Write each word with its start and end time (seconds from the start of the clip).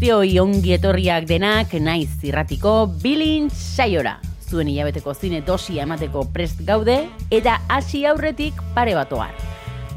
Guztioi 0.00 0.38
ongi 0.40 0.70
etorriak 0.72 1.26
denak 1.28 1.74
naiz 1.76 2.08
zirratiko 2.22 2.86
bilin 3.02 3.50
saiora. 3.52 4.14
Zuen 4.48 4.70
hilabeteko 4.72 5.12
zine 5.12 5.42
dosia 5.44 5.82
emateko 5.84 6.22
prest 6.32 6.62
gaude 6.64 6.94
eta 7.30 7.58
hasi 7.68 8.06
aurretik 8.08 8.54
pare 8.72 8.94
batoar. 8.96 9.36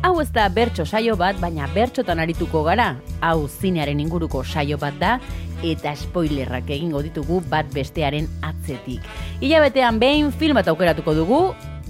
Hau 0.04 0.20
ez 0.20 0.28
da 0.36 0.50
bertso 0.50 0.84
saio 0.84 1.16
bat, 1.16 1.40
baina 1.40 1.70
bertxotan 1.72 2.20
arituko 2.20 2.66
gara. 2.68 2.98
Hau 3.22 3.48
zinearen 3.48 4.04
inguruko 4.04 4.44
saio 4.44 4.78
bat 4.78 5.00
da 5.00 5.16
eta 5.64 5.96
spoilerrak 5.96 6.68
egingo 6.68 7.00
ditugu 7.02 7.40
bat 7.48 7.72
bestearen 7.72 8.28
atzetik. 8.44 9.00
Hilabetean 9.40 10.04
behin 10.04 10.36
film 10.36 10.60
bat 10.60 10.68
aukeratuko 10.68 11.16
dugu, 11.16 11.44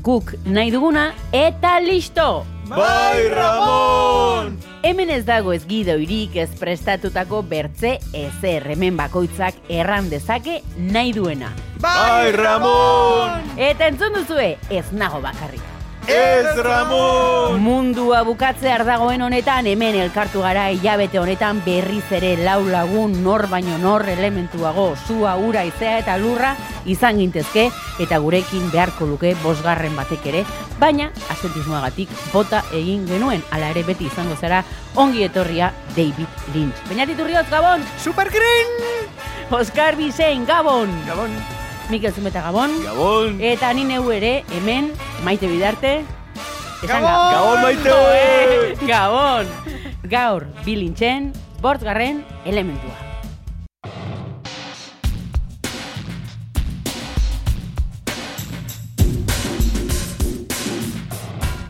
guk 0.05 0.36
nahi 0.45 0.70
duguna 0.70 1.16
eta 1.33 1.80
listo! 1.81 2.52
Bai, 2.67 3.28
Ramon! 3.28 4.58
Hemen 4.83 5.09
ez 5.11 5.25
dago 5.28 5.52
ez 5.52 5.66
gidoirik 5.67 6.38
ez 6.39 6.50
prestatutako 6.59 7.42
bertze 7.47 7.97
ezer 8.16 8.70
hemen 8.72 8.95
bakoitzak 9.00 9.59
erran 9.67 10.08
dezake 10.11 10.61
nahi 10.78 11.11
duena. 11.16 11.52
Bai, 11.83 12.31
Ramon! 12.31 13.53
Eta 13.59 13.92
entzun 13.92 14.16
duzue, 14.16 14.53
ez 14.72 14.88
nago 14.95 15.20
bakarrik. 15.23 15.72
Ez, 16.07 16.57
Ramon! 16.59 17.61
Mundua 17.63 18.23
bukatzear 18.27 18.83
dagoen 18.83 19.21
honetan, 19.23 19.67
hemen 19.71 19.95
elkartu 19.95 20.41
gara 20.43 20.65
hilabete 20.73 21.19
honetan 21.21 21.61
berriz 21.63 22.03
ere 22.11 22.33
lau 22.43 22.59
lagun 22.67 23.15
nor 23.23 23.45
baino 23.47 23.77
nor 23.79 24.03
elementuago, 24.09 24.93
sua, 25.07 25.37
ura, 25.39 25.63
izea 25.63 26.01
eta 26.01 26.17
lurra 26.19 26.53
izan 26.85 27.21
gintezke, 27.23 27.69
eta 28.03 28.19
gurekin 28.19 28.67
beharko 28.73 29.07
luke 29.07 29.31
bosgarren 29.43 29.95
batek 29.95 30.27
ere, 30.33 30.43
baina 30.79 31.09
asentismoagatik 31.31 32.11
bota 32.33 32.65
egin 32.75 33.07
genuen, 33.07 33.43
ala 33.55 33.71
ere 33.71 33.87
beti 33.87 34.11
izango 34.11 34.35
zara 34.35 34.63
ongi 34.95 35.23
etorria 35.23 35.71
David 35.95 36.53
Lynch. 36.53 36.85
Beñat 36.91 37.15
Iturrioz, 37.15 37.47
Gabon! 37.49 37.83
Super 37.97 38.29
Green! 38.29 38.79
Oscar 39.51 39.95
Bisein, 39.95 40.45
Gabon! 40.45 40.91
Gabon! 41.07 41.52
Mikel 41.89 42.14
Zumeta, 42.14 42.42
Gabon! 42.42 42.72
Gabon! 42.84 43.42
Eta 43.44 43.73
ni 43.73 43.84
neu 43.84 44.08
ere, 44.16 44.44
hemen, 44.56 44.92
maite 45.23 45.50
bidarte, 45.52 46.02
esan 46.84 47.03
Gabon! 47.03 47.34
Gabon, 47.36 47.62
maite! 47.62 48.86
Gabon! 48.88 49.48
Gaur, 50.08 50.48
bilintzen, 50.64 51.34
bortgarren 51.61 52.23
elementua. 52.45 52.95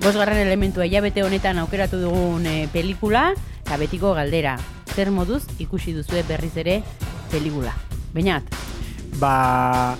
Bosgarren 0.04 0.42
elementua 0.44 0.86
hilabete 0.86 1.24
honetan 1.24 1.62
aukeratu 1.62 2.02
dugun 2.02 2.44
e, 2.46 2.68
pelikula, 2.74 3.30
eta 3.64 3.78
betiko 3.80 4.12
galdera. 4.14 4.58
Zer 4.94 5.10
moduz 5.16 5.46
ikusi 5.64 5.94
duzue 5.96 6.26
berriz 6.28 6.52
ere 6.60 6.82
pelikula. 7.32 7.72
Beñat, 8.14 8.44
Ba, 9.24 9.96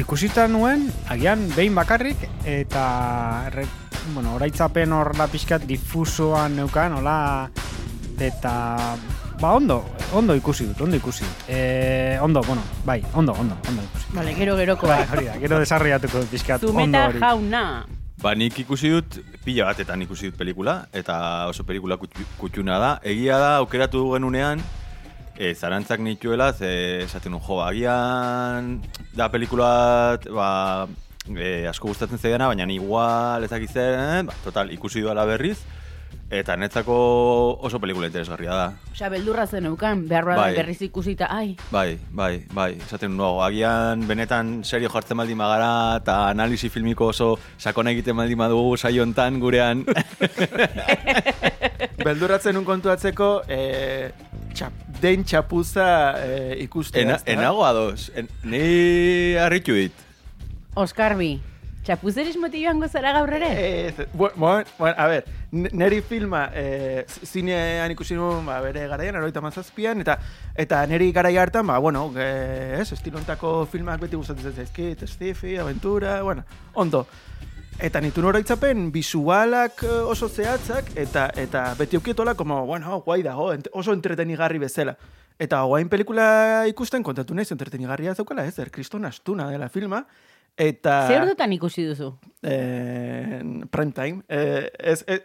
ikusita 0.00 0.46
nuen, 0.48 0.86
agian 1.12 1.42
behin 1.52 1.74
bakarrik, 1.76 2.16
eta 2.48 2.84
erre, 3.50 3.66
bueno, 4.14 4.32
oraitzapen 4.38 4.94
hor 4.96 5.10
da 5.18 5.26
pixkat 5.28 5.66
difusoan 5.68 6.56
neukan, 6.56 6.94
hola, 6.96 7.16
eta 8.16 8.54
ba, 9.42 9.50
ondo, 9.58 9.82
ondo 10.16 10.32
ikusi 10.40 10.70
dut, 10.70 10.80
ondo 10.86 10.96
ikusi 10.96 11.26
dut. 11.28 11.42
E, 11.52 12.16
ondo, 12.24 12.40
bueno, 12.48 12.62
bai, 12.88 13.02
ondo, 13.12 13.34
ondo, 13.36 13.58
ondo 13.68 13.84
ikusi. 13.90 14.08
Vale, 14.16 14.32
gero 14.40 14.56
geroko 14.56 14.88
Bai, 14.88 15.02
hori 15.12 15.28
da, 15.28 15.36
gero 15.44 15.60
desarriatuko 15.60 16.24
dut 16.24 16.32
pixkat, 16.32 16.64
ondo 16.64 17.04
hori. 17.10 17.20
jauna. 17.20 17.64
Ba, 18.24 18.32
nik 18.34 18.56
ikusi 18.64 18.88
dut, 18.88 19.20
pila 19.44 19.68
batetan 19.68 20.00
ikusi 20.08 20.30
dut 20.30 20.40
pelikula, 20.40 20.78
eta 20.96 21.44
oso 21.52 21.68
pelikula 21.68 22.00
kutxu- 22.00 22.24
kutxuna 22.40 22.80
da. 22.80 22.94
Egia 23.04 23.36
da, 23.36 23.52
aukeratu 23.60 24.14
genunean, 24.14 24.64
e, 25.38 25.54
zarantzak 25.54 26.00
nituela, 26.00 26.52
ze 26.52 27.02
esaten 27.04 27.32
nun, 27.32 27.40
jo, 27.40 27.60
agian 27.62 28.80
da 29.16 29.28
pelikula, 29.30 30.18
ba, 30.32 30.88
e, 31.28 31.66
asko 31.68 31.88
gustatzen 31.92 32.18
zaidana, 32.18 32.48
baina 32.48 32.68
igual 32.72 33.44
ez 33.44 33.50
dakiz 33.50 33.72
zer, 33.72 33.98
eh? 33.98 34.22
ba, 34.26 34.36
total, 34.44 34.72
ikusi 34.72 35.04
duela 35.04 35.26
berriz, 35.28 35.58
eta 36.30 36.56
netzako 36.58 36.96
oso 37.62 37.78
pelikula 37.78 38.08
interesgarria 38.08 38.54
da. 38.54 38.66
Osea, 38.90 39.10
beldurra 39.12 39.46
zen 39.46 39.68
eukan, 39.68 40.06
behar 40.08 40.24
bada 40.26 40.46
Bai. 40.46 40.54
berriz 40.56 40.80
ikusita, 40.82 41.28
ai, 41.30 41.56
Bai, 41.70 41.98
bai, 42.10 42.44
bai, 42.52 42.72
esaten 42.80 43.16
nuago, 43.16 43.42
agian 43.44 44.06
benetan 44.08 44.64
serio 44.64 44.90
jartzen 44.90 45.20
baldin 45.20 45.38
magara 45.38 46.00
eta 46.00 46.28
analisi 46.30 46.70
filmiko 46.72 47.12
oso 47.12 47.36
sakona 47.58 47.92
egiten 47.94 48.16
baldin 48.16 48.38
badugu 48.38 48.76
saio 48.76 49.04
hontan 49.04 49.38
gurean. 49.40 49.84
Beldurratzen 52.06 52.56
un 52.58 52.66
kontuatzeko, 52.66 53.30
e, 53.48 54.10
txap, 54.54 54.85
den 55.00 55.24
txapuza 55.24 55.88
e, 56.24 56.56
ikustea. 56.64 57.02
Ena, 57.02 57.18
enago 57.26 57.64
ados, 57.66 58.10
en, 58.14 58.28
ni 58.44 59.34
harritu 59.40 59.74
dit. 59.74 59.92
Oskarbi, 60.76 61.40
txapuzerismoti 61.86 62.64
joango 62.64 62.88
zara 62.88 63.12
gaur 63.16 63.32
ere? 63.38 63.50
Ez, 63.88 63.94
bu- 64.12 64.32
bueno, 64.34 64.64
bueno, 64.78 64.94
a 64.98 65.06
ver, 65.06 65.24
n- 65.52 65.70
neri 65.72 66.00
filma 66.02 66.50
e, 66.54 67.04
zinean 67.24 67.90
ikusi 67.94 68.14
nuen 68.18 68.44
ba, 68.46 68.58
bere 68.60 68.86
garaian, 68.90 69.16
eroita 69.20 69.40
mazazpian, 69.40 70.00
eta 70.02 70.18
eta 70.58 70.82
neri 70.90 71.12
garaia 71.12 71.42
hartan, 71.46 71.66
ba, 71.70 71.78
bueno, 71.78 72.08
e, 72.18 72.80
ez, 72.80 72.90
estilontako 72.92 73.66
filmak 73.70 74.00
beti 74.02 74.16
gustatzen 74.18 74.52
zaizkit, 74.52 75.06
Stiffy, 75.08 75.56
Aventura, 75.62 76.20
bueno, 76.22 76.44
ondo. 76.74 77.06
Eta 77.76 78.00
nitu 78.00 78.22
oroitzapen 78.24 78.86
visualak 78.92 79.82
eh, 79.84 79.98
oso 80.08 80.28
zehatzak, 80.32 80.88
eta 80.96 81.26
eta 81.36 81.74
beti 81.78 81.98
eukietola, 81.98 82.32
como, 82.34 82.62
bueno, 82.66 83.02
guai 83.04 83.20
dago, 83.22 83.50
ent- 83.52 83.68
oso 83.72 83.92
entretenigarri 83.92 84.58
bezala. 84.62 84.96
Eta 85.38 85.60
guain 85.68 85.90
pelikula 85.92 86.64
ikusten 86.70 87.02
kontatu 87.04 87.34
naiz 87.36 87.50
entretenigarria 87.52 88.14
ez 88.14 88.16
daukala, 88.16 88.46
ez, 88.48 88.56
er, 88.58 88.70
kriston 88.72 89.04
astuna 89.04 89.50
dela 89.52 89.68
filma, 89.68 90.06
eta... 90.56 91.02
Zer 91.10 91.26
ordutan 91.26 91.52
ikusi 91.52 91.84
duzu? 91.90 92.14
eh, 92.42 93.42
prime 93.70 93.92
time. 93.92 94.22
Eh, 94.28 94.70
ez, 94.94 95.02
eh, 95.06 95.20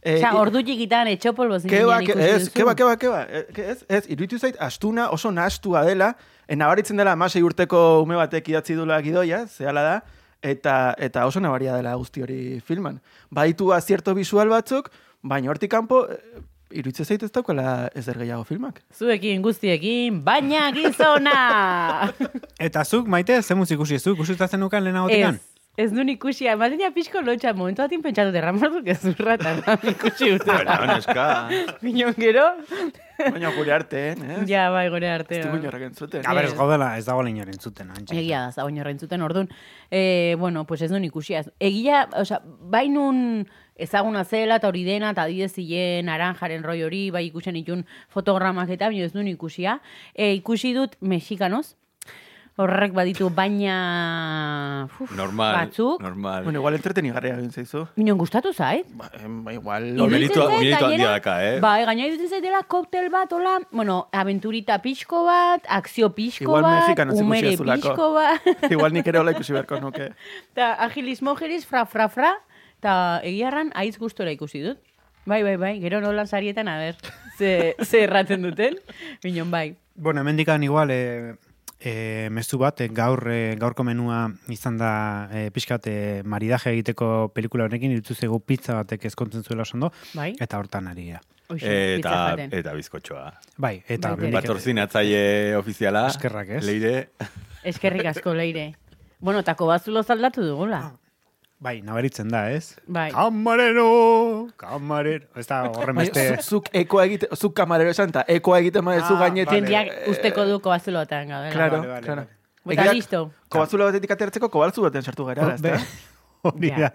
Osea, 0.00 0.30
i- 0.30 0.36
ordu 0.38 0.62
txikitan 0.64 1.10
etxopolbo 1.10 1.58
Keba, 1.66 1.98
zinean 1.98 2.06
ke, 2.06 2.30
ez, 2.36 2.46
keba, 2.54 2.76
keba, 2.78 2.94
keba, 3.02 3.24
eh, 3.26 3.42
ez, 3.74 3.82
ez, 3.88 4.04
iruditu 4.06 4.38
zait, 4.38 4.54
astuna 4.62 5.10
oso 5.10 5.34
nahastua 5.34 5.82
dela, 5.84 6.14
e, 6.46 6.54
nabaritzen 6.56 6.96
dela 6.96 7.12
amasei 7.18 7.42
urteko 7.44 7.82
ume 8.06 8.14
batek 8.16 8.48
idatzi 8.54 8.78
dula 8.78 9.02
gidoia, 9.04 9.42
zehala 9.50 9.82
da, 9.84 9.98
eta, 10.42 10.94
eta 10.98 11.26
oso 11.26 11.40
nabaria 11.40 11.76
dela 11.76 11.94
guzti 11.94 12.22
hori 12.22 12.60
filman. 12.64 13.00
Baditu 13.30 13.72
azierto 13.72 14.14
visual 14.14 14.48
batzuk, 14.48 14.90
baina 15.22 15.50
hortik 15.50 15.70
kanpo, 15.70 16.04
eh, 16.10 16.42
iruditzen 16.70 17.06
zait 17.06 17.22
ez 17.22 17.30
daukala 17.34 17.90
ezer 17.98 18.18
gehiago 18.18 18.44
filmak. 18.48 18.80
Zuekin 18.94 19.42
guztiekin, 19.42 20.20
baina 20.24 20.70
gizona! 20.74 22.10
Eta 22.66 22.84
zuk, 22.84 23.08
maite, 23.10 23.42
ze 23.42 23.54
ikusi 23.54 23.94
ez 23.94 24.04
du, 24.04 24.14
ikusi 24.14 24.36
nukan 24.56 24.84
lehenagotikan? 24.84 25.34
ez, 25.34 25.49
ez 25.80 25.90
duen 25.92 26.08
ikusi, 26.12 26.46
ematen 26.50 26.80
ja 26.82 26.90
pixko 26.94 27.22
lotxa, 27.24 27.52
momentu 27.56 27.82
batin 27.82 28.02
pentsatu 28.04 28.32
derramatu 28.34 28.82
gezurra, 28.86 29.34
eta 29.38 29.76
ikusi 29.94 30.32
dut. 30.34 30.44
Bueno, 30.50 30.76
neska. 30.92 31.26
Minon 31.86 32.14
gero, 32.18 32.44
Baina 33.20 33.50
gure 33.52 33.72
artean, 33.76 34.22
eh? 34.24 34.36
ja, 34.48 34.70
bai, 34.72 34.86
gore 34.88 35.04
Ez 35.10 35.12
artean. 35.18 35.42
dugu 35.44 35.58
inorrek 35.60 35.82
entzuten. 35.90 36.22
A 36.24 36.32
ber, 36.32 36.46
ez 36.48 36.52
Ez. 36.54 36.56
gaudela, 36.58 36.86
ez 36.96 37.04
dago 37.04 37.22
lehinen 37.26 37.50
entzuten. 37.52 37.90
Egia 38.16 38.46
da, 38.46 38.52
zagoin 38.52 38.78
horrein 38.80 38.98
zuten 38.98 39.20
orduan. 39.22 39.50
E, 39.90 40.36
bueno, 40.40 40.64
pues 40.66 40.80
ez 40.82 40.88
duen 40.90 41.04
ikusia. 41.04 41.42
Egia, 41.60 42.06
osea, 42.16 42.40
bainun 42.44 43.44
ezaguna 43.80 44.24
zela 44.24 44.56
eta 44.60 44.68
hori 44.68 44.84
dena, 44.88 45.10
eta 45.12 45.26
adidez 45.28 45.50
zilen 45.52 46.08
aranjaren 46.08 46.64
roi 46.64 46.80
hori, 46.86 47.02
bai 47.12 47.26
ikusen 47.28 47.56
itun 47.60 47.84
fotogramak 48.08 48.72
eta 48.72 48.88
baina 48.88 49.04
ez 49.04 49.12
duen 49.12 49.28
ikusia. 49.28 49.80
E, 50.14 50.32
ikusi 50.40 50.72
dut 50.76 50.96
mexikanoz, 51.00 51.74
horrek 52.56 52.92
baditu 52.92 53.30
baina 53.32 54.88
uf, 54.98 55.10
Normal, 55.16 55.54
batzuk. 55.54 56.02
normal. 56.02 56.44
Bueno, 56.44 56.58
igual 56.58 56.74
entretenigarria 56.74 57.36
egin 57.38 57.52
zaizu. 57.52 57.86
Minon 57.96 58.18
gustatu 58.18 58.52
zait. 58.52 58.86
Ba, 58.96 59.08
ba, 59.44 59.52
igual... 59.54 59.86
Zait, 59.96 60.10
meritu 60.12 60.42
handia 60.42 60.80
daka, 61.14 61.36
eh? 61.46 61.54
Bai, 61.62 61.84
gaina 61.88 62.06
iruditzen 62.06 62.36
zaitela 62.36 62.62
koktel 62.68 63.08
bat, 63.10 63.32
hola, 63.32 63.58
bueno, 63.70 64.08
aventurita 64.12 64.80
pixko 64.82 65.24
bat, 65.24 65.64
akzio 65.68 66.10
pixko 66.14 66.44
Igual 66.48 66.62
bat, 66.66 66.78
mexikanoz 66.82 67.16
ikusi 67.16 67.26
umere 67.26 67.56
pixko 67.56 68.12
bat. 68.18 68.52
Igual 68.74 68.92
nik 68.92 69.06
ere 69.08 69.22
hola 69.22 69.34
ikusi 69.36 69.56
beharko 69.56 69.80
nuke. 69.80 70.10
Eta 70.52 70.74
agilismo 70.86 71.34
geriz, 71.40 71.64
fra, 71.66 71.86
fra, 71.86 72.08
fra, 72.12 72.34
eta 72.80 73.20
egiarran 73.24 73.72
aiz 73.74 73.96
gustora 73.98 74.32
ikusi 74.36 74.62
dut. 74.66 74.80
Bai, 75.28 75.42
bai, 75.44 75.56
bai, 75.60 75.74
gero 75.82 76.00
nolan 76.00 76.26
sarietan, 76.26 76.68
a 76.68 76.78
ber, 76.80 76.96
ze, 77.38 77.74
ze 77.84 78.04
erratzen 78.06 78.42
duten, 78.42 78.78
binon 79.22 79.50
bai. 79.52 79.76
Bueno, 79.94 80.22
hemendikan 80.22 80.62
igual, 80.64 80.90
e, 80.90 81.36
e, 81.80 82.28
mezu 82.30 82.58
bat, 82.60 82.80
e, 82.80 82.88
gaur, 82.92 83.24
e, 83.32 83.56
gaurko 83.60 83.84
menua 83.84 84.28
izan 84.52 84.76
da 84.80 84.92
e, 85.32 85.48
pixkat 85.54 85.88
e, 85.90 85.96
maridaje 86.22 86.74
egiteko 86.74 87.30
pelikula 87.34 87.66
honekin, 87.66 87.96
irutu 87.96 88.14
zego 88.14 88.38
pizza 88.38 88.76
batek 88.78 89.08
ezkontzen 89.10 89.44
zuela 89.44 89.64
ondo, 89.74 89.90
Bai, 90.14 90.34
eta 90.38 90.60
hortan 90.60 90.90
ari 90.92 91.10
da. 91.14 91.20
Eta, 91.50 92.36
eta 92.46 92.74
bizkotxoa. 92.76 93.24
Bai, 93.58 93.80
eta 93.88 94.14
Bai. 94.14 94.30
Patrozinatzaile 94.36 95.56
ofiziala. 95.58 96.06
Eskerrak, 96.12 96.56
ez? 96.60 96.64
Leire. 96.64 97.10
Eskerrik 97.66 98.06
asko 98.12 98.34
leire. 98.38 98.70
Bueno, 99.18 99.42
tako 99.42 99.66
bazulo 99.66 100.04
zaldatu 100.04 100.44
dugula. 100.46 100.92
Bai, 101.60 101.82
nabaritzen 101.84 102.28
da, 102.32 102.46
ez? 102.56 102.76
Bai. 102.88 103.10
Kamarero, 103.12 104.48
kamarero. 104.56 105.26
Ez 105.36 105.44
da 105.46 105.58
horren 105.68 105.98
Baina, 105.98 106.08
beste... 106.08 106.22
zu- 106.40 106.56
zuk 106.56 106.70
ekoa 106.72 107.04
egite, 107.04 107.28
zuk 107.36 107.52
kamarero 107.58 107.92
esan, 107.92 108.08
eta 108.14 108.22
ekoa 108.32 108.62
egiten 108.62 108.84
madezu 108.86 109.12
Ah, 109.18 109.26
gainetik. 109.26 109.52
Jendiak 109.58 109.90
usteko 110.08 110.46
du 110.48 110.56
kobazulotan 110.64 111.28
gaudela. 111.28 111.52
Claro, 111.52 111.82
Vale, 111.82 111.90
vale, 111.92 112.06
claro. 112.06 112.24
Eta 112.70 112.92
listo. 112.96 113.20
Kobazulo 113.52 113.90
batetik 113.90 114.10
ateratzeko, 114.16 114.48
kobalzu 114.52 114.86
baten 114.88 115.04
sartu 115.04 115.26
gara, 115.28 115.50
Be-? 115.60 115.76
Hori 116.48 116.70
da. 116.78 116.90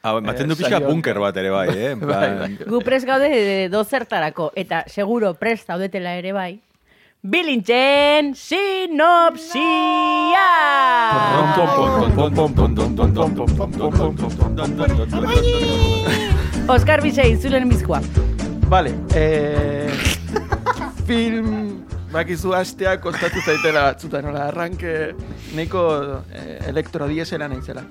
Batzen 0.00 0.46
du 0.48 0.54
Eh, 0.54 0.56
pixka 0.62 0.76
saio- 0.78 0.86
bunker 0.86 1.18
bat 1.20 1.36
ere 1.42 1.50
bai, 1.50 1.66
eh? 1.74 1.94
Bai, 2.14 2.28
bai. 2.38 2.50
Gu 2.70 2.78
prest 2.86 3.06
gaude 3.10 3.26
e, 3.34 3.68
dozertarako, 3.74 4.52
eta 4.54 4.84
seguro 4.86 5.34
prest 5.34 5.66
zaudetela 5.66 6.14
ere 6.16 6.32
bai. 6.32 6.52
Bilintzen 7.22 8.32
sinopsia! 8.34 9.60
Oskar 16.68 17.02
Bisei, 17.02 17.36
zulen 17.36 17.66
mizkoa. 17.68 18.00
Vale, 18.70 18.94
eh, 19.14 19.92
film 21.06 21.82
bakizu 22.12 22.54
hastea 22.56 22.96
kostatu 23.02 23.42
zaitela 23.44 23.82
batzutan, 23.90 24.24
nola, 24.24 24.46
arranke 24.48 24.94
neko 25.58 25.82
eh, 26.32 26.56
elektrodiesela 26.72 27.48
naizela. 27.52 27.82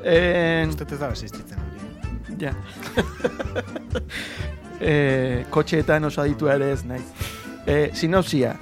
Eh, 0.00 0.64
Uste 0.68 0.86
ez 0.94 1.00
da 1.02 1.10
existitzen 1.12 1.58
hori. 1.60 1.76
ja. 2.40 2.54
eh, 4.80 5.44
kotxeetan 5.50 6.08
oso 6.08 6.24
aditua 6.24 6.54
ere 6.56 6.72
ez 6.72 6.84
naiz. 6.88 7.04
Eh, 7.68 7.90
sinopsia, 7.92 8.54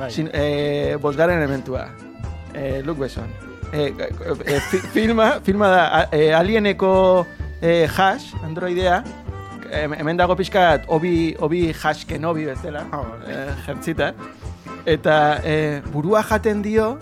Bai. 0.00 0.10
Sin, 0.10 0.30
eh, 0.32 0.96
bosgarren 1.00 1.38
elementua. 1.38 1.88
Eh, 2.54 2.82
Luke 2.84 3.00
Besson. 3.00 3.28
Eh, 3.72 3.92
eh, 4.46 4.60
fi- 4.70 4.78
filma, 4.94 5.40
filma 5.44 5.68
da 5.68 6.08
eh, 6.10 6.32
alieneko 6.34 7.26
eh, 7.62 7.86
hash, 7.86 8.32
androidea. 8.42 9.02
Hemen 9.70 10.16
dago 10.18 10.34
pixkat 10.34 10.88
obi, 10.88 11.36
obi 11.38 11.68
hash 11.72 12.04
kenobi 12.08 12.44
bezala, 12.48 12.86
Ah, 12.90 13.02
vale. 13.04 13.28
eh, 13.28 13.54
jertzita. 13.66 14.14
Eta 14.86 15.40
eh, 15.44 15.82
burua 15.92 16.22
jaten 16.24 16.62
dio, 16.62 16.96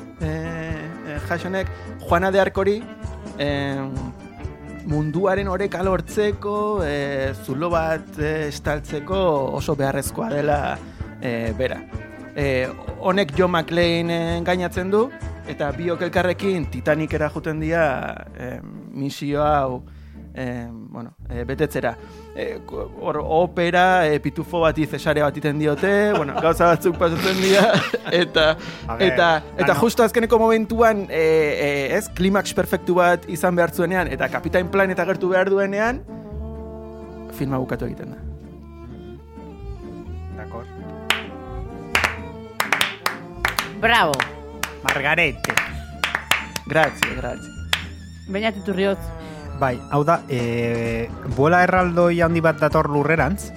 hash 1.31 1.47
honek, 1.47 1.69
Juana 2.00 2.31
de 2.31 2.41
Arkori, 2.41 2.83
eh, 3.39 3.79
munduaren 4.85 5.49
oreka 5.49 5.83
lortzeko, 5.83 6.83
eh, 6.85 7.33
zulo 7.45 7.71
bat 7.71 8.19
eh, 8.19 8.49
estaltzeko 8.49 9.55
oso 9.56 9.75
beharrezkoa 9.77 10.29
dela 10.35 10.77
eh, 11.23 11.55
bera. 11.56 11.81
Eh, 12.38 12.69
honek 13.02 13.32
John 13.35 13.50
McClane 13.50 14.37
engainatzen 14.38 14.93
du, 14.93 15.08
eta 15.50 15.73
biok 15.75 16.05
elkarrekin 16.06 16.69
Titanicera 16.70 17.26
juten 17.35 17.58
dira 17.58 17.87
eh, 18.38 18.61
misio 18.94 19.43
hau 19.43 19.81
eh, 20.38 20.69
bueno, 20.70 21.17
eh, 21.29 21.43
betetzera. 21.49 21.96
Eh, 22.37 22.61
ko- 22.64 22.85
hor 23.02 23.19
opera, 23.25 24.06
eh, 24.06 24.20
pitufo 24.23 24.61
bati 24.62 24.87
zesare 24.87 25.25
bat 25.25 25.37
iten 25.37 25.58
diote, 25.58 26.12
bueno, 26.14 26.37
gauza 26.40 26.69
batzuk 26.70 26.94
pasatzen 27.00 27.43
dira, 27.43 27.73
eta, 28.23 28.46
ver, 28.93 29.02
eta, 29.08 29.32
eta 29.58 29.75
justo 29.75 30.05
azkeneko 30.06 30.38
momentuan, 30.38 31.08
eh, 31.11 31.88
eh, 31.90 31.96
ez, 31.99 32.05
klimaks 32.14 32.55
perfektu 32.55 33.00
bat 33.00 33.26
izan 33.26 33.58
behar 33.58 33.75
zuenean, 33.75 34.06
eta 34.14 34.31
Kapitain 34.31 34.70
Planet 34.70 35.02
agertu 35.02 35.35
behar 35.35 35.50
duenean, 35.50 36.05
filma 37.35 37.58
bukatu 37.58 37.90
egiten 37.90 38.14
da. 38.14 38.28
Bravo. 43.81 44.13
Margarete. 44.83 45.55
Grazie, 46.67 47.15
grazie. 47.15 47.51
Baina 48.27 48.51
titurriotz. 48.53 48.99
Bai, 49.59 49.79
hau 49.91 50.03
da, 50.05 50.21
e, 50.29 51.09
bola 51.37 51.63
erraldoi 51.67 52.21
handi 52.23 52.43
bat 52.43 52.59
dator 52.61 52.89
lurrerantz, 52.91 53.49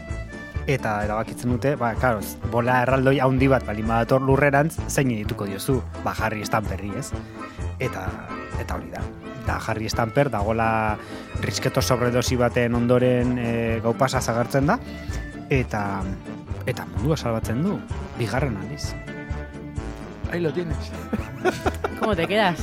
eta 0.70 0.96
erabakitzen 1.06 1.52
dute, 1.54 1.76
ba, 1.78 1.92
karo, 2.02 2.22
bola 2.54 2.80
erraldoi 2.86 3.20
handi 3.22 3.50
bat 3.52 3.66
balin 3.66 3.90
badator 3.90 4.24
lurrerantz, 4.26 4.78
zein 4.88 5.12
dituko 5.14 5.46
diozu, 5.50 5.80
ba, 6.06 6.16
Harry 6.18 6.46
Stamperri, 6.46 6.94
ez? 6.98 7.12
Eta, 7.78 8.08
eta 8.62 8.78
hori 8.78 8.90
da. 8.94 9.06
Da, 9.46 9.58
Harry 9.58 9.90
Stamper, 9.90 10.30
dagola 10.34 10.98
risketo 11.42 11.82
sobredosi 11.82 12.38
baten 12.38 12.78
ondoren 12.78 13.38
e, 13.42 13.54
gau 13.84 13.94
pasa 13.98 14.22
zagartzen 14.22 14.70
da, 14.70 14.78
eta, 15.50 15.86
eta 16.66 16.86
mundua 16.96 17.18
salbatzen 17.18 17.66
du, 17.66 17.80
bigarren 18.18 18.58
aldiz. 18.62 18.94
Ahí 20.32 20.40
lo 20.40 20.52
tienes. 20.52 20.78
¿Cómo 22.00 22.16
te 22.16 22.28
quedas? 22.28 22.58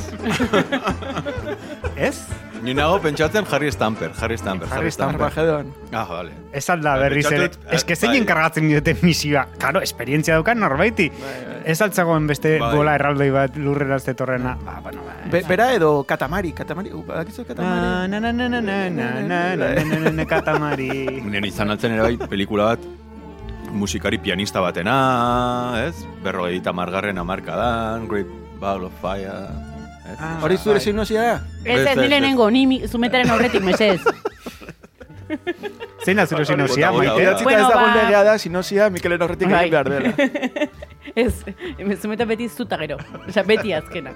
Ez? 1.96 2.26
Ni 2.62 2.74
nago 2.74 3.00
pentsatzen 3.00 3.44
Harry 3.52 3.70
Stamper, 3.70 4.10
Harry 4.20 4.36
Stamper, 4.36 4.68
Harry 4.72 4.90
Stamper. 4.90 5.20
Armagedon. 5.20 5.72
Ah, 5.92 6.04
vale. 6.04 6.32
Ez 6.52 6.68
alda 6.70 6.96
berriz 6.96 7.30
ere. 7.30 7.50
Ez 7.70 7.84
que 7.84 7.94
zein 7.94 8.12
bai. 8.12 8.20
enkargatzen 8.22 8.68
diote 8.68 8.96
misioa. 9.02 9.46
Karo, 9.62 9.80
esperientzia 9.80 10.34
daukan 10.34 10.58
norbaiti. 10.58 11.10
Ez 11.64 11.80
altzagoen 11.84 12.26
beste 12.26 12.56
Bai. 12.58 12.74
bola 12.74 12.96
erraldoi 12.98 13.30
bat 13.30 13.56
lurrera 13.56 14.00
zetorrena. 14.00 14.56
Ba, 14.64 14.80
bueno, 14.82 15.04
ba. 15.06 15.42
Bera 15.48 15.72
edo 15.74 16.02
Katamari, 16.04 16.52
Katamari, 16.52 16.90
uh, 16.92 17.04
badakizu 17.06 17.44
Katamari? 17.44 17.80
Na, 17.80 18.08
na, 18.08 18.20
na, 18.20 18.32
na, 18.32 18.48
na, 18.48 18.60
na, 18.60 18.88
na, 18.90 19.10
na, 19.20 19.56
na, 19.56 19.56
na, 19.56 20.74
na, 20.74 21.40
na, 21.40 21.46
izan 21.46 21.70
altzen 21.70 21.94
ere 21.94 22.02
bai 22.02 22.28
pelikula 22.28 22.72
bat 22.72 23.07
musikari 23.72 24.18
pianista 24.18 24.60
batena, 24.60 25.84
ez? 25.86 25.94
Berrogeita 26.24 26.72
margarren 26.72 27.18
amarkadan, 27.18 28.08
Great 28.08 28.26
Ball 28.60 28.84
of 28.84 28.92
Fire, 29.00 29.48
ez? 30.08 30.16
Ah, 30.18 30.38
Hori 30.42 30.56
zure 30.56 30.78
bai. 30.78 30.84
sinopsia 30.84 31.22
da? 31.22 31.34
Ez 31.64 31.80
ez, 31.80 31.86
Ez, 31.86 31.88
ez, 31.88 32.50
ni 32.50 32.82
zumetaren 32.88 33.30
aurretik, 33.30 33.62
mesez. 33.62 34.00
Zein 36.04 36.16
da 36.16 36.24
zure 36.26 36.44
hori, 36.96 37.08
maite? 37.08 37.42
Bueno, 37.44 37.58
ez 37.60 37.68
dagoen 37.68 37.92
ba- 37.92 38.02
legea 38.02 38.22
da, 38.24 38.38
sinopsia 38.38 38.88
Mikelen 38.90 39.20
horretik 39.22 39.48
Bai. 39.50 39.66
egin 39.66 39.70
behar 39.70 39.88
dela. 39.88 40.12
Ez, 41.18 41.42
zumeta 42.00 42.24
beti 42.24 42.46
zuta 42.48 42.76
gero. 42.78 42.96
Osa, 43.26 43.42
beti 43.42 43.72
azkena. 43.74 44.12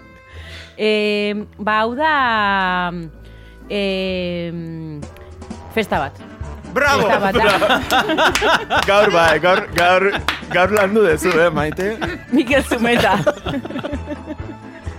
E, 0.77 1.35
ba, 1.59 1.81
hau 1.83 1.95
da... 1.99 2.93
E, 3.69 3.81
festa 5.75 5.99
bat. 5.99 6.21
Bravo! 6.73 7.09
Gaur 8.89 9.11
bai, 9.13 9.39
gaur, 9.39 9.67
gaur, 9.77 10.09
gaur 10.53 10.71
landu 10.73 11.05
dezu, 11.05 11.33
eh, 11.37 11.51
maite? 11.53 11.97
Mikel 12.33 12.65
Zumeta. 12.65 13.19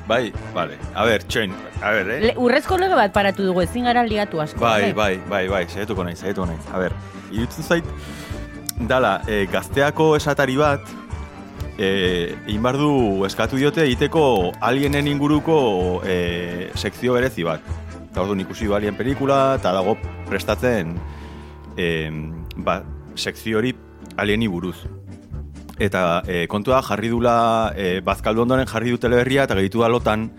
Bai, 0.07 0.33
vale. 0.53 0.77
A 0.93 1.05
ber, 1.07 1.23
txoin, 1.25 1.53
a 1.81 1.93
ber, 1.95 2.09
eh? 2.11 2.19
Le, 2.27 2.33
urrezko 2.43 2.77
lege 2.77 2.97
bat 2.99 3.13
paratu 3.15 3.45
dugu, 3.47 3.63
ezin 3.63 3.87
gara 3.87 4.03
ligatu 4.05 4.41
asko. 4.43 4.59
Bai, 4.61 4.89
eh? 4.89 4.93
bai, 4.97 5.13
bai, 5.29 5.45
bai, 5.49 5.63
saiatuko 5.71 6.03
naiz, 6.05 6.19
saiatuko 6.21 6.49
naiz. 6.49 6.61
A 6.73 6.81
ber, 6.81 6.95
irutzen 7.31 7.65
zait, 7.65 7.87
dala, 8.89 9.21
e, 9.27 9.45
gazteako 9.51 10.11
esatari 10.19 10.57
bat, 10.59 10.91
e, 11.77 12.35
egin 12.45 12.61
behar 12.61 12.77
du 12.81 12.91
eskatu 13.25 13.57
diote 13.57 13.85
egiteko 13.87 14.25
alienen 14.61 15.07
inguruko 15.09 15.57
e, 16.05 16.69
sekzio 16.75 17.15
berezi 17.15 17.47
bat. 17.47 17.73
Eta 18.11 18.21
orduan 18.21 18.43
ikusi 18.43 18.67
alien 18.69 18.99
pelikula, 18.99 19.55
eta 19.57 19.71
dago 19.73 19.95
prestatzen 20.29 20.97
e, 21.77 22.09
ba, 22.57 22.81
sekzio 23.15 23.59
hori 23.59 23.73
alieni 24.17 24.47
buruz. 24.47 24.77
Eta 25.81 26.21
e, 26.27 26.45
kontua 26.47 26.81
jarri 26.85 27.09
dula, 27.09 27.73
e, 27.75 27.99
bazkaldu 28.05 28.43
ondoren 28.45 28.69
jarri 28.69 28.93
du 28.93 28.99
teleberria 29.01 29.47
eta 29.47 29.57
gehitu 29.57 29.81
da 29.81 29.89
lotan, 29.89 30.29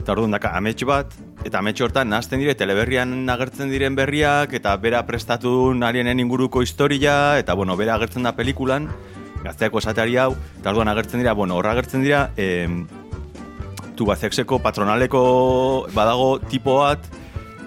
eta 0.00 0.14
orduan 0.14 0.32
daka 0.32 0.54
amets 0.56 0.82
bat, 0.88 1.12
eta 1.44 1.60
amets 1.60 1.80
hortan 1.84 2.08
nahazten 2.08 2.40
dire 2.40 2.56
teleberrian 2.56 3.28
agertzen 3.28 3.70
diren 3.72 3.96
berriak, 3.96 4.54
eta 4.56 4.74
bera 4.80 5.04
prestatu 5.06 5.74
alienen 5.84 6.20
inguruko 6.20 6.62
historia, 6.62 7.38
eta 7.38 7.54
bueno, 7.54 7.76
bera 7.76 7.94
agertzen 8.00 8.24
da 8.24 8.32
pelikulan, 8.36 8.88
gazteako 9.44 9.80
esateari 9.84 10.16
hau, 10.16 10.32
eta 10.60 10.72
orduan 10.72 10.88
agertzen 10.88 11.20
dira, 11.20 11.36
bueno, 11.36 11.56
horra 11.60 11.76
agertzen 11.76 12.04
dira, 12.04 12.30
e, 12.36 12.66
tubazexeko 14.00 14.60
patronaleko 14.64 15.22
badago 15.92 16.38
tipo 16.48 16.78
bat, 16.80 17.04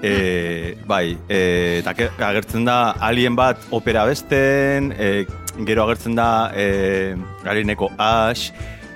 e, 0.03 0.75
bai, 0.85 1.17
e, 1.31 1.79
eta 1.79 1.93
agertzen 2.27 2.65
da 2.67 2.91
alien 2.99 3.35
bat 3.39 3.57
opera 3.71 4.03
besten, 4.05 4.91
e, 4.99 5.25
gero 5.65 5.85
agertzen 5.87 6.15
da 6.19 6.51
e, 6.55 7.15
alieneko 7.47 7.89
Ash, 7.97 8.51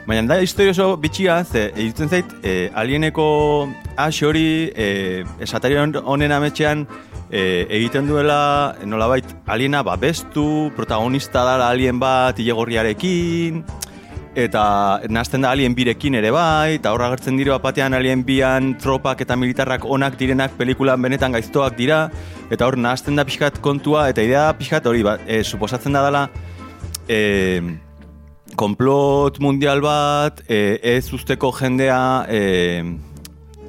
baina 0.08 0.28
da 0.28 0.42
historia 0.44 0.72
oso 0.76 0.98
bitxia, 1.00 1.40
ze 1.46 1.70
egiten 1.76 2.10
zait, 2.12 2.26
e, 2.44 2.70
alieneko 2.76 3.70
Ash 3.96 4.22
hori 4.24 4.72
e, 4.76 5.24
esatari 5.40 5.80
hon- 5.80 6.02
honen 6.04 6.32
ametxean 6.36 6.86
e, 7.32 7.66
egiten 7.80 8.08
duela, 8.08 8.76
nolabait, 8.86 9.26
aliena 9.48 9.82
babestu, 9.84 10.72
protagonista 10.76 11.44
dala 11.48 11.70
alien 11.72 12.00
bat 12.00 12.40
ilegorriarekin, 12.40 13.64
eta 14.38 15.01
nazten 15.10 15.41
da 15.41 15.51
alien 15.56 15.74
birekin 15.74 16.15
ere 16.20 16.29
bai, 16.34 16.77
eta 16.77 16.91
horra 16.94 17.10
gertzen 17.15 17.39
dira 17.39 17.58
batean 17.62 17.98
alien 17.98 18.22
bian 18.25 18.75
tropak 18.77 19.24
eta 19.25 19.36
militarrak 19.36 19.86
onak 19.86 20.17
direnak 20.20 20.53
pelikulan 20.60 21.01
benetan 21.01 21.34
gaiztoak 21.34 21.74
dira, 21.77 22.03
eta 22.53 22.67
hor 22.67 22.77
nazten 22.77 23.17
da 23.17 23.25
pixkat 23.25 23.58
kontua, 23.65 24.06
eta 24.12 24.22
idea 24.22 24.51
pixkat 24.60 24.86
hori, 24.86 25.01
ba, 25.08 25.17
e, 25.25 25.41
suposatzen 25.41 25.98
da 25.98 26.06
dela, 26.06 26.24
e, 27.10 27.20
konplot 28.56 29.41
mundial 29.41 29.82
bat, 29.82 30.46
e, 30.46 30.77
ez 30.86 31.10
usteko 31.17 31.50
jendea 31.58 32.00
e, 32.29 32.41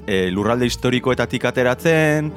e, 0.05 0.21
lurralde 0.37 0.69
historikoetatik 0.69 1.49
ateratzen, 1.49 2.29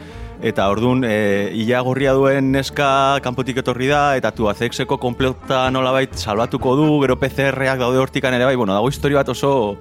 eta 0.41 0.67
ordun 0.73 1.05
e, 1.05 1.51
ia 1.53 1.79
gorria 1.85 2.13
duen 2.17 2.51
neska 2.51 3.21
kanpotik 3.23 3.61
etorri 3.61 3.87
da, 3.91 4.15
eta 4.17 4.31
tu 4.33 4.49
azexeko 4.49 4.97
konplota 5.01 5.67
nolabait 5.73 6.15
salbatuko 6.17 6.75
du, 6.79 6.87
gero 7.05 7.17
PCR-ak 7.21 7.79
daude 7.79 8.01
hortikan 8.01 8.33
ere 8.33 8.49
bai, 8.49 8.57
bueno, 8.57 8.73
dago 8.73 8.89
histori 8.89 9.17
bat 9.17 9.29
oso... 9.29 9.77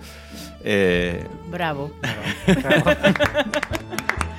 E, 0.61 1.25
Bravo. 1.49 1.89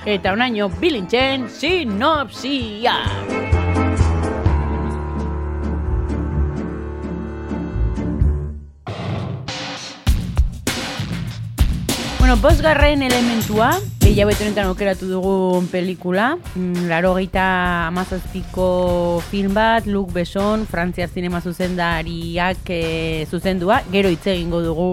Eta 0.06 0.32
onaino 0.34 0.68
bilintzen 0.78 1.48
sinopsia. 1.50 2.94
Bueno, 12.18 12.36
bosgarren 12.38 13.02
elementua, 13.02 13.74
hilabete 14.08 14.42
honetan 14.42 14.66
aukeratu 14.66 15.06
dugun 15.06 15.68
pelikula, 15.70 16.38
mm, 16.54 16.88
laro 16.90 17.12
geita 17.14 17.86
amazazpiko 17.86 19.22
film 19.30 19.54
bat, 19.54 19.86
Luc 19.86 20.10
Besson, 20.12 20.66
Frantziar 20.66 21.08
zinema 21.08 21.40
zuzendariak 21.40 22.66
e, 22.66 23.26
zuzendua, 23.30 23.82
gero 23.92 24.10
hitz 24.10 24.26
egingo 24.26 24.62
dugu 24.64 24.88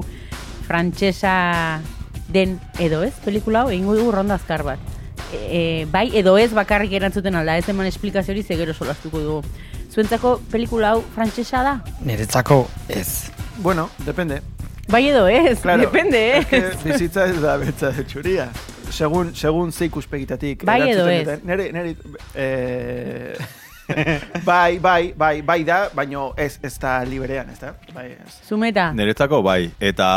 frantsesa 0.68 1.82
den 2.30 2.60
edo 2.78 3.01
ez, 3.04 3.16
pelikula 3.25 3.63
hau, 3.63 3.72
egingo 3.74 3.96
dugu 3.98 4.12
ronda 4.13 4.38
azkar 4.38 4.63
bat. 4.68 4.80
E, 5.34 5.88
bai, 5.89 6.10
edo 6.13 6.38
ez 6.38 6.51
bakarrik 6.54 6.94
erantzuten 6.94 7.36
alda, 7.36 7.58
ez 7.58 7.68
eman 7.70 7.89
esplikazio 7.89 8.34
hori 8.36 8.44
ze 8.44 8.60
gero 8.60 8.74
solastuko 8.74 9.25
dugu. 9.25 9.42
Zuentzako 9.89 10.39
pelikula 10.51 10.94
hau 10.94 11.04
frantsesa 11.16 11.63
da? 11.66 11.80
Niretzako 12.06 12.68
ez. 12.88 13.32
Bueno, 13.58 13.89
depende. 14.06 14.42
Bai 14.89 15.08
edo 15.10 15.27
ez, 15.27 15.60
Claro, 15.62 15.81
depende, 15.81 16.38
es 16.39 16.46
que 16.48 16.58
ez. 16.58 16.84
bizitza 16.84 17.25
ez 17.29 17.39
da 17.41 17.58
betza 17.62 17.91
de 17.93 18.03
txuria. 18.03 18.50
Segun, 18.89 19.36
segun 19.36 19.72
ze 19.72 19.86
ikuspegitatik. 19.86 20.63
Bai 20.65 20.89
edo 20.89 21.08
ez? 21.08 21.27
Nere, 21.46 21.72
nere, 21.72 21.96
eh, 22.34 23.36
bai, 24.50 24.79
bai, 24.79 25.13
bai, 25.17 25.41
bai 25.41 25.63
da, 25.63 25.79
baino 25.96 26.34
ez, 26.38 26.60
ez 26.63 26.74
da 26.81 27.00
liberean, 27.08 27.50
ez 27.50 27.60
da? 27.62 27.74
Bai, 27.93 28.05
ez. 28.13 28.36
Zumeta, 28.48 28.89
Niretzako 28.93 29.41
bai, 29.46 29.69
eta 29.79 30.10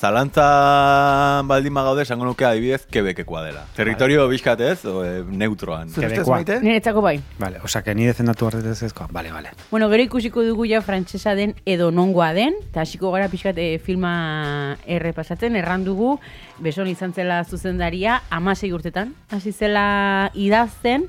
zalantzan 0.00 1.46
baldin 1.48 1.74
bagaude 1.76 2.06
esango 2.06 2.26
nuke 2.28 2.46
adibidez 2.48 2.84
kebekekoa 2.90 3.44
dela. 3.46 3.64
Territorio 3.76 4.26
bizkat 4.30 4.62
ez, 4.66 4.78
o, 4.86 5.02
e, 5.04 5.22
neutroan. 5.26 5.92
Maite? 6.26 6.58
niretzako 6.62 7.02
bai. 7.04 7.16
Vale, 7.38 7.60
osea, 7.64 7.82
que 7.82 7.94
ni 7.94 8.06
defendatu 8.08 8.50
ardetez 8.50 8.82
ezkoa. 8.90 9.08
Vale, 9.12 9.32
vale. 9.32 9.52
Bueno, 9.70 9.88
gero 9.92 10.06
ikusiko 10.06 10.42
dugu 10.46 10.66
ja 10.68 10.82
frantsesa 10.82 11.36
den 11.38 11.54
edo 11.66 11.90
nongoa 11.94 12.32
den, 12.36 12.58
eta 12.70 12.82
hasiko 12.84 13.12
gara 13.14 13.30
pixkat 13.32 13.58
e, 13.58 13.68
filma 13.82 14.76
errepasatzen, 14.86 15.56
erran 15.56 15.86
dugu, 15.86 16.16
beson 16.58 16.88
izan 16.88 17.12
zela 17.12 17.42
zuzendaria, 17.44 18.22
amasei 18.30 18.72
urtetan, 18.72 19.14
hasi 19.30 19.52
zela 19.52 20.30
idazten, 20.34 21.04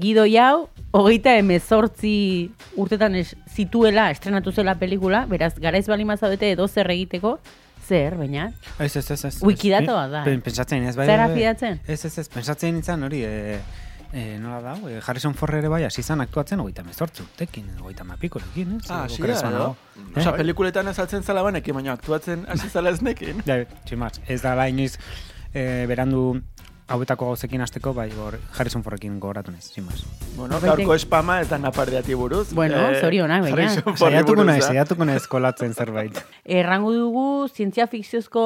Gido 0.00 0.26
jau, 0.28 0.68
hogeita 0.92 1.36
emezortzi 1.38 2.50
urtetan 2.76 3.14
es, 3.16 3.34
zituela, 3.54 4.10
estrenatu 4.10 4.52
zela 4.52 4.74
pelikula, 4.80 5.24
beraz, 5.26 5.54
garaiz 5.60 5.86
bali 5.88 6.04
mazaudete 6.04 6.50
edo 6.52 6.68
zer 6.68 6.90
egiteko, 6.90 7.38
zer, 7.88 8.14
baina, 8.16 8.52
Ez, 8.78 8.96
ez, 8.96 9.10
ez, 9.10 9.24
ez. 9.24 9.36
Wikidata 9.42 9.92
bat 9.94 10.10
da, 10.12 10.24
Pen- 10.24 10.38
eh? 10.38 10.42
Pentsatzen 10.44 10.84
ez, 10.84 10.96
bai, 10.96 11.06
Zara 11.06 11.26
bai, 11.26 11.34
bai. 11.34 11.38
fidatzen? 11.40 11.80
Ez, 11.86 12.04
ez, 12.04 12.18
ez, 12.18 12.28
pentsatzen 12.28 12.74
nintzen 12.74 13.02
hori, 13.02 13.22
e, 13.24 13.58
e, 14.12 14.38
nola 14.38 14.60
da, 14.60 14.74
e, 14.88 15.00
Harrison 15.06 15.34
Ford 15.34 15.54
ere 15.54 15.68
bai, 15.68 15.84
hasi 15.84 16.02
zan 16.02 16.20
aktuatzen 16.20 16.60
hogeita 16.60 16.82
mezortzu 16.86 17.22
urtekin, 17.24 17.68
hogeita 17.80 18.04
mapikorekin, 18.04 18.78
ez? 18.80 18.90
Ah, 18.90 19.04
okerez 19.10 19.40
da, 19.42 19.50
no? 19.54 19.68
Osa, 20.16 20.32
pelikuletan 20.36 20.88
azaltzen 20.90 21.22
zala 21.22 21.42
banekin, 21.46 21.74
baina 21.78 21.92
aktuatzen 21.94 22.46
hasi 22.48 22.68
zala 22.70 22.90
ez 22.90 23.02
nekin. 23.02 23.42
Ja, 23.50 23.62
tximaz, 23.86 24.18
ez 24.28 24.40
da 24.42 24.56
inoiz 24.68 24.96
e, 25.54 25.86
berandu 25.90 26.40
hauetako 26.90 27.28
gauzekin 27.30 27.62
hasteko, 27.62 27.92
bai, 27.94 28.08
hor 28.18 28.36
Harrison 28.58 28.82
Fordekin 28.82 29.20
gogoratu 29.22 29.52
naiz, 29.54 29.68
tximaz. 29.70 30.00
Bueno, 30.34 30.58
gaurko 30.62 30.94
espama 30.98 31.38
eta 31.44 31.58
napardeati 31.62 32.16
buruz. 32.18 32.48
Bueno, 32.52 32.80
zorionak, 33.00 33.44
baina. 33.46 33.56
Harrison 33.56 33.94
Fordi 33.94 34.16
Saiatuko 34.16 34.34
buruz 34.40 34.46
naiz, 34.48 34.64
da. 34.64 34.72
saiatuko 34.72 35.06
naiz 35.06 35.26
kolatzen 35.30 35.74
zerbait. 35.74 36.18
Errango 36.60 36.90
dugu 36.96 37.26
zientzia 37.48 37.86
fikziozko 37.86 38.42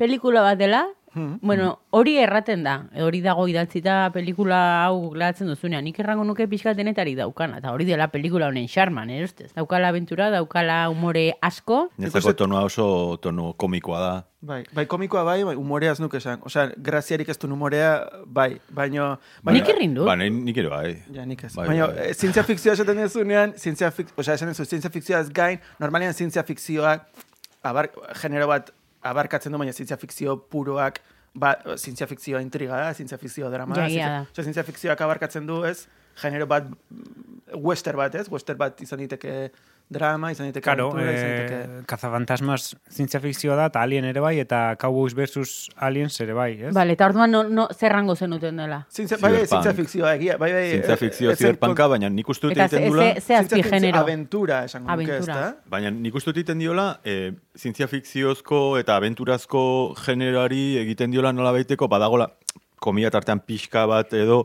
pelikula 0.00 0.46
bat 0.46 0.58
dela. 0.60 0.86
Hmm. 1.14 1.38
Bueno, 1.42 1.78
hori 1.90 2.16
erraten 2.18 2.62
da. 2.64 2.84
Hori 3.04 3.20
dago 3.24 3.46
idatzita 3.48 4.10
pelikula 4.12 4.84
hau 4.84 5.10
glatzen 5.10 5.48
duzunean. 5.48 5.84
Nik 5.84 5.98
errango 5.98 6.24
nuke 6.24 6.46
pixka 6.48 6.74
denetari 6.74 7.14
daukana. 7.16 7.58
Eta 7.62 7.72
hori 7.72 7.84
dela 7.88 8.08
pelikula 8.12 8.48
honen 8.48 8.68
xarman, 8.68 9.10
eh, 9.10 9.22
ustez? 9.24 9.52
Daukala 9.54 9.88
aventura, 9.88 10.30
daukala 10.30 10.88
umore 10.90 11.32
asko. 11.40 11.88
Netzako 11.98 12.34
tonua 12.34 12.62
oso 12.68 13.16
tono 13.22 13.52
komikoa 13.54 14.00
da. 14.00 14.24
Bai, 14.40 14.60
bai 14.72 14.84
komikoa 14.86 15.24
bai, 15.24 15.42
bai 15.42 15.56
umorea 15.58 15.90
ez 15.92 15.98
nuke 16.00 16.16
esan. 16.20 16.38
Osea, 16.46 16.68
graziarik 16.76 17.28
ez 17.28 17.38
du 17.38 17.48
umorea, 17.50 18.06
bai, 18.24 18.60
baino... 18.70 19.18
baino 19.42 19.58
Nik 19.58 19.68
irrin 19.72 19.94
dut. 19.96 20.06
Ba, 20.06 20.14
ni- 20.16 20.30
nik 20.30 20.56
ere 20.62 20.68
bai. 20.70 20.92
Ja, 21.12 21.24
nik 21.26 21.42
ez. 21.42 21.54
Bai, 21.56 21.66
Baina, 21.66 21.88
bai. 21.88 22.10
eh, 22.10 22.14
zientzia 22.14 22.44
fikzioa 22.46 22.74
esaten 22.78 22.96
dezunean, 23.02 23.54
zientzia 23.58 23.90
fik, 23.90 24.12
osea, 24.16 24.34
esan 24.38 24.52
dezu, 24.52 24.64
zientzia 24.64 24.90
fikzioa 24.94 25.20
ez 25.24 25.32
gain, 25.34 25.58
normalean 25.80 26.14
zientzia 26.14 26.44
fikzioa, 26.46 26.92
abar, 27.66 27.90
genero 28.22 28.46
bat 28.46 28.70
abarkatzen 29.02 29.52
du, 29.52 29.60
baina 29.60 29.72
zientzia 29.72 29.98
fikzio 30.00 30.36
puroak, 30.50 31.00
ba, 31.38 31.54
zientzia 31.76 32.08
fikzioa 32.10 32.42
intriga 32.44 32.80
da, 32.82 32.92
zientzia 32.94 33.18
fikzioa 33.20 33.50
drama 33.52 33.76
da, 33.76 33.86
Ja, 33.88 34.10
zientzia, 34.26 34.44
zientzia 34.44 34.66
fikzioak 34.66 35.00
abarkatzen 35.06 35.46
du, 35.46 35.62
ez, 35.68 35.86
genero 36.18 36.48
bat, 36.50 36.68
mm, 36.68 37.58
western 37.64 38.00
bat, 38.00 38.14
ez, 38.18 38.26
western 38.32 38.58
bat 38.58 38.80
izan 38.84 39.04
diteke 39.04 39.50
drama, 39.88 40.30
izan 40.32 40.50
diteke 40.50 40.64
Karo, 40.64 40.90
aventura, 40.92 41.12
izan 41.14 41.30
eh, 41.30 41.36
diteke... 41.40 41.84
kazafantasmas 41.88 42.64
zientzia 42.92 43.20
fikzioa 43.22 43.56
da, 43.56 43.68
eta 43.70 43.80
alien 43.82 44.04
ere 44.10 44.20
bai, 44.20 44.34
eta 44.42 44.60
Cowboys 44.80 45.14
versus 45.16 45.70
aliens 45.76 46.20
ere 46.20 46.36
bai, 46.36 46.50
ez? 46.68 46.72
Vale, 46.76 46.96
eta 46.96 47.08
orduan 47.08 47.32
no, 47.32 47.42
no, 47.48 47.66
zerrango 47.72 48.16
zenuten 48.16 48.60
dela. 48.60 48.82
Zientzia, 48.92 49.16
bai, 49.22 49.32
bai, 49.38 49.46
zientzia 49.46 49.72
fikzioa 49.78 50.12
egia, 50.18 50.36
bai, 50.40 50.50
bai... 50.52 50.64
Zientzia 50.74 50.96
eh, 50.98 51.00
fikzio 51.00 51.32
ez 51.32 51.38
zen 51.38 51.46
ziberpanka, 51.46 51.88
baina 51.94 52.10
nik 52.12 52.28
uste 52.28 52.50
dut 52.50 52.56
Eta 52.56 52.66
egiten 52.68 52.92
dula... 52.92 53.06
ze, 53.14 53.24
ze 53.24 53.38
azpi 53.40 53.62
genero. 53.64 54.02
Aventura, 54.04 54.60
esango 54.68 54.92
nuke, 54.92 55.20
ez 55.22 55.30
da? 55.30 55.46
Baina 55.72 55.94
nik 55.94 56.20
uste 56.20 56.32
dut 56.32 56.42
egiten 56.42 56.60
diola, 56.60 56.88
e, 57.00 57.32
zientzia 57.56 57.88
fikziozko 57.88 58.62
eta 58.82 58.98
aventurazko 59.00 59.62
generoari 60.04 60.66
egiten 60.84 61.16
diola 61.16 61.32
nola 61.32 61.54
baiteko, 61.56 61.88
badagola, 61.88 62.28
komila 62.78 63.10
tartean 63.14 63.40
pixka 63.40 63.86
bat 63.88 64.12
edo 64.14 64.44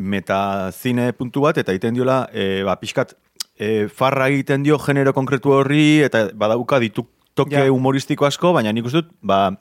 metazine 0.00 1.10
puntu 1.14 1.44
bat, 1.44 1.58
eta 1.58 1.74
egiten 1.74 1.98
diola, 1.98 2.24
e, 2.32 2.62
ba, 2.66 2.78
pixkat 2.80 3.14
e, 3.58 3.88
farra 3.88 4.28
egiten 4.28 4.62
dio 4.62 4.78
genero 4.78 5.12
konkretu 5.14 5.52
horri, 5.52 6.00
eta 6.02 6.28
badauka 6.34 6.78
ditu 6.80 7.06
toke 7.34 7.54
Ja. 7.56 7.70
humoristiko 7.70 8.26
asko, 8.26 8.52
baina 8.52 8.72
nik 8.72 8.84
uste 8.86 9.02
dut, 9.02 9.10
ba, 9.22 9.56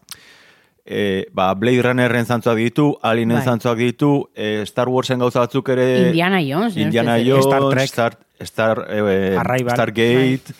e, 0.85 1.25
ba, 1.33 1.53
Blade 1.55 1.81
Runnerren 1.81 2.25
zantzuak 2.25 2.57
ditu, 2.57 2.97
Alienen 3.01 3.37
Bai. 3.37 3.45
zantzuak 3.45 3.77
ditu, 3.77 4.29
e, 4.35 4.65
Star 4.65 4.89
Warsen 4.89 5.19
gauza 5.19 5.39
batzuk 5.39 5.69
ere... 5.69 6.09
Indiana 6.09 6.41
Jones. 6.41 6.75
Indiana? 6.77 7.17
Jones, 7.23 7.45
Star 7.45 7.69
Trek. 7.69 7.87
Star, 7.89 8.17
Star, 8.41 8.85
eh, 8.89 9.37
Arrival. 9.39 9.73
Stargate, 9.75 10.53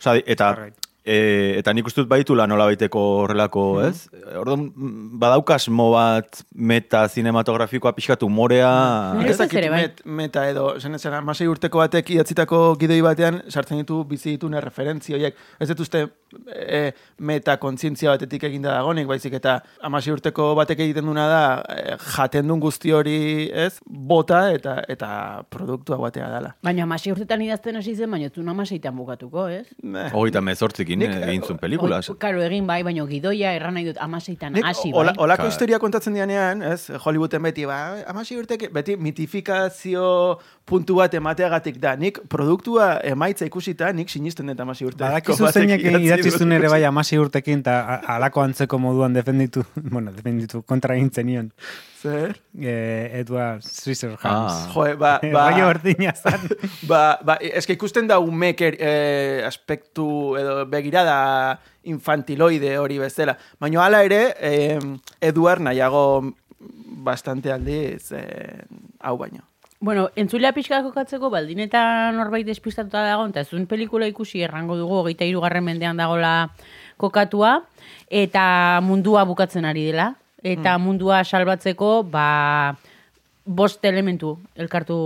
Osa, 0.00 0.16
eta, 0.26 0.54
Right. 0.54 0.85
E, 1.06 1.58
eta 1.60 1.72
nik 1.76 1.86
uste 1.86 2.02
dut 2.02 2.10
baitula 2.10 2.48
nola 2.50 2.66
baiteko 2.68 3.02
horrelako, 3.22 3.64
ez? 3.86 4.08
Orduan, 4.34 4.66
mm, 4.72 5.20
badaukas 5.22 5.68
mo 5.70 5.92
bat 5.94 6.42
meta 6.52 7.04
cinematografikoa 7.12 7.94
pixkat 7.96 8.26
umorea... 8.26 8.72
Nire 9.20 9.30
Ez 9.30 9.36
ustez 9.36 9.46
dakit 9.46 9.62
ere, 9.62 9.70
bai. 9.70 9.80
met, 9.86 10.02
meta 10.04 10.46
edo, 10.50 10.68
esan 10.80 10.98
ez 10.98 11.04
amasei 11.06 11.46
urteko 11.50 11.82
batek 11.84 12.10
idatzitako 12.16 12.60
gidoi 12.80 13.00
batean, 13.06 13.42
sartzen 13.48 13.82
ditu 13.82 14.02
bizi 14.08 14.34
ditune 14.34 14.60
referentzia 14.64 15.16
horiek. 15.16 15.38
Ez 15.60 15.68
dut 15.70 15.84
uste 15.86 16.02
e, 16.50 16.82
meta 17.18 17.56
kontzientzia 17.62 18.10
batetik 18.16 18.48
eginda 18.50 18.74
dagonik, 18.74 19.06
baizik 19.10 19.38
eta 19.38 19.60
amasei 19.86 20.12
urteko 20.14 20.50
batek 20.58 20.82
egiten 20.88 21.06
duna 21.06 21.28
da, 21.30 21.42
e, 21.70 21.96
jaten 22.16 22.50
duen 22.50 22.62
guzti 22.62 22.92
hori, 22.96 23.16
ez, 23.54 23.76
bota 23.86 24.46
eta 24.54 24.80
eta 24.90 25.10
produktua 25.52 26.00
batea 26.02 26.30
dela. 26.34 26.54
Baina 26.66 26.86
amasei 26.86 27.14
urtetan 27.14 27.44
idazten 27.46 27.78
hasi 27.78 27.94
zen, 27.94 28.10
baina 28.10 28.32
zuen 28.32 28.50
amaseitan 28.50 28.96
bukatuko, 28.96 29.46
ez? 29.52 29.66
Hogeita 30.12 30.42
mezortzikin 30.44 30.95
Nik, 30.98 31.14
egin 31.28 31.42
zuen 31.46 31.58
pelikula. 31.62 32.00
Karo, 32.18 32.42
egin 32.42 32.66
bai, 32.66 32.80
baino 32.86 33.06
gidoia 33.06 33.52
erran 33.56 33.76
nahi 33.78 33.86
dut 33.90 34.00
amaseitan 34.00 34.52
Nik, 34.56 34.64
hasi 34.64 34.90
bai. 34.90 35.00
ola, 35.02 35.14
olako 35.18 35.46
historia 35.50 35.78
kontatzen 35.82 36.16
dianean, 36.16 36.62
ez, 36.62 36.90
Hollywooden 37.04 37.42
beti, 37.42 37.66
ba, 37.68 37.80
amasi 38.08 38.38
urtek, 38.40 38.68
beti 38.72 38.96
mitifikazio 38.96 40.06
puntu 40.66 40.98
bat 40.98 41.14
emateagatik 41.14 41.78
da. 41.80 41.94
Nik 41.98 42.18
produktua 42.32 42.96
emaitza 43.06 43.46
ikusita, 43.46 43.92
nik 43.94 44.10
sinisten 44.10 44.50
dut 44.50 44.60
amasi 44.64 44.86
urte. 44.88 45.04
Badakizu 45.04 45.46
zeinek 45.52 45.84
idatzi 45.86 46.32
ere 46.58 46.70
bai 46.72 46.82
amasi 46.88 47.18
urtekin, 47.22 47.62
eta 47.62 48.00
alako 48.16 48.42
antzeko 48.42 48.80
moduan 48.82 49.14
defenditu, 49.14 49.62
bueno, 49.94 50.12
defenditu, 50.12 50.62
kontra 50.66 50.98
egin 50.98 51.12
zenion. 51.14 51.52
Zer? 52.02 52.34
Eh, 52.58 53.20
Edward 53.20 53.62
Scissorhands. 53.64 54.66
Ah. 54.66 54.72
Jo, 54.74 54.88
ba, 54.98 55.16
ba, 55.36 55.46
berdina 55.54 56.14
zan. 56.18 56.48
ba, 56.90 57.02
ba, 57.24 57.38
eske 57.40 57.78
ikusten 57.78 58.10
da 58.10 58.18
umek 58.22 58.66
er, 58.66 58.78
eh, 58.82 59.46
aspektu 59.46 60.08
edo 60.40 60.58
begirada 60.70 61.16
infantiloide 61.86 62.76
hori 62.82 62.98
bezala. 63.02 63.38
Baina 63.62 63.84
hala 63.86 64.02
ere, 64.06 64.22
eh, 64.42 64.80
Eduard 65.30 65.62
nahiago 65.62 66.02
bastante 67.06 67.52
aldiz 67.54 68.10
eh, 68.12 68.64
hau 69.06 69.16
baino. 69.20 69.46
Bueno, 69.78 70.08
entzulea 70.16 70.54
pixka 70.56 70.80
kokatzeko, 70.86 71.28
baldin 71.28 71.60
eta 71.60 72.10
norbait 72.16 72.46
despistatuta 72.48 73.02
dago, 73.04 73.26
eta 73.28 73.44
zuen 73.44 73.66
pelikula 73.68 74.08
ikusi 74.08 74.40
errango 74.42 74.76
dugu, 74.78 75.02
hogeita 75.02 75.28
irugarren 75.28 75.66
mendean 75.66 76.00
dagola 76.00 76.48
kokatua, 76.96 77.58
eta 78.08 78.80
mundua 78.82 79.26
bukatzen 79.28 79.68
ari 79.68 79.84
dela. 79.90 80.14
Eta 80.46 80.76
mundua 80.78 81.24
salbatzeko, 81.24 82.04
ba, 82.08 82.76
bost 83.44 83.84
elementu 83.84 84.36
elkartu 84.54 84.96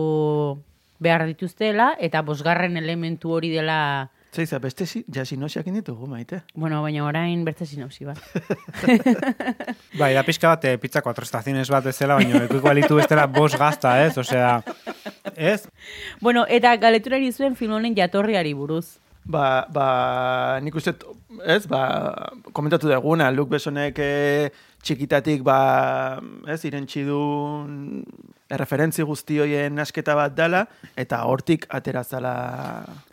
behar 1.00 1.24
dituztela, 1.26 1.94
eta 1.98 2.20
bosgarren 2.22 2.76
elementu 2.76 3.32
hori 3.32 3.50
dela, 3.50 4.10
Zeiza, 4.30 4.60
beste 4.62 4.86
si, 4.86 5.02
jasinosiak 5.10 5.66
ditugu, 5.66 6.06
maite. 6.06 6.42
bueno, 6.54 6.80
baina 6.82 7.02
orain 7.04 7.44
bertze 7.44 7.66
sinopsi 7.66 8.04
bat. 8.04 8.18
Bai, 10.00 10.12
da 10.14 10.22
pixka 10.22 10.52
bat, 10.52 10.64
eh, 10.64 10.78
pizza 10.78 11.02
cuatro 11.02 11.24
estaciones 11.26 11.68
bat 11.70 11.84
bezala, 11.84 12.14
baina 12.14 12.44
ekuiko 12.44 12.68
balitu 12.68 12.94
bestela 12.94 13.26
bos 13.26 13.56
gazta, 13.58 13.96
ez? 14.04 14.16
Osea, 14.18 14.62
ez? 15.34 15.66
bueno, 16.20 16.46
eta 16.48 16.76
galeturari 16.76 17.32
zuen 17.32 17.56
film 17.56 17.74
honen 17.74 17.96
jatorriari 17.96 18.54
buruz. 18.54 19.00
Ba, 19.24 19.66
ba, 19.68 20.60
nik 20.62 20.78
uste, 20.78 20.94
ez, 21.44 21.66
ba, 21.66 22.30
komentatu 22.52 22.88
duguna, 22.88 23.32
Luke 23.34 23.50
Besonek 23.50 23.98
eh, 23.98 24.50
txikitatik, 24.82 25.42
ba, 25.44 26.20
ez, 26.48 26.62
irentxi 26.64 27.04
duen 27.04 28.02
erreferentzi 28.50 29.04
guzti 29.06 29.38
hoien 29.38 29.78
asketa 29.78 30.16
bat 30.18 30.34
dala, 30.34 30.64
eta 30.98 31.20
hortik 31.28 31.66
atera 31.70 32.02
zala... 32.02 32.32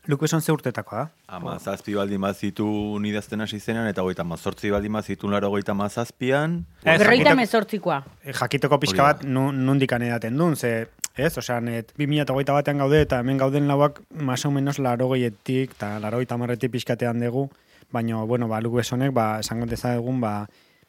Luke 0.07 0.23
Besson 0.23 0.41
ze 0.41 0.53
urtetakoa 0.55 1.03
da? 1.03 1.09
Ama 1.37 1.57
zazpi 1.59 1.93
baldin 1.93 2.21
bat 2.23 2.37
zitu 2.39 2.65
idazten 3.05 3.43
hasi 3.43 3.59
zenean, 3.59 3.87
eta 3.91 4.01
hogeita 4.01 4.23
mazortzi 4.25 4.71
baldin 4.73 4.93
bat 4.97 5.05
zitu 5.05 5.29
laro 5.29 5.51
hogeita 5.51 5.75
mazazpian. 5.77 6.63
Ez, 6.83 6.97
Berroita 6.97 7.29
jakiteko- 7.29 7.35
mezortzikoa. 7.41 7.97
Eh, 8.23 8.33
jakiteko 8.33 8.79
pixka 8.79 9.03
bat 9.03 9.23
nu, 9.23 9.51
nundik 9.51 9.91
edaten 9.91 10.37
duen, 10.37 10.55
ze, 10.55 10.87
ez, 11.15 11.37
osea, 11.37 11.59
net, 11.61 11.91
2008 11.97 12.53
batean 12.53 12.77
gaude, 12.77 13.01
eta 13.01 13.19
hemen 13.19 13.37
gauden 13.37 13.67
lauak, 13.67 14.01
más 14.09 14.45
o 14.45 14.51
menos, 14.51 14.79
laro 14.79 15.09
geietik, 15.13 15.71
eta 15.77 15.99
laro 15.99 16.17
gehieta 16.17 16.37
marretik 16.37 16.71
pixkatean 16.71 17.19
dugu, 17.19 17.49
baina, 17.91 18.23
bueno, 18.23 18.47
ba, 18.47 18.61
Luke 18.61 18.77
Bessonek, 18.77 19.11
ba, 19.13 19.39
esango 19.39 19.65
dezagun, 19.65 20.21
ba, 20.21 20.47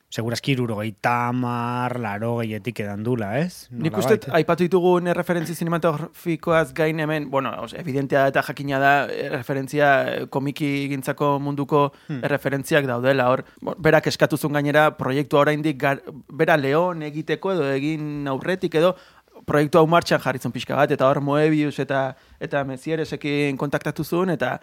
segurazki 0.09 0.55
iruro 0.55 0.79
gehieta 0.81 1.33
mar, 1.37 1.99
laro 2.01 2.39
geietik 2.41 2.81
edan 2.81 3.03
dula, 3.05 3.35
ez? 3.43 3.69
Nik 3.69 3.93
Nolabait, 3.93 4.23
uste, 4.25 4.33
aipatu 4.39 4.65
ditugun 4.65 5.11
erreferentzi 5.13 5.57
cinematografikoaz 5.59 6.73
gain 6.77 7.01
hemen, 7.05 7.29
bueno, 7.31 7.53
os, 7.61 7.75
evidentea 7.77 8.25
da 8.25 8.33
eta 8.33 8.45
jakina 8.47 8.81
da, 8.81 8.93
eh, 9.05 9.29
referentzia 9.35 9.91
eh, 10.09 10.25
komiki 10.33 10.89
gintzako 10.95 11.35
munduko 11.45 11.91
erreferentziak 12.09 12.89
daudela, 12.89 13.29
hor, 13.29 13.45
berak 13.77 14.09
eskatuzun 14.09 14.57
gainera, 14.57 14.89
proiektua 14.97 15.45
oraindik 15.45 15.77
gar, 15.77 16.01
bera 16.33 16.57
leon 16.57 17.05
egiteko 17.05 17.53
edo 17.59 17.69
egin 17.75 18.25
aurretik 18.33 18.81
edo, 18.81 18.97
proiektu 19.49 19.81
hau 19.81 19.87
martxan 19.89 20.21
jarritzen 20.23 20.53
pixka 20.53 20.77
bat, 20.77 20.91
eta 20.93 21.07
hor 21.09 21.21
Moebius 21.25 21.79
eta 21.85 22.15
eta 22.41 22.63
Mezieresekin 22.65 23.57
kontaktatu 23.61 24.05
zuen, 24.05 24.31
eta 24.35 24.57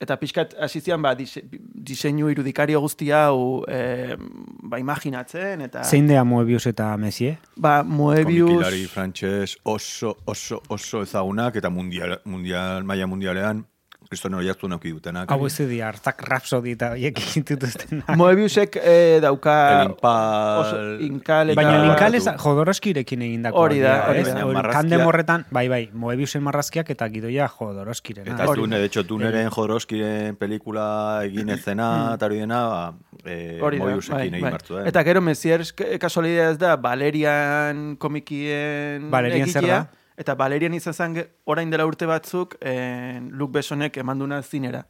eta 0.00 0.16
pixkat 0.20 0.54
hasi 0.60 0.80
zian 0.80 1.02
ba, 1.02 1.14
dise, 1.14 1.42
diseinu 1.50 2.30
irudikario 2.32 2.80
guzti 2.82 3.10
hau 3.14 3.62
e, 3.68 4.16
ba, 4.18 4.80
imaginatzen, 4.82 5.64
eta 5.68 5.84
Zein 5.86 6.08
dea 6.10 6.24
Moebius 6.24 6.66
eta 6.70 6.92
Messie? 7.00 7.36
ba, 7.56 7.82
Moebius... 7.82 8.50
Komikilari 8.50 8.88
frantxez 8.90 9.56
oso, 9.64 10.16
oso, 10.26 10.60
oso 10.68 11.04
ezagunak, 11.06 11.56
eta 11.60 11.70
mundial, 11.70 12.18
mundial, 12.24 12.84
maia 12.84 13.06
mundialean, 13.06 13.64
kriston 14.08 14.34
hori 14.38 14.48
hartu 14.52 14.68
nauki 14.68 14.90
dutenak. 14.94 15.30
Hau 15.32 15.46
ez 15.46 15.56
di, 15.68 15.80
hartzak 15.80 16.20
Rhapsody 16.28 16.74
eta 16.76 16.92
hiek 17.00 17.18
dituztenak. 17.48 18.12
Moebiusek 18.20 18.76
eh, 18.82 19.18
dauka... 19.22 19.54
El 19.82 19.90
Impal- 19.90 20.60
oso, 20.62 20.80
inkal 21.04 21.50
eta... 21.54 21.60
Baina 21.60 21.82
Linkal 21.84 22.14
ez 22.18 22.24
Jodorowskirekin 22.28 23.22
egindako. 23.28 23.62
Hori 23.64 23.80
da, 23.82 23.94
hori 24.10 24.22
da. 24.26 24.34
Marrazkia- 24.44 24.72
Kande 24.80 24.98
morretan, 25.02 25.46
bai, 25.50 25.66
bai, 25.72 25.82
Moebiusen 25.92 26.42
marrazkiak 26.44 26.90
eta 26.94 27.08
gidoia 27.12 27.48
Jodorowskiren. 27.48 28.28
Eta 28.34 28.46
Hori 28.50 28.60
dune, 28.62 28.78
de 28.78 28.90
hecho, 28.90 29.04
tuneren 29.08 29.50
Jodorowskiren 29.50 30.36
pelikula 30.36 30.86
egin 31.24 31.48
ezena, 31.56 31.90
eta 32.14 32.26
hori 32.30 32.42
dena, 32.44 32.62
ba, 32.68 32.84
eh, 33.24 33.58
Hori 33.62 33.78
da, 33.80 33.84
Mobiusekin 33.88 34.18
bai, 34.18 34.28
egin 34.28 34.40
bai. 34.48 34.54
martu, 34.58 34.78
eh? 34.80 34.86
Eta 34.92 35.02
gero 35.06 35.20
Messiers 35.24 35.72
kasualidad 36.00 36.52
ez 36.54 36.58
da 36.58 36.76
Valerian 36.76 37.96
komikien 37.96 39.10
Valerian 39.10 39.48
zer 39.48 39.62
egitea, 39.64 39.78
da? 39.84 40.02
Eta 40.16 40.36
Valerian 40.38 40.74
izan 40.74 40.94
zen 40.94 41.16
orain 41.50 41.70
dela 41.70 41.86
urte 41.86 42.06
batzuk 42.06 42.56
eh, 42.60 43.20
Luke 43.30 43.58
Bessonek 43.58 43.96
emanduna 43.98 44.42
zinera. 44.42 44.84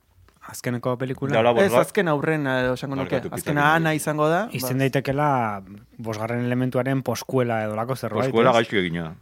Azkeneko 0.45 0.99
pelikula. 1.01 1.33
Dala, 1.39 1.55
Ez 1.63 1.73
azken 1.73 2.09
aurrena 2.13 2.59
edo 2.61 2.75
esango 2.77 2.99
nuke. 2.99 3.23
Azkena 3.33 3.71
ana 3.79 3.95
izango 3.97 4.29
da. 4.29 4.43
Izen 4.53 4.83
daitekela 4.83 5.63
bosgarren 5.97 6.45
elementuaren 6.45 7.01
poskuela 7.03 7.63
edo 7.65 7.79
lako 7.79 7.97
zerbait. 7.97 8.29
Eskuela 8.29 8.53
ez? 8.53 8.57
gaizki 8.61 8.83
egina. 8.83 9.15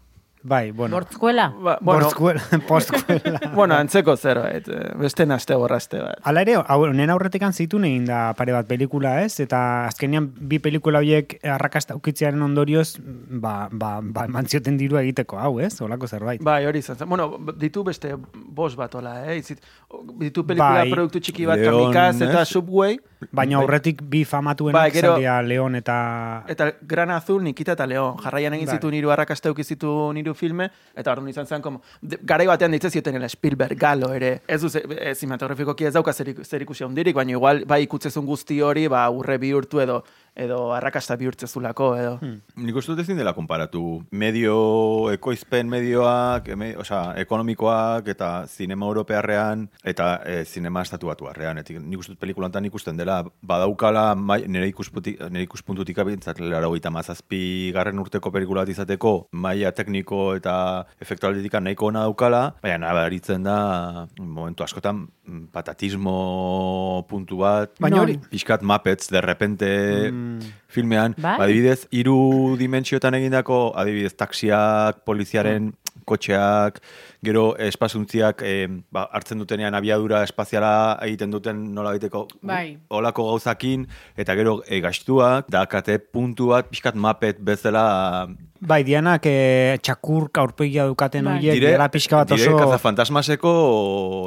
Bai, 0.45 0.73
bueno. 0.73 0.97
Bortzkuela? 0.97 1.49
ba, 1.57 1.79
bueno, 1.81 2.01
Bortzkuela, 2.05 2.43
poskuela. 2.69 3.41
bueno, 3.55 3.75
antzeko 3.77 4.17
zerbait. 4.17 4.67
eh, 4.69 4.93
Beste 4.99 5.25
naste 5.27 5.55
borraste 5.55 6.01
bat. 6.03 6.19
Hala 6.23 6.43
ere, 6.43 6.57
hau, 6.67 6.87
nena 6.93 7.13
aurretik 7.13 7.43
zitu 7.53 7.79
egin 7.79 8.05
da 8.07 8.33
pare 8.35 8.53
bat 8.53 8.67
pelikula, 8.67 9.23
ez? 9.23 9.39
Eta 9.41 9.87
azkenean 9.87 10.33
bi 10.37 10.59
pelikula 10.59 10.99
horiek 10.99 11.39
arrakasta 11.45 11.95
ukitzearen 11.95 12.43
ondorioz, 12.43 12.97
ba, 13.01 13.69
ba, 13.71 14.01
ba 14.03 14.25
eman 14.25 14.47
zioten 14.47 14.77
dirua 14.77 15.03
egiteko, 15.03 15.39
hau, 15.39 15.61
ez? 15.61 15.81
Olako 15.81 16.07
zerbait. 16.09 16.43
Bai, 16.43 16.65
hori 16.67 16.79
izan 16.79 16.97
zen. 16.97 17.09
Bueno, 17.09 17.39
ditu 17.57 17.85
beste 17.85 18.17
bos 18.35 18.75
bat, 18.77 18.95
hola, 18.95 19.27
eh? 19.33 19.39
Izit, 19.39 19.61
ditu 20.19 20.45
pelikula 20.47 20.83
Bai. 20.83 20.91
produktu 20.91 21.21
txiki 21.21 21.47
bat, 21.47 21.59
Leon, 21.59 21.93
Kamikaz 21.93 22.21
eta? 22.23 22.45
Subway, 22.45 22.99
Baina 23.31 23.61
aurretik 23.61 24.01
bi 24.03 24.25
famatuen 24.27 24.73
Bai, 24.75 24.89
bai, 24.91 24.97
gero- 24.97 25.43
Leon 25.47 25.77
eta... 25.79 26.43
eta 26.51 26.73
Gran 26.83 27.11
Azul, 27.15 27.43
Nikita 27.45 27.77
eta 27.77 27.87
Leon. 27.87 28.17
Jarraian 28.19 28.55
egin 28.55 28.67
Bai. 28.67 28.75
zitu 28.77 28.91
niru 28.91 29.13
arrakasta 29.15 29.49
eduki 29.49 29.63
zitu 29.63 30.11
niru 30.33 30.39
filme, 30.39 30.71
eta 30.97 31.13
orduan 31.13 31.29
izan 31.29 31.47
zen, 31.47 31.63
como, 31.63 31.83
de, 32.01 32.19
garai 32.23 32.47
batean 32.47 32.73
ditze 32.73 32.91
ziotenela 32.91 33.29
Spielberg, 33.29 33.77
Galo 33.79 34.13
ere. 34.15 34.43
Ez 34.49 34.61
du, 34.63 34.69
ze- 34.69 34.85
e, 34.89 35.15
ez 35.87 35.93
dauka 35.95 36.13
zer, 36.13 36.33
zer 36.45 36.63
ikusi 36.63 36.85
handirik, 36.85 37.15
baina 37.15 37.33
igual, 37.33 37.65
bai 37.67 37.83
ikutzezun 37.85 38.27
guzti 38.27 38.61
hori, 38.61 38.89
ba, 38.89 39.09
urre 39.11 39.39
bihurtu 39.39 39.81
edo, 39.81 40.03
edo 40.35 40.73
arrakasta 40.73 41.17
bihurtzezulako, 41.21 41.89
edo. 42.01 42.13
Hmm. 42.23 42.41
Nik 42.65 42.77
uste 42.79 42.93
dut 42.93 43.03
ezin 43.05 43.19
dela 43.21 43.35
konparatu. 43.37 44.03
Medio, 44.17 44.57
ekoizpen 45.13 45.69
medioak, 45.71 46.49
eme, 46.55 46.73
osea, 46.81 47.13
ekonomikoak, 47.23 48.09
eta 48.15 48.31
zinema 48.49 48.89
europearrean, 48.89 49.67
eta 49.85 50.15
e, 50.25 50.43
zinema 50.45 50.85
estatu 50.87 51.11
batuarrean. 51.11 51.61
Etik, 51.63 51.81
nik 51.83 52.01
uste 52.01 52.15
dut 52.15 52.23
pelikulantan 52.23 52.67
ikusten 52.69 52.97
dela, 53.01 53.21
badaukala, 53.43 54.13
mai, 54.17 54.43
nire, 54.49 54.71
ikusputi, 54.73 55.17
nire 55.29 55.45
ikuspuntutik 55.49 56.01
abintzat, 56.03 56.41
laro 56.41 56.73
gita 56.77 56.93
mazazpi 56.95 57.73
garren 57.77 58.01
urteko 58.01 58.33
pelikula 58.33 58.65
bat 58.65 58.73
izateko, 58.73 59.15
maila 59.33 59.73
tekniko 59.77 60.33
eta 60.39 60.55
efektualditika 61.03 61.61
nahiko 61.61 61.91
ona 61.91 62.07
daukala, 62.07 62.43
baina 62.65 62.81
nabaritzen 62.87 63.45
da, 63.45 63.59
momentu 64.19 64.65
askotan, 64.65 65.05
mm, 65.27 65.45
patatismo 65.53 66.17
puntu 67.11 67.43
bat, 67.45 67.77
Baina 67.83 68.03
hori, 68.03 68.17
pixkat 68.31 68.63
Muppets, 68.63 69.11
de 69.13 69.21
repente, 69.21 69.69
filmean, 70.73 71.15
Bai? 71.19 71.37
adibidez, 71.45 71.87
hiru 71.91 72.57
dimentsiotan 72.61 73.15
egindako, 73.19 73.73
adibidez, 73.77 74.15
taxiak, 74.17 75.03
poliziaren 75.09 75.73
kotxeak, 76.05 76.81
gero 77.25 77.53
espasuntziak 77.57 78.43
eh, 78.47 78.67
ba, 78.93 79.07
hartzen 79.15 79.43
dutenean 79.43 79.75
abiadura 79.79 80.23
espaziala 80.27 80.99
egiten 81.07 81.31
duten 81.35 81.61
nola 81.75 81.95
egiteko 81.95 82.27
Bai. 82.43 82.79
olako 82.91 83.29
gauzakin, 83.31 83.87
eta 84.17 84.35
gero 84.39 84.61
e, 84.67 84.81
gastuak, 84.85 85.51
dakate 85.53 85.99
puntu 86.03 86.51
bat, 86.53 86.71
pixkat 86.71 86.99
mapet 86.99 87.39
bezala 87.41 88.27
bai, 88.63 88.83
dianak 88.87 89.27
e, 89.27 89.79
txakur 89.83 90.29
aurpegia 90.43 90.87
dukaten 90.91 91.27
Bai. 91.27 91.39
horiek, 91.39 91.61
dira 91.63 91.89
pixka 91.93 92.23
bat 92.23 92.35
dire 92.35 92.51
oso... 92.51 92.61
kazafantasmaseko 92.63 93.53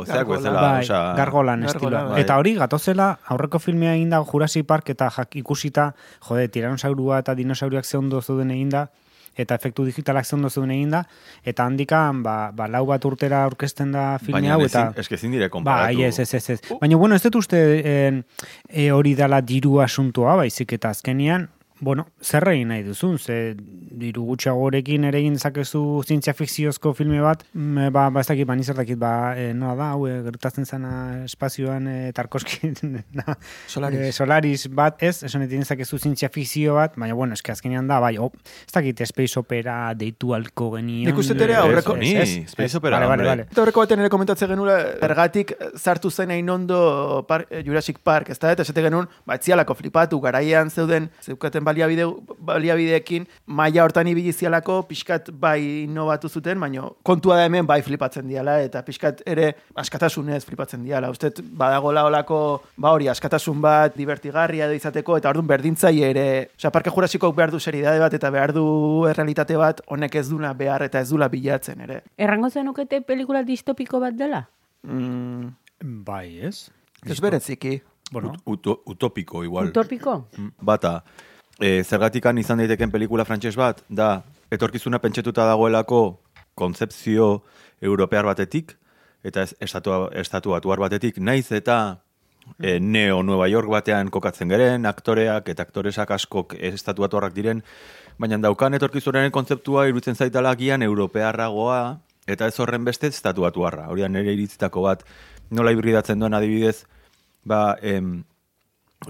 zeak 0.08 0.28
bezala, 0.36 0.62
bai, 0.62 0.84
osea, 0.84 1.02
gargolan 1.20 1.64
Gargola, 1.64 1.72
estiloa. 1.72 2.04
bai. 2.12 2.22
Eta 2.24 2.38
hori, 2.42 2.56
gatozela, 2.60 3.10
aurreko 3.32 3.60
filmea 3.64 3.96
eginda 3.96 4.24
Jurassic 4.24 4.68
Park 4.68 4.92
eta 4.96 5.10
jak, 5.12 5.36
ikusita, 5.40 5.94
jode, 6.28 6.48
tiranosaurua 6.52 7.24
eta 7.24 7.36
dinosauriak 7.36 7.86
ze 7.86 7.98
ondo 7.98 8.22
zuden 8.22 8.52
eginda, 8.52 8.90
eta 9.38 9.56
efektu 9.56 9.86
digitalak 9.86 10.26
zondo 10.26 10.50
zeuden 10.50 10.72
egin 10.76 10.94
da, 10.96 11.04
eta 11.44 11.66
handikan, 11.66 12.22
ba, 12.24 12.52
ba, 12.56 12.68
lau 12.72 12.86
bat 12.90 13.06
urtera 13.06 13.44
aurkezten 13.46 13.92
da 13.96 14.06
filme 14.22 14.40
Baina 14.40 14.56
hau, 14.56 14.66
eta... 14.66 14.88
eske 14.98 15.16
ezin 15.20 15.36
dire 15.36 15.50
Ba, 15.50 15.56
konparatu. 15.58 16.02
ez, 16.08 16.20
ez, 16.20 16.34
ez, 16.34 16.50
ez. 16.50 16.78
Baina, 16.82 16.98
bueno, 16.98 17.16
ez 17.16 17.24
dut 17.24 17.36
uste 17.42 17.60
en, 17.92 18.24
e, 18.70 18.90
hori 18.92 19.16
dala 19.16 19.42
diru 19.42 19.80
asuntoa, 19.84 20.36
baizik 20.44 20.74
eta 20.78 20.94
azkenian, 20.96 21.50
bueno, 21.80 22.08
zer 22.24 22.46
egin 22.50 22.70
nahi 22.72 22.84
duzun, 22.86 23.18
ze 23.20 23.56
diru 23.60 24.24
gutxagorekin 24.30 25.04
ere 25.10 25.20
egin 25.20 25.34
dezakezu 25.36 25.82
zientzia 26.08 26.34
fikziozko 26.34 26.94
filme 26.96 27.20
bat, 27.22 27.44
mm, 27.54 27.90
ba, 27.92 28.06
ba 28.10 28.22
ez 28.24 28.28
dakit, 28.30 28.48
ba, 28.48 28.56
nizar 28.56 28.78
dakit, 28.80 28.98
ba, 28.98 29.34
e, 29.38 29.50
nola 29.54 29.76
da, 29.76 29.90
hau, 29.92 30.06
e, 30.08 30.22
gertatzen 30.24 30.66
zana 30.66 31.24
espazioan 31.26 31.88
e, 31.92 31.96
Tarkovski, 32.16 32.72
na, 33.20 33.36
Solaris. 33.68 34.00
e, 34.00 34.12
Solaris 34.16 34.68
bat, 34.72 35.04
ez, 35.04 35.24
esan 35.28 35.44
egin 35.44 35.66
dezakezu 35.66 36.00
zientzia 36.00 36.30
fikzio 36.32 36.76
bat, 36.80 36.96
baina, 36.96 37.14
bueno, 37.18 37.36
eske 37.36 37.52
azkenean 37.52 37.88
da, 37.92 38.00
bai, 38.00 38.16
op, 38.24 38.38
ez 38.66 38.72
dakit, 38.74 39.04
space 39.12 39.38
opera 39.40 39.94
deitu 40.00 40.32
alko 40.38 40.72
genion. 40.78 41.12
Nik 41.12 41.20
uste 41.22 41.36
ere 41.36 41.58
Ez, 41.58 41.60
aurreko- 41.66 41.98
ez, 41.98 42.00
Ni, 42.06 42.14
ez, 42.16 42.30
ez, 42.46 42.52
space 42.56 42.78
opera, 42.80 43.00
Vale, 43.04 43.12
vale, 43.12 43.28
vale. 43.28 43.48
Eta 43.52 43.62
horreko 43.66 43.84
baten 43.84 44.00
ere 44.00 44.10
komentatzen 44.14 44.50
genula, 44.56 44.80
ergatik 45.04 45.52
zartu 45.76 46.10
zen 46.10 46.32
hain 46.32 46.50
ondo 46.50 47.26
par, 47.28 47.46
eh, 47.50 47.62
Jurassic 47.68 48.00
Park, 48.00 48.30
ez 48.32 48.40
da, 48.40 48.52
eta 48.56 48.64
esate 48.64 48.82
genuen, 48.88 49.08
ba, 49.28 49.36
etzialako 49.36 49.76
flipatu, 49.76 50.22
garaian 50.24 50.72
zeuden, 50.72 51.10
zeukaten 51.26 51.65
baliabide, 51.66 52.06
baliabideekin, 52.48 53.26
maila 53.48 53.84
hortan 53.84 54.08
ibili 54.12 54.32
zialako, 54.34 54.82
pixkat 54.90 55.32
bai 55.42 55.84
inobatu 55.84 56.30
zuten, 56.30 56.60
baina 56.62 56.86
kontua 57.06 57.40
da 57.40 57.46
hemen 57.50 57.68
bai 57.68 57.82
flipatzen 57.86 58.28
diala, 58.30 58.60
eta 58.66 58.84
pixkat 58.86 59.24
ere 59.26 59.52
askatasunez 59.76 60.44
flipatzen 60.46 60.84
diala. 60.86 61.10
Uste 61.14 61.32
badagola 61.42 62.06
olako, 62.08 62.40
ba 62.78 62.94
hori, 62.96 63.10
askatasun 63.12 63.62
bat, 63.64 63.98
divertigarria 63.98 64.70
edo 64.70 64.78
izateko, 64.78 65.18
eta 65.20 65.34
orduan 65.34 65.50
berdintzaile 65.52 66.10
ere, 66.14 66.28
osea, 66.60 66.72
parke 66.76 66.94
jurasikok 66.94 67.36
behar 67.36 67.52
du 67.54 67.60
seriedade 67.60 68.00
bat, 68.00 68.14
eta 68.14 68.32
behar 68.32 68.54
du 68.56 68.66
errealitate 69.10 69.58
bat, 69.60 69.82
honek 69.92 70.16
ez 70.22 70.28
duna 70.30 70.54
behar 70.54 70.86
eta 70.86 71.02
ez 71.02 71.10
dula 71.10 71.30
bilatzen 71.32 71.82
ere. 71.88 72.02
Errango 72.18 72.50
zenukete 72.50 73.02
pelikula 73.02 73.44
distopiko 73.44 74.00
bat 74.04 74.16
dela? 74.16 74.46
Mm, 74.86 75.50
Bai, 76.06 76.40
ez? 76.40 76.70
ez 77.06 77.20
bereziki. 77.22 77.82
Bueno, 78.12 78.34
Uto, 78.46 78.82
utopiko, 78.86 79.44
igual. 79.44 79.70
Utopiko? 79.70 80.28
Bata, 80.62 81.04
e, 81.60 81.84
zergatikan 81.84 82.38
izan 82.38 82.62
daiteken 82.62 82.92
pelikula 82.92 83.26
frantses 83.26 83.56
bat, 83.60 83.82
da, 83.90 84.24
etorkizuna 84.52 85.00
pentsetuta 85.04 85.46
dagoelako 85.48 86.20
kontzepzio 86.56 87.44
europear 87.82 88.26
batetik, 88.26 88.76
eta 89.26 89.44
ez, 89.44 89.54
estatu, 89.60 89.94
estatu 90.16 90.56
batuar 90.56 90.80
batetik, 90.84 91.18
naiz 91.20 91.52
eta 91.52 92.00
e, 92.60 92.80
Neo 92.80 93.24
Nueva 93.24 93.48
York 93.50 93.70
batean 93.72 94.12
kokatzen 94.14 94.52
geren, 94.52 94.86
aktoreak 94.86 95.50
eta 95.50 95.66
aktoresak 95.66 96.12
askok 96.16 96.58
estatu 96.60 97.06
batuarrak 97.06 97.36
diren, 97.36 97.64
baina 98.22 98.40
daukan 98.42 98.78
etorkizunaren 98.78 99.34
kontzeptua 99.36 99.88
iruditzen 99.90 100.16
zaitala 100.16 100.56
gian 100.60 100.86
europearragoa, 100.86 102.00
eta 102.28 102.48
ez 102.50 102.60
horren 102.60 102.86
beste 102.86 103.10
estatu 103.12 103.46
batuarra. 103.46 103.90
Hori 103.92 104.06
da 104.06 104.10
nire 104.10 104.34
iritzitako 104.34 104.86
bat, 104.86 105.04
nola 105.54 105.74
hibridatzen 105.74 106.20
duen 106.20 106.34
adibidez, 106.34 106.86
ba, 107.46 107.76
em, 107.82 108.24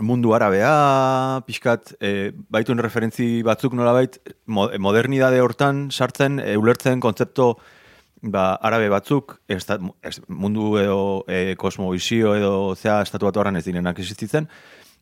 mundu 0.01 0.33
arabea, 0.35 1.41
pixkat, 1.47 1.95
e, 2.01 2.31
baituen 2.51 2.81
referentzi 2.83 3.41
batzuk 3.45 3.75
nolabait, 3.77 4.17
mo, 4.45 4.67
modernidade 4.79 5.41
hortan 5.41 5.89
sartzen, 5.91 6.39
e, 6.39 6.55
ulertzen 6.57 6.99
kontzepto 6.99 7.55
ba, 8.21 8.55
arabe 8.55 8.89
batzuk, 8.89 9.37
estat, 9.47 9.83
es, 10.03 10.19
mundu 10.27 10.75
edo 10.81 10.99
e, 11.27 11.55
kosmobizio 11.59 12.35
edo 12.35 12.55
zea 12.75 13.01
estatu 13.05 13.29
bat 13.29 13.55
ez 13.55 13.65
direnak 13.65 13.99
existitzen, 13.99 14.49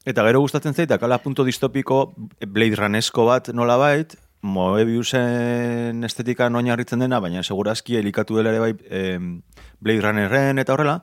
eta 0.06 0.24
gero 0.28 0.42
gustatzen 0.42 0.74
zait, 0.74 0.92
akala 0.92 1.18
punto 1.24 1.44
distopiko 1.44 2.14
Blade 2.46 2.76
Runnesko 2.76 3.26
bat 3.26 3.50
nolabait, 3.54 4.16
Moebiusen 4.44 6.04
estetika 6.04 6.50
oinarritzen 6.52 7.00
dena, 7.00 7.22
baina 7.24 7.44
segurazki 7.44 7.96
elikatu 7.96 8.36
dela 8.36 8.52
ere 8.52 8.60
bai 8.60 8.74
em, 8.92 9.30
Blade 9.80 10.04
Runnerren 10.04 10.60
eta 10.60 10.74
horrela, 10.74 10.98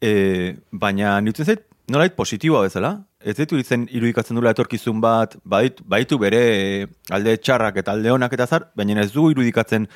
e, 0.00 0.54
baina 0.70 1.16
nitzen 1.20 1.48
zait, 1.48 1.67
nolait 1.88 2.14
positiboa 2.14 2.62
bezala, 2.66 2.92
ez 3.20 3.34
ditu 3.38 3.58
itzen 3.58 3.86
irudikatzen 3.90 4.36
dula 4.36 4.52
etorkizun 4.54 5.00
bat, 5.00 5.36
baditu, 5.44 5.84
baditu 5.88 6.18
bere 6.20 6.42
e, 6.54 6.86
alde 7.14 7.36
txarrak 7.40 7.80
eta 7.82 7.94
alde 7.96 8.12
onak 8.12 8.34
eta 8.36 8.46
zar, 8.46 8.68
baina 8.76 9.00
ez 9.02 9.12
du 9.12 9.30
irudikatzen 9.32 9.88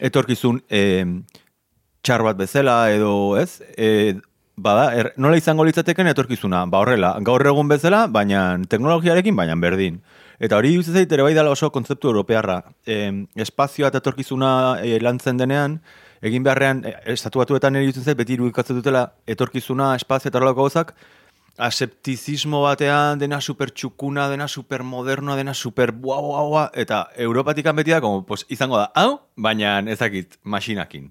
etorkizun 0.00 0.60
e, 0.70 0.82
txar 2.02 2.24
bat 2.26 2.36
bezala 2.36 2.76
edo 2.92 3.36
ez, 3.40 3.62
e, 3.78 4.18
bada, 4.56 4.90
er, 4.94 5.12
nola 5.16 5.38
izango 5.38 5.64
litzateken 5.64 6.10
etorkizuna, 6.12 6.64
ba 6.70 6.82
horrela, 6.82 7.14
gaur 7.24 7.44
egun 7.46 7.70
bezala, 7.70 8.06
baina 8.06 8.58
teknologiarekin, 8.68 9.36
baina 9.36 9.56
berdin. 9.56 10.00
Eta 10.42 10.58
hori 10.58 10.72
iruditzen 10.74 10.98
zait 10.98 11.12
ere 11.14 11.22
bai 11.22 11.34
dela 11.36 11.52
oso 11.54 11.70
kontzeptu 11.70 12.10
europearra. 12.10 12.60
E, 12.84 12.98
espazioa 13.44 13.92
eta 13.92 14.02
etorkizuna 14.02 14.52
e, 14.82 14.98
lantzen 15.00 15.38
denean, 15.38 15.78
egin 16.22 16.44
beharrean, 16.44 16.82
e, 16.84 16.94
estatu 17.14 17.42
batuetan 17.42 17.78
ere 17.78 17.92
zait, 17.94 18.18
beti 18.18 18.36
irudikatzen 18.36 18.78
dutela 18.78 19.06
etorkizuna, 19.26 19.94
espazio 20.00 20.30
eta 20.30 20.40
horrelako 20.40 20.66
gauzak, 20.66 20.94
aseptizismo 21.58 22.62
batean 22.64 23.20
dena 23.20 23.40
super 23.40 23.70
txukuna, 23.70 24.28
dena 24.32 24.48
super 24.48 24.82
modernoa, 24.82 25.36
dena 25.36 25.54
super 25.54 25.92
bua, 25.92 26.20
bua, 26.20 26.44
bua, 26.48 26.64
eta 26.74 27.06
Europatikan 27.16 27.76
beti 27.76 27.90
da, 27.92 28.00
como, 28.00 28.24
pues, 28.26 28.46
izango 28.48 28.78
da, 28.78 28.90
hau, 28.94 29.20
baina 29.36 29.78
ezakit, 29.92 30.38
masinakin. 30.44 31.10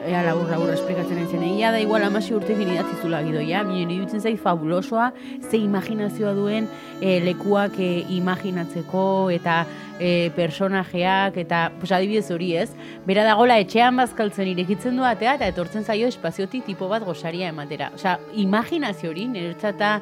Ea 0.00 0.22
labur 0.24 0.48
labur 0.48 0.70
esplikatzen 0.72 1.18
nahi 1.18 1.26
zen. 1.28 1.42
Egia 1.44 1.70
da 1.74 1.80
igual 1.82 2.04
amasi 2.06 2.32
urtekin 2.32 2.70
idatzi 2.72 2.94
zula 3.02 3.20
gidoia, 3.24 3.60
binen 3.68 3.90
iruditzen 3.92 4.22
zait 4.24 4.40
fabulosoa, 4.40 5.10
ze 5.50 5.58
imaginazioa 5.60 6.32
duen 6.38 6.68
e, 7.00 7.18
lekuak 7.20 7.76
e, 7.76 7.90
imaginatzeko 8.16 9.02
eta 9.34 9.58
e, 9.98 10.30
personajeak 10.36 11.36
eta 11.44 11.66
pues, 11.82 11.92
adibidez 11.92 12.30
hori 12.32 12.54
ez. 12.62 12.70
Bera 13.04 13.26
dagola 13.28 13.58
etxean 13.60 14.00
bazkaltzen 14.00 14.48
irekitzen 14.54 14.96
du 14.96 15.04
atea 15.04 15.36
eta 15.36 15.52
etortzen 15.52 15.84
zaio 15.84 16.08
espaziotik 16.08 16.64
tipo 16.70 16.88
bat 16.88 17.04
gosaria 17.04 17.52
ematera. 17.52 17.92
Osea, 18.00 18.16
imaginazio 18.40 19.12
hori 19.12 19.28
niretzata 19.28 19.98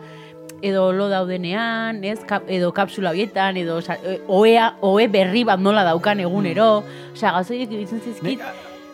edo 0.62 0.92
lo 0.92 1.08
daudenean, 1.11 2.04
ez, 2.04 2.20
Kap, 2.26 2.46
edo 2.46 2.70
kapsula 2.74 3.11
horietan, 3.11 3.58
edo 3.58 3.80
osa, 3.82 3.98
e, 3.98 4.20
oea, 4.26 4.72
oe 4.80 5.11
berri 5.11 5.42
bat 5.48 5.58
nola 5.58 5.82
daukan 5.90 6.22
egunero, 6.22 6.84
osea, 7.12 7.34
gazoiek 7.40 7.70
iruditzen 7.70 8.02
zizkit, 8.06 8.42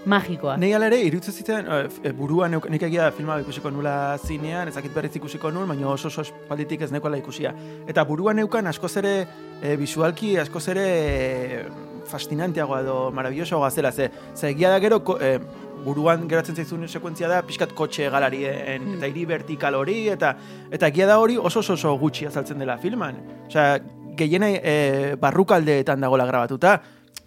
magikoa. 0.06 0.56
Nei 0.60 0.72
ala 0.76 0.88
ere, 0.90 1.00
iruditzen 1.06 1.34
zitzen, 1.34 1.68
e, 2.04 2.12
buruan 2.16 2.52
neuk, 2.54 2.68
nik 2.72 2.82
egia 2.88 3.10
filma 3.16 3.38
ikusiko 3.42 3.70
nula 3.72 3.94
zinean, 4.20 4.68
ezakit 4.68 4.94
berriz 4.94 5.14
ikusiko 5.16 5.50
nuen, 5.54 5.68
baina 5.70 5.88
oso 5.90 6.08
oso 6.12 6.24
espalditik 6.26 6.84
ez 6.84 6.90
nekola 6.92 7.18
ikusia. 7.20 7.54
Eta 7.88 8.04
buruan 8.08 8.36
neukan 8.40 8.66
askoz 8.70 8.94
ere, 9.00 9.14
e, 9.62 9.76
visualki 9.80 10.36
askoz 10.42 10.66
ere 10.74 10.86
e, 10.86 11.60
fascinanteagoa 12.10 12.80
edo 12.84 12.96
maravillosoagoa 13.16 13.70
zela, 13.70 13.92
ze, 13.92 14.10
ze 14.34 14.50
egia 14.52 14.70
da 14.70 14.80
gero, 14.80 15.00
ko, 15.04 15.18
e, 15.20 15.38
buruan 15.84 16.28
geratzen 16.28 16.56
zaizun 16.56 16.86
sekuentzia 16.88 17.28
da, 17.28 17.42
pixkat 17.44 17.74
kotxe 17.76 18.08
galarien, 18.12 18.94
eta 18.96 19.08
hiri 19.10 19.26
vertikal 19.28 19.76
hori, 19.76 20.06
eta 20.12 20.34
eta 20.72 20.88
egia 20.92 21.08
da 21.10 21.18
hori 21.20 21.36
oso 21.36 21.60
oso, 21.60 21.76
oso 21.76 21.96
gutxi 22.00 22.28
azaltzen 22.28 22.60
dela 22.60 22.78
filman. 22.80 23.20
Osea, 23.48 23.78
gehiena 24.16 24.48
e, 24.56 25.16
barrukaldeetan 25.20 26.00
dagola 26.00 26.26
grabatuta, 26.28 26.78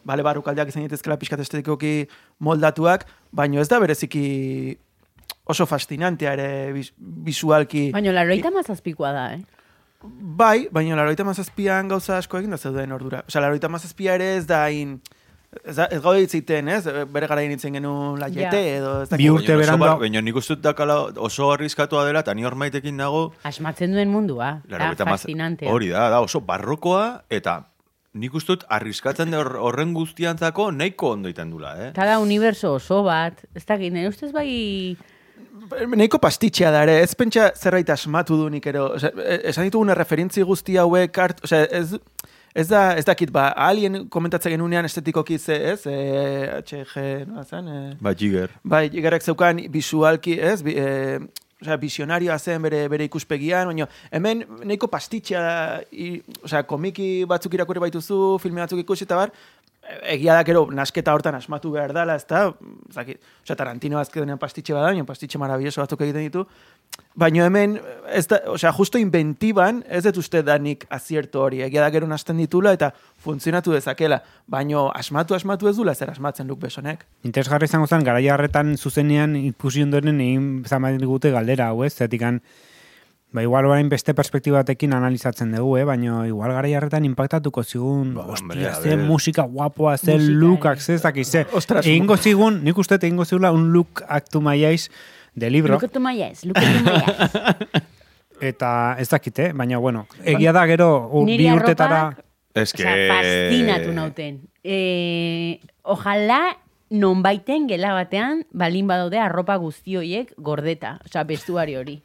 bale 0.08 0.24
barrukaldeak 0.24 0.72
izan 0.72 0.86
daitezkela 0.86 1.18
pixkat 1.20 1.44
estetikoki 1.44 2.08
moldatuak, 2.39 3.06
baino 3.32 3.62
ez 3.62 3.67
da 3.69 3.80
bereziki 3.80 4.78
oso 5.47 5.65
fascinantea 5.65 6.34
ere 6.38 6.50
bis, 6.76 6.93
visualki. 7.00 7.89
Baina 7.95 8.12
laroita 8.13 8.52
mazazpikoa 8.52 9.12
da, 9.15 9.28
eh? 9.36 9.41
Bai, 10.08 10.67
baina 10.71 10.95
laroita 11.00 11.23
mazazpian 11.26 11.88
gauza 11.89 12.17
asko 12.21 12.38
egin 12.38 12.52
da 12.54 12.58
zeuden 12.58 12.91
ordura. 12.91 13.23
Osea, 13.28 13.41
laroita 13.41 13.69
mazazpia 13.69 14.15
ere 14.19 14.36
ez 14.38 14.45
da 14.47 14.65
hain... 14.67 15.00
Ez, 15.63 15.78
da- 15.78 15.88
ez 15.89 16.02
gaude 16.04 16.21
itziten, 16.21 16.67
ez? 16.69 16.84
Bere 17.10 17.26
garaien 17.32 17.54
itzen 17.56 17.73
genuen 17.73 18.19
laiete 18.19 18.60
Ja. 18.60 18.76
edo 18.78 18.91
ez 19.06 19.10
da... 19.10 19.17
Bi 19.17 19.30
urte 19.32 19.56
berandu- 19.58 19.80
bar- 19.88 19.97
Baina 20.04 20.21
nik 20.21 20.36
uste 20.38 20.54
dut 20.58 20.63
dakala 20.67 20.97
oso 21.23 21.47
arriskatua 21.54 22.04
dela, 22.06 22.19
eta 22.19 22.36
ni 22.36 22.43
hor 22.45 22.54
maitekin 22.60 22.97
nago, 23.00 23.32
Asmatzen 23.47 23.95
duen 23.95 24.12
mundua, 24.12 24.60
da, 24.69 24.91
fascinantea. 25.08 25.71
Hori 25.71 25.88
da, 25.95 26.10
da 26.13 26.19
oso 26.21 26.41
barrokoa, 26.45 27.23
eta 27.30 27.62
nik 28.18 28.34
uste 28.36 28.56
dut 28.56 28.66
arriskatzen 28.70 29.32
da 29.32 29.40
hor- 29.44 29.58
horren 29.70 29.94
guztiantzako 29.94 30.72
nahiko 30.72 31.12
ondo 31.16 31.30
iten 31.30 31.52
dula, 31.54 31.76
eh? 31.78 31.90
Eta 31.94 32.06
da 32.10 32.18
universo 32.20 32.74
oso 32.78 33.04
bat, 33.06 33.44
ez 33.56 33.66
dakit, 33.66 33.94
nire 33.94 34.10
ustez 34.10 34.32
bai... 34.36 34.98
Neiko 35.98 36.20
pastitxea 36.24 36.70
da 36.72 36.84
ere, 36.86 37.00
ez 37.04 37.14
pentsa 37.18 37.50
zerbait 37.58 37.90
asmatu 37.92 38.38
du 38.40 38.46
nik 38.54 38.66
ero. 38.72 38.86
Osea, 38.96 39.10
e- 39.20 39.42
esan 39.52 39.66
ditugun 39.68 39.90
referentzi 39.98 40.44
guzti 40.48 40.78
hauek 40.80 41.18
hart, 41.20 41.42
osea, 41.44 41.66
ez, 41.76 41.98
ez 42.56 42.68
da, 42.70 42.84
ez 42.96 43.04
dakit, 43.08 43.34
ba, 43.36 43.50
alien 43.68 44.06
komentatzen 44.14 44.54
genunean 44.56 44.88
estetikoki 44.88 45.38
ze, 45.38 45.58
ez, 45.74 45.82
e, 45.90 45.98
HG, 46.62 47.04
nola 47.28 47.44
zen, 47.44 47.68
e, 47.68 47.82
Ba, 48.00 48.14
jiger. 48.16 48.54
Bai, 48.64 48.86
igarrak 48.94 49.26
zeukan 49.28 49.60
visualki, 49.74 50.38
ez? 50.40 50.62
Bi, 50.64 50.78
e, 50.78 51.20
osea, 51.62 51.78
visionarioa 51.82 52.38
zen 52.38 52.62
bere, 52.62 52.84
bere 52.91 53.08
ikuspegian, 53.10 53.70
baina 53.72 53.88
hemen 54.12 54.43
nahiko 54.63 54.89
pastitxea, 54.91 55.43
i, 55.91 56.10
osea, 56.43 56.63
komiki 56.70 57.26
batzuk 57.30 57.58
irakurri 57.58 57.88
baituzu, 57.88 58.20
filme 58.43 58.63
batzuk 58.63 58.84
ikusi 58.84 59.08
eta 59.08 59.20
bar, 59.24 59.34
egia 60.04 60.36
da 60.36 60.43
gero 60.47 60.65
nasketa 60.73 61.13
hortan 61.15 61.36
asmatu 61.38 61.71
behar 61.71 61.93
dela, 61.95 62.15
ez 62.17 62.26
da, 62.28 62.52
zaki, 62.93 63.17
osea, 63.43 63.56
Tarantino 63.56 64.00
azkenean 64.00 64.39
pastitxe 64.39 64.76
bada, 64.76 64.91
baina 64.91 65.06
pastitxe 65.08 65.39
maravilloso 65.41 65.82
batzuk 65.82 66.04
egiten 66.06 66.26
ditu, 66.28 66.43
baina 67.15 67.45
hemen, 67.47 67.78
ez 68.13 68.26
da, 68.32 68.41
osea, 68.54 68.73
justo 68.76 69.00
inventiban, 69.02 69.84
ez 69.88 70.04
dut 70.08 70.19
uste 70.23 70.43
danik 70.45 70.86
azierto 70.93 71.43
hori, 71.45 71.62
egia 71.65 71.84
da 71.84 71.91
gero 71.93 72.10
nasten 72.10 72.39
ditula, 72.43 72.73
eta 72.78 72.91
funtzionatu 73.23 73.76
dezakela, 73.76 74.21
baino 74.47 74.88
asmatu 74.95 75.38
asmatu 75.38 75.71
ez 75.71 75.76
dula 75.80 75.95
zer 75.95 76.12
asmatzen 76.12 76.47
luk 76.47 76.62
besonek. 76.63 77.06
Interesgarri 77.28 77.69
izango 77.69 77.88
zen, 77.88 78.06
garaia 78.08 78.36
harretan 78.36 78.76
zuzenean 78.78 79.36
ikusi 79.39 79.86
ondoren 79.88 80.19
egin 80.23 80.50
zamaten 80.67 81.04
digute 81.04 81.32
galdera 81.32 81.71
hau 81.71 81.84
ez, 81.88 81.93
zeatikan, 81.95 82.41
ba, 83.32 83.42
igual 83.44 83.66
orain 83.68 83.90
beste 83.90 84.13
perspektibatekin 84.16 84.94
analizatzen 84.94 85.52
dugu, 85.52 85.78
eh? 85.78 85.84
baina 85.86 86.22
igual 86.28 86.52
garaia 86.56 86.78
harretan 86.80 87.06
impactatuko 87.06 87.63
zigun, 87.63 88.13
Ba, 88.16 88.24
hombre, 88.32 88.63
ostia, 88.68 88.72
a 88.72 88.82
ze 88.82 88.98
musika 88.98 89.44
guapoa, 89.44 89.98
ze 89.98 90.13
Musika, 90.16 90.34
lookak, 90.42 90.78
eh. 90.78 90.82
ze 90.82 90.94
ez 90.96 91.02
dakiz, 91.04 91.28
ze. 91.28 91.46
Ostras, 91.54 91.86
Egingo 91.86 92.18
zigun, 92.18 92.63
nik 92.63 92.78
uste 92.78 92.96
egingo 92.96 93.26
zigula 93.26 93.52
un 93.52 93.72
look 93.74 94.04
actu 94.08 94.42
maiaiz 94.42 94.90
de 95.36 95.50
libro, 95.50 95.78
Look 95.80 96.00
my 96.00 96.22
eyes, 96.24 96.46
look 96.46 96.58
my 96.58 96.92
eyes. 96.94 97.84
eta 98.42 98.96
ez 99.00 99.10
dakite, 99.10 99.52
baina 99.54 99.78
bueno, 99.78 100.08
egia 100.24 100.54
da 100.54 100.66
gero 100.68 101.10
u- 101.12 101.26
bi 101.26 101.52
urtetara... 101.52 102.16
Ez 102.58 102.72
que... 102.74 102.84
Fascinatu 103.12 103.92
nauten. 103.94 104.40
E, 104.63 105.60
ojalá 105.84 106.58
nonbaiten 106.90 107.68
gela 107.70 107.92
batean 107.94 108.46
balin 108.52 108.88
badaude 108.90 109.20
arropa 109.22 109.58
guzti 109.62 109.98
horiek 110.00 110.32
gordeta, 110.38 110.96
osea, 111.06 111.24
bestuari 111.24 111.76
hori. 111.78 112.00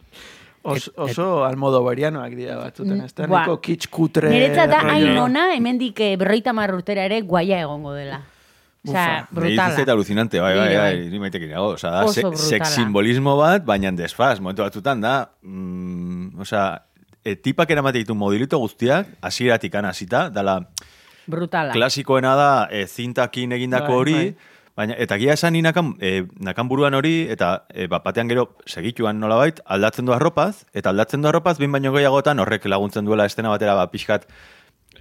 Os, 0.62 0.92
oso 0.94 1.44
almodo 1.44 1.80
berianoak 1.82 2.36
dira 2.38 2.56
batzutan, 2.60 3.00
ez 3.02 3.14
da, 3.18 3.26
neko 3.26 3.56
kitsch 3.64 3.90
kutre... 3.90 4.30
Niretzat 4.30 4.70
da 4.70 4.82
hain 4.92 5.16
ona, 5.18 5.48
hemendik 5.56 5.98
eh, 6.04 6.12
berroita 6.20 6.54
mar 6.54 6.70
urtera 6.74 7.08
ere 7.08 7.18
guaia 7.26 7.58
egongo 7.64 7.96
dela. 7.96 8.20
Osea, 8.86 9.28
Brutala. 9.30 9.78
Eta 9.78 9.92
alucinante, 9.94 10.40
bai, 10.42 10.54
bai, 10.56 10.68
bai, 10.74 10.78
bai. 10.78 11.10
ni 11.10 11.18
maitekin 11.22 11.50
dago. 11.54 11.74
Osa, 11.76 11.90
da, 11.90 12.04
Oso 12.04 12.14
se, 12.14 12.22
brutala. 12.26 12.46
sex 12.46 12.74
simbolismo 12.74 13.36
bat, 13.38 13.64
baina 13.66 13.90
desfaz, 13.94 14.40
momentu 14.40 14.62
batzutan 14.62 15.02
da, 15.02 15.30
mm, 15.42 16.40
osa, 16.42 16.64
e, 17.22 17.36
tipak 17.36 17.70
eramate 17.70 18.02
ditu 18.02 18.14
modilito 18.18 18.58
guztiak, 18.58 19.06
hasieratik 19.22 19.74
hasita, 19.74 20.28
dala, 20.30 20.60
Brutala. 21.26 21.72
klasikoena 21.72 22.34
da, 22.34 22.68
e, 22.70 22.86
zintakin 22.86 23.52
egindako 23.52 23.86
Bai, 23.86 23.98
hori, 23.98 24.14
bai. 24.14 24.36
Baina, 24.76 24.96
eta 24.98 25.18
gia 25.20 25.34
esan 25.36 25.56
nakan, 25.62 25.94
e, 26.00 26.24
nakan 26.40 26.68
buruan 26.68 26.94
hori, 26.94 27.28
eta 27.30 27.66
e, 27.74 27.86
bat 27.86 28.04
batean 28.04 28.28
gero 28.28 28.48
segituan 28.66 29.20
nolabait, 29.20 29.60
aldatzen 29.66 30.06
du 30.06 30.12
arropaz, 30.12 30.64
eta 30.72 30.90
aldatzen 30.90 31.22
du 31.22 31.28
arropaz, 31.28 31.58
bin 31.58 31.72
baino 31.72 31.92
gehiagotan 31.92 32.40
horrek 32.40 32.64
laguntzen 32.66 33.04
duela 33.04 33.26
estena 33.26 33.52
batera, 33.52 33.74
ba, 33.74 33.88
pixkat, 33.92 34.26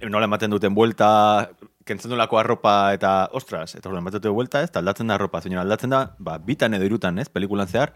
e, 0.00 0.08
nola 0.08 0.28
ematen 0.28 0.52
duten 0.52 0.74
buelta, 0.74 1.50
kentzen 1.84 2.12
duelako 2.12 2.38
arropa 2.38 2.74
eta, 2.94 3.28
ostras, 3.32 3.74
eta 3.74 3.88
nola 3.88 4.02
ematen 4.04 4.20
dute 4.20 4.34
buelta 4.34 4.62
ez, 4.62 4.70
eta 4.70 4.82
aldatzen 4.82 5.08
da 5.08 5.16
arropa, 5.16 5.40
baina 5.40 5.62
aldatzen 5.64 5.94
da, 5.94 6.04
ba, 6.18 6.36
bitan 6.38 6.74
edo 6.74 6.88
irutan, 6.88 7.18
ez, 7.18 7.28
pelikulan 7.32 7.70
zehar, 7.70 7.94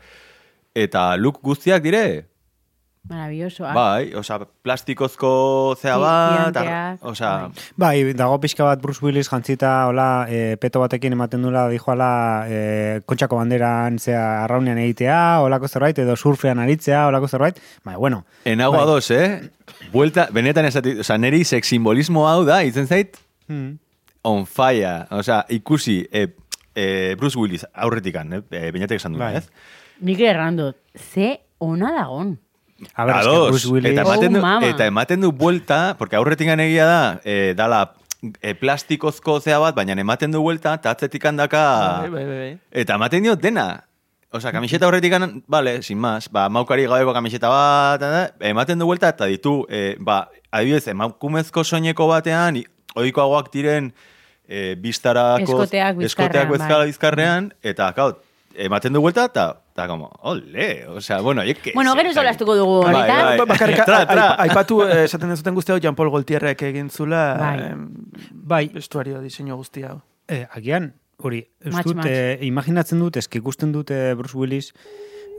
eta 0.75 1.15
look 1.21 1.43
guztiak 1.45 1.85
dire, 1.85 2.07
Maravilloso. 3.09 3.65
ah. 3.67 3.73
bai, 3.75 4.15
osea, 4.15 4.41
plastikozko 4.63 5.77
zea 5.81 5.97
bat, 5.97 6.57
osea, 7.01 7.31
bai. 7.77 8.03
Bai, 8.05 8.13
dago 8.19 8.39
pixka 8.43 8.65
bat 8.65 8.81
Bruce 8.83 9.05
Willis 9.05 9.29
jantzita, 9.31 9.87
hola, 9.87 10.27
e, 10.29 10.57
peto 10.61 10.81
batekin 10.83 11.13
ematen 11.15 11.43
duela, 11.43 11.69
dijoala, 11.71 12.11
e, 12.49 13.01
kontxako 13.07 13.39
banderan, 13.41 13.99
zea, 13.99 14.25
arraunean 14.45 14.79
egitea, 14.83 15.41
holako 15.45 15.69
zerbait, 15.69 15.99
edo 16.03 16.17
surfean 16.17 16.59
aritzea, 16.63 17.07
holako 17.11 17.29
zerbait, 17.29 17.61
bai, 17.85 17.97
bueno, 17.97 18.25
Enago 18.45 18.73
Bai. 18.79 18.83
ados, 18.83 19.11
eh? 19.11 19.51
Buelta, 19.93 20.29
benetan 20.33 20.67
esati, 20.67 20.99
oza, 21.01 21.19
neri 21.19 21.45
sex 21.45 21.69
simbolismo 21.69 22.27
hau 22.29 22.45
da, 22.45 22.63
itzen 22.65 22.87
zait, 22.87 23.17
mm, 23.49 23.71
on 24.27 24.47
fire. 24.47 25.07
Oza, 25.11 25.45
ikusi, 25.49 26.01
e, 26.11 26.27
e, 26.75 27.15
Bruce 27.17 27.39
Willis 27.39 27.67
aurretikan, 27.73 28.33
eh? 28.33 28.43
E, 28.51 28.71
Beinatek 28.75 28.99
esan 29.01 29.15
du, 29.15 29.23
Bai. 29.23 29.37
ez? 29.37 29.47
Nik 30.01 30.21
errandot, 30.21 30.77
ze 30.95 31.39
ona 31.59 31.93
dagon. 32.01 32.35
A 32.95 33.07
eske 33.07 33.19
Ados, 33.21 33.51
Bruce 33.51 33.69
Willis... 33.69 33.93
eta, 33.93 34.03
ematen 34.03 34.33
du, 34.33 34.41
Oh, 34.41 34.63
eta 34.63 34.87
ematen 34.87 35.21
du 35.21 35.33
buelta, 35.33 35.97
porque 35.99 36.17
aurretikan 36.17 36.61
egia 36.61 36.87
da, 36.87 37.21
e, 37.25 37.55
dala 37.57 37.95
e, 38.41 38.55
plastikozko 38.55 39.41
zea 39.41 39.59
bat, 39.63 39.75
baina 39.77 39.97
ematen 39.97 40.33
du 40.33 40.43
buelta, 40.45 40.77
eta 40.81 40.93
atzetik 40.93 41.25
handaka... 41.25 41.65
Bai, 42.03 42.11
bai, 42.11 42.25
bai, 42.25 42.39
bai. 42.39 42.55
Eta 42.71 42.97
ematen 43.01 43.23
dio 43.23 43.37
dena. 43.37 43.85
Osa, 44.35 44.53
kamiseta 44.53 44.89
horretik 44.89 45.15
vale, 45.47 45.83
sin 45.83 45.99
más, 45.99 46.29
ba, 46.29 46.49
maukari 46.49 46.85
gabeko 46.85 47.15
kamiseta 47.15 47.49
bat, 47.49 48.03
eta, 48.03 48.49
ematen 48.49 48.79
du 48.79 48.87
buelta, 48.87 49.09
eta 49.15 49.27
ditu, 49.31 49.65
e, 49.71 49.97
ba, 49.99 50.27
adibidez, 50.51 50.89
emakumezko 50.93 51.65
soineko 51.65 52.09
batean, 52.11 52.61
ohikoagoak 52.97 53.53
diren 53.53 53.93
e, 54.49 54.75
biztarako... 54.75 55.47
Eskoteak 55.47 55.97
bizkarrean, 56.03 56.51
eskoteak 56.51 56.81
bai. 56.83 56.89
bizkarrean, 56.91 57.53
eta, 57.63 57.93
kaut, 57.97 58.21
ematen 58.53 58.93
du 58.93 59.01
buelta, 59.01 59.31
eta, 59.31 59.47
eta, 59.77 59.87
como, 59.89 60.09
ole, 60.23 60.87
osea, 60.89 61.21
bueno, 61.21 61.45
yo 61.45 61.53
que 61.63 61.73
Bueno, 61.75 61.93
gero 61.95 62.13
solastuko 62.15 62.57
dugu, 62.57 62.83
Bai, 62.83 62.95
honetan. 62.95 63.37
bai. 63.37 63.47
Ba- 63.47 63.85
Tra, 63.85 64.27
aipatu 64.41 64.79
eh, 64.87 65.05
esaten 65.05 65.29
dezuten 65.29 65.55
guzti 65.55 65.73
hau 65.75 65.79
Jean 65.79 65.95
Paul 65.95 66.09
Gaultierrek 66.11 66.63
egin 66.71 66.89
zula 66.89 67.37
Bai. 67.39 67.59
em, 67.73 67.83
Bai, 68.33 68.69
vestuario 68.73 69.21
diseinu 69.21 69.55
guzti 69.61 69.83
hau. 69.85 69.99
Eh, 70.29 70.47
agian, 70.57 70.95
hori, 71.19 71.43
dut, 71.85 72.07
eh, 72.09 72.39
imaginatzen 72.49 72.99
dut, 72.99 73.19
eski 73.21 73.39
ikusten 73.39 73.71
dut 73.77 73.91
eh, 73.93 74.15
Bruce 74.17 74.37
Willis, 74.37 74.73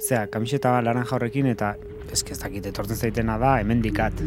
zera, 0.08 0.28
kamiseta 0.28 0.80
laranja 0.86 1.16
horrekin, 1.18 1.48
eta 1.48 1.74
eski 2.14 2.32
ez 2.38 2.40
dakit, 2.40 2.66
etortzen 2.70 2.96
zaitena 2.96 3.40
da, 3.42 3.58
hemen 3.60 3.82
dikat. 3.82 4.22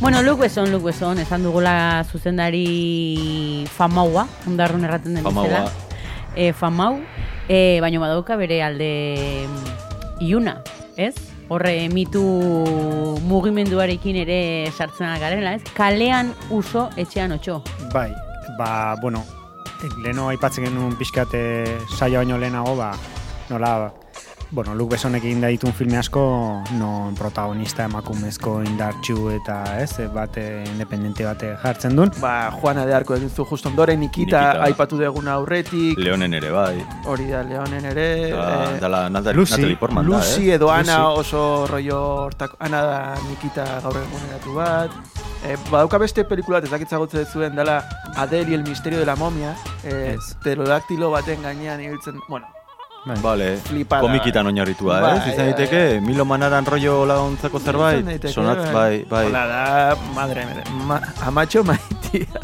Bueno, 0.00 0.22
Luke 0.22 0.40
Besson, 0.40 0.72
Luke 0.72 0.86
Besson, 0.86 1.18
esan 1.18 1.42
dugula 1.44 2.06
zuzendari 2.10 3.66
famaua, 3.68 4.24
ondarrun 4.48 4.86
erraten 4.88 5.18
den 5.18 5.24
Famaua. 5.26 5.66
E, 6.34 6.54
famau, 6.56 7.02
e, 7.52 7.80
baino 7.84 8.00
badauka 8.00 8.38
bere 8.40 8.62
alde 8.64 9.44
mm, 9.44 10.24
iuna, 10.24 10.62
ez? 10.96 11.12
Horre 11.52 11.74
mitu 11.92 12.22
mugimenduarekin 13.28 14.16
ere 14.22 14.40
sartzen 14.72 15.12
garela, 15.20 15.52
ez? 15.58 15.62
Kalean 15.76 16.32
uso, 16.48 16.88
etxean 16.96 17.36
otxo. 17.36 17.60
Bai, 17.92 18.08
ba, 18.56 18.96
bueno, 19.02 19.20
eh, 19.84 19.92
leno 20.00 20.30
aipatzen 20.32 20.64
genuen 20.64 20.96
pixkate 20.96 21.76
saia 21.98 22.24
baino 22.24 22.40
lehenago, 22.40 22.72
ba, 22.78 22.94
nola, 23.52 23.92
bueno, 24.52 24.74
Luke 24.74 24.96
Bessonek 24.96 25.22
egin 25.24 25.40
da 25.40 25.48
ditun 25.52 25.72
filme 25.72 25.96
asko, 26.00 26.20
non 26.74 27.14
protagonista 27.14 27.84
emakumezko 27.86 28.56
indartxu 28.66 29.28
eta 29.30 29.78
ez, 29.82 29.92
bate 30.10 30.64
independente 30.72 31.24
bate 31.24 31.52
jartzen 31.62 31.94
duen. 31.94 32.10
Ba, 32.20 32.50
Juana 32.50 32.84
de 32.86 32.94
Arco 32.94 33.14
egin 33.14 33.30
zu 33.30 33.44
just 33.46 33.66
ondoren, 33.66 34.00
Nikita, 34.00 34.40
Nikita. 34.40 34.64
aipatu 34.66 34.98
deguna 34.98 35.34
aurretik, 35.38 35.98
Leonen 35.98 36.34
ere, 36.34 36.50
bai. 36.50 36.82
hori 37.06 37.28
da 37.30 37.42
Leonen 37.46 37.84
ere, 37.92 38.08
Da, 38.30 38.74
eh, 38.74 38.80
dala, 38.80 39.08
Natalie, 39.08 39.36
Lucy, 39.38 39.52
Natalie 39.54 39.76
Portman 39.76 40.10
da, 40.10 40.16
Lucy 40.16 40.50
eh? 40.50 40.54
edo 40.54 40.70
Ana 40.70 41.08
oso 41.10 41.66
rollo 41.70 42.00
hortako, 42.26 42.56
Ana 42.58 42.82
da 42.82 43.14
Nikita 43.28 43.80
gaur 43.82 43.96
eguneratu 44.02 44.54
bat. 44.54 44.90
E, 45.46 45.54
badauka 45.70 45.96
beste 45.98 46.24
pelikula 46.28 46.58
bat, 46.58 46.64
ez 46.66 46.70
dakitzagotzen 46.74 47.24
zuen, 47.24 47.54
dela 47.56 47.84
Adele 48.16 48.50
y 48.50 48.54
el 48.54 48.62
misterio 48.64 48.98
de 48.98 49.06
la 49.06 49.14
momia, 49.16 49.54
e, 49.84 50.16
Ez. 50.18 50.34
pterodaktilo 50.42 51.10
baten 51.10 51.40
gainean 51.42 51.80
ibiltzen, 51.80 52.18
bueno, 52.28 52.46
Vale, 53.22 53.56
Flipada. 53.56 54.02
komikitan 54.02 54.46
oinarritua, 54.46 55.00
Bai, 55.00 55.12
ez? 55.16 55.26
Izan 55.32 55.46
bai, 55.46 55.52
daiteke, 55.54 56.00
Milo 56.04 56.24
Manaran 56.28 56.66
rollo 56.66 57.06
laguntzako 57.08 57.58
zerbait, 57.58 58.00
Izan 58.02 58.10
daiteke, 58.10 58.32
sonat, 58.34 58.60
bai, 58.74 59.04
bai. 59.08 59.22
Hola 59.30 59.44
da, 59.48 59.96
madre 60.14 60.44
ma, 60.86 61.00
amatxo 61.26 61.64
maitia. 61.64 62.26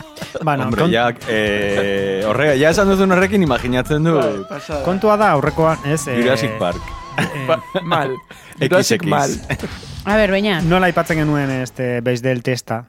Bueno, 0.44 0.64
Hombre, 0.64 0.82
kont- 0.84 0.92
ja, 0.92 1.06
eh, 1.32 2.22
horrega, 2.28 2.54
ja 2.60 2.68
esan 2.70 2.88
duzun 2.90 3.12
horrekin 3.14 3.42
imaginatzen 3.42 4.04
du 4.04 4.16
Bai, 4.18 4.60
kontua 4.84 5.16
da 5.16 5.30
aurrekoan, 5.32 5.78
ez? 5.88 6.06
eh, 6.08 6.18
Jurassic 6.20 6.58
Park. 6.58 6.80
eh, 7.18 7.46
Ba, 7.48 7.56
mal. 7.82 8.12
Jurassic 8.60 9.04
mal. 9.08 9.30
A 10.04 10.16
ber, 10.16 10.30
baina, 10.30 10.60
nola 10.62 10.86
aipatzen 10.90 11.16
genuen 11.22 11.50
este 11.62 12.00
base 12.04 12.22
del 12.22 12.42
testa, 12.42 12.82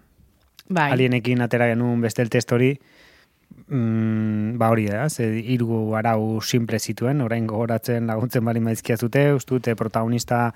bai. 0.67 0.91
alienekin 0.91 1.41
atera 1.41 1.67
genuen 1.71 2.01
beste 2.01 2.21
el 2.21 2.30
test 2.30 2.51
hori, 2.51 2.73
mm, 3.67 4.57
ba 4.57 4.69
hori 4.73 4.88
da, 4.89 5.07
ze 5.10 5.27
hiru 5.41 5.95
arau 5.97 6.41
simple 6.41 6.79
zituen, 6.79 7.21
orain 7.21 7.47
gogoratzen 7.47 8.07
laguntzen 8.07 8.45
bali 8.45 8.60
maizkia 8.63 8.97
zute, 8.97 9.31
ustute 9.38 9.75
protagonista 9.75 10.51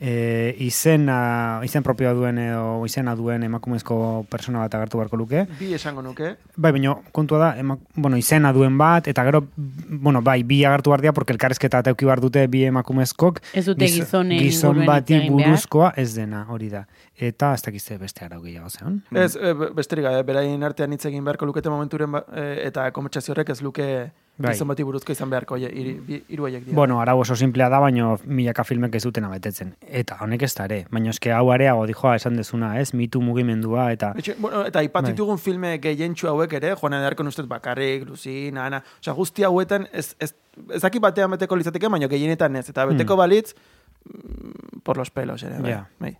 e, 0.00 0.54
izena, 0.58 1.60
izen 1.64 1.82
propioa 1.86 2.12
duen 2.16 2.38
edo 2.38 2.84
izena 2.86 3.14
duen 3.16 3.42
emakumezko 3.46 4.26
persona 4.30 4.60
bat 4.64 4.74
agertu 4.74 4.98
beharko 4.98 5.16
luke. 5.16 5.44
Bi 5.58 5.72
esango 5.74 6.02
nuke. 6.02 6.34
Bai, 6.56 6.72
baina 6.72 6.96
kontua 7.12 7.38
da, 7.38 7.50
ema, 7.60 7.76
bueno, 7.94 8.16
izena 8.20 8.52
duen 8.52 8.76
bat, 8.78 9.08
eta 9.08 9.24
gero, 9.24 9.44
bueno, 9.56 10.22
bai, 10.22 10.42
bi 10.42 10.62
agertu 10.64 10.90
behar 10.90 11.00
dira, 11.04 11.12
porque 11.12 11.32
elkarrezketa 11.32 11.82
teuki 11.82 12.04
behar 12.04 12.20
dute 12.20 12.46
bi 12.48 12.64
emakumezkok. 12.64 13.40
Ez 13.54 13.64
dute 13.66 13.84
giz- 13.86 14.00
gizonen 14.04 14.38
gizon 14.42 14.84
bati 14.86 15.20
buruzkoa 15.30 15.92
ez 15.96 16.14
dena, 16.16 16.46
hori 16.48 16.68
da. 16.70 16.86
Eta 17.14 17.52
ez 17.54 17.62
dakizte 17.62 17.96
beste 17.98 18.24
arau 18.24 18.40
gehiago 18.42 18.68
zeon. 18.70 19.02
Ez, 19.14 19.36
e, 19.36 19.52
be- 19.54 19.70
besterik 19.76 20.04
gabe, 20.04 20.22
beraien 20.26 20.62
artean 20.66 20.92
hitz 20.92 21.04
egin 21.06 21.24
beharko 21.24 21.46
lukete 21.46 21.70
momenturen 21.70 22.10
ba, 22.12 22.24
e, 22.34 22.66
eta 22.66 22.90
komertxazio 22.92 23.32
horrek 23.34 23.50
ez 23.54 23.60
luke 23.62 23.86
Bai. 24.36 24.50
gizon 24.50 24.66
bati 24.66 24.82
buruzko 24.82 25.14
izan 25.14 25.30
beharko 25.30 25.56
hiru 25.56 26.46
haiek 26.48 26.64
dira. 26.64 26.74
Bueno, 26.74 26.96
arau 27.00 27.20
oso 27.22 27.36
simplea 27.38 27.68
da, 27.70 27.78
baino 27.78 28.16
milaka 28.26 28.64
filmek 28.66 28.96
ez 28.98 29.04
dutena 29.04 29.28
betetzen. 29.30 29.74
Eta 29.86 30.16
honek 30.24 30.42
ez 30.42 30.50
da 30.58 30.64
ere. 30.66 30.78
Baina 30.90 31.12
eske 31.14 31.30
hau 31.32 31.52
areago 31.54 31.84
dijoa 31.86 32.16
esan 32.18 32.34
dezuna, 32.40 32.72
ez? 32.80 32.88
Mitu 32.98 33.22
mugimendua 33.22 33.92
eta... 33.94 34.10
Etxe, 34.18 34.34
bueno, 34.42 34.64
eta 34.66 34.82
aipat 34.82 35.12
Bai. 35.12 35.38
filme 35.38 35.78
gehientxu 35.78 36.28
hauek 36.28 36.52
ere, 36.58 36.74
joan 36.80 36.98
edarko 36.98 37.22
ustez 37.30 37.46
bakarrik, 37.46 38.08
Lucina, 38.08 38.66
Ana, 38.66 38.82
osea, 39.00 39.14
guzti 39.14 39.44
hauetan 39.44 39.86
ez, 39.92 40.16
ez, 40.18 40.34
ez 40.70 40.82
daki 40.82 40.98
batean 40.98 41.30
beteko 41.30 41.56
litzateke, 41.56 41.88
baina 41.88 42.08
gehienetan 42.08 42.56
ez, 42.56 42.68
eta 42.68 42.86
beteko 42.86 43.16
balitz, 43.16 43.54
mm, 43.54 44.80
por 44.82 44.96
los 44.96 45.10
pelos 45.10 45.42
ere, 45.44 45.60
bai. 45.60 45.70
Ja. 45.70 45.88
bai. 46.00 46.16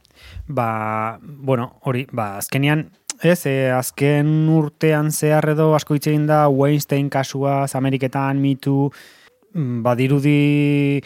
Ba, 0.47 1.19
bueno, 1.21 1.81
hori, 1.83 2.07
ba, 2.13 2.37
azkenean, 2.39 2.93
ez, 3.23 3.47
e, 3.47 3.71
azken 3.73 4.49
urtean 4.51 5.11
zehar 5.13 5.49
edo 5.55 5.75
asko 5.75 5.95
hitz 5.95 6.07
egin 6.11 6.27
da 6.27 6.49
Weinstein 6.49 7.09
kasuaz, 7.11 7.75
Ameriketan, 7.79 8.41
mitu, 8.43 8.91
mm, 9.55 9.83
badirudi, 9.83 11.01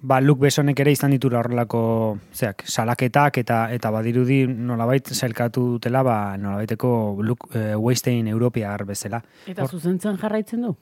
ba, 0.00 0.20
Luke 0.20 0.40
Besonek 0.46 0.78
ere 0.80 0.92
izan 0.94 1.10
ditura 1.10 1.40
horrelako, 1.40 2.18
zeak, 2.32 2.62
salaketak 2.66 3.38
eta 3.42 3.64
eta 3.74 3.90
badirudi 3.90 4.44
nolabait 4.46 5.06
sailkatu 5.12 5.64
dutela, 5.74 6.02
ba, 6.06 6.36
nolabaiteko 6.38 6.92
Luke 7.22 7.50
e, 7.58 7.74
Weinstein 7.76 8.28
europear 8.28 8.84
bezala. 8.86 9.22
Eta 9.46 9.66
zuzentzen 9.66 10.16
jarraitzen 10.18 10.62
du? 10.62 10.76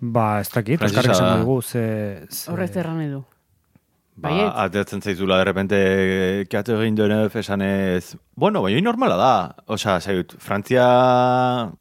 Ba, 0.00 0.40
ez 0.40 0.50
dakit, 0.52 0.82
Oskarrik 0.82 1.10
esan 1.16 1.40
dugu, 1.40 1.62
ze... 1.62 2.26
ze- 2.30 2.50
Horrez 2.52 2.74
erran 2.76 3.00
edu. 3.00 3.24
Ba, 4.16 4.30
Baietz. 4.30 4.52
atertzen 4.56 5.02
zaizula, 5.02 5.36
de 5.36 5.44
repente, 5.44 6.46
Catherine 6.48 6.96
Deneuve 6.96 7.40
esanez, 7.40 8.16
bueno, 8.34 8.62
baina 8.62 8.80
normala 8.80 9.16
da. 9.16 9.56
Osea, 9.66 9.98
zait, 10.00 10.32
Frantzia 10.40 10.86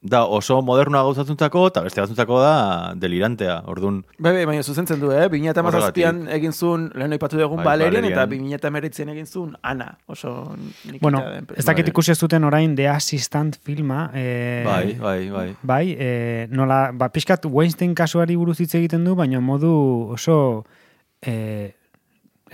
da 0.02 0.24
oso 0.28 0.58
modernoa 0.62 1.06
gauzatzuntako, 1.08 1.62
eta 1.72 1.84
beste 1.86 2.02
batzuntzako 2.04 2.42
da 2.42 2.92
delirantea. 3.00 3.62
Orduan, 3.72 4.02
Bai, 4.20 4.34
bai, 4.34 4.44
baina 4.50 4.64
zuzentzen 4.64 5.00
du, 5.00 5.14
eh? 5.16 5.30
2008an 5.32 5.70
Horregatik. 5.70 6.28
egin 6.36 6.52
zuen, 6.52 6.90
lehen 6.94 7.16
aipatu 7.16 7.40
dugun 7.40 7.64
Bai, 7.64 7.70
Valerian, 7.78 8.10
eta 8.10 8.26
Valerian. 8.26 8.52
2008an 8.60 9.14
egin 9.14 9.26
zuen 9.32 9.56
Ana, 9.64 9.98
oso 10.08 10.56
nikita 10.58 11.00
Bueno, 11.02 11.22
den 11.22 11.48
ez 11.56 11.66
dakit 11.66 11.88
ikusi 11.88 12.12
ez 12.12 12.20
duten 12.20 12.44
orain 12.44 12.76
The 12.76 12.90
Assistant 12.90 13.56
filma. 13.64 14.10
E, 14.14 14.64
bai, 14.66 14.94
bai, 15.00 15.30
bai. 15.30 15.48
Bai, 15.64 15.96
e, 15.98 16.48
nola, 16.52 16.92
ba, 16.92 17.08
pixkat 17.16 17.48
Weinstein 17.48 17.96
kasuari 17.96 18.36
buruz 18.36 18.60
hitz 18.60 18.74
egiten 18.76 19.06
du, 19.08 19.16
baina 19.16 19.40
modu 19.40 19.72
oso... 20.20 20.66
E, 21.26 21.75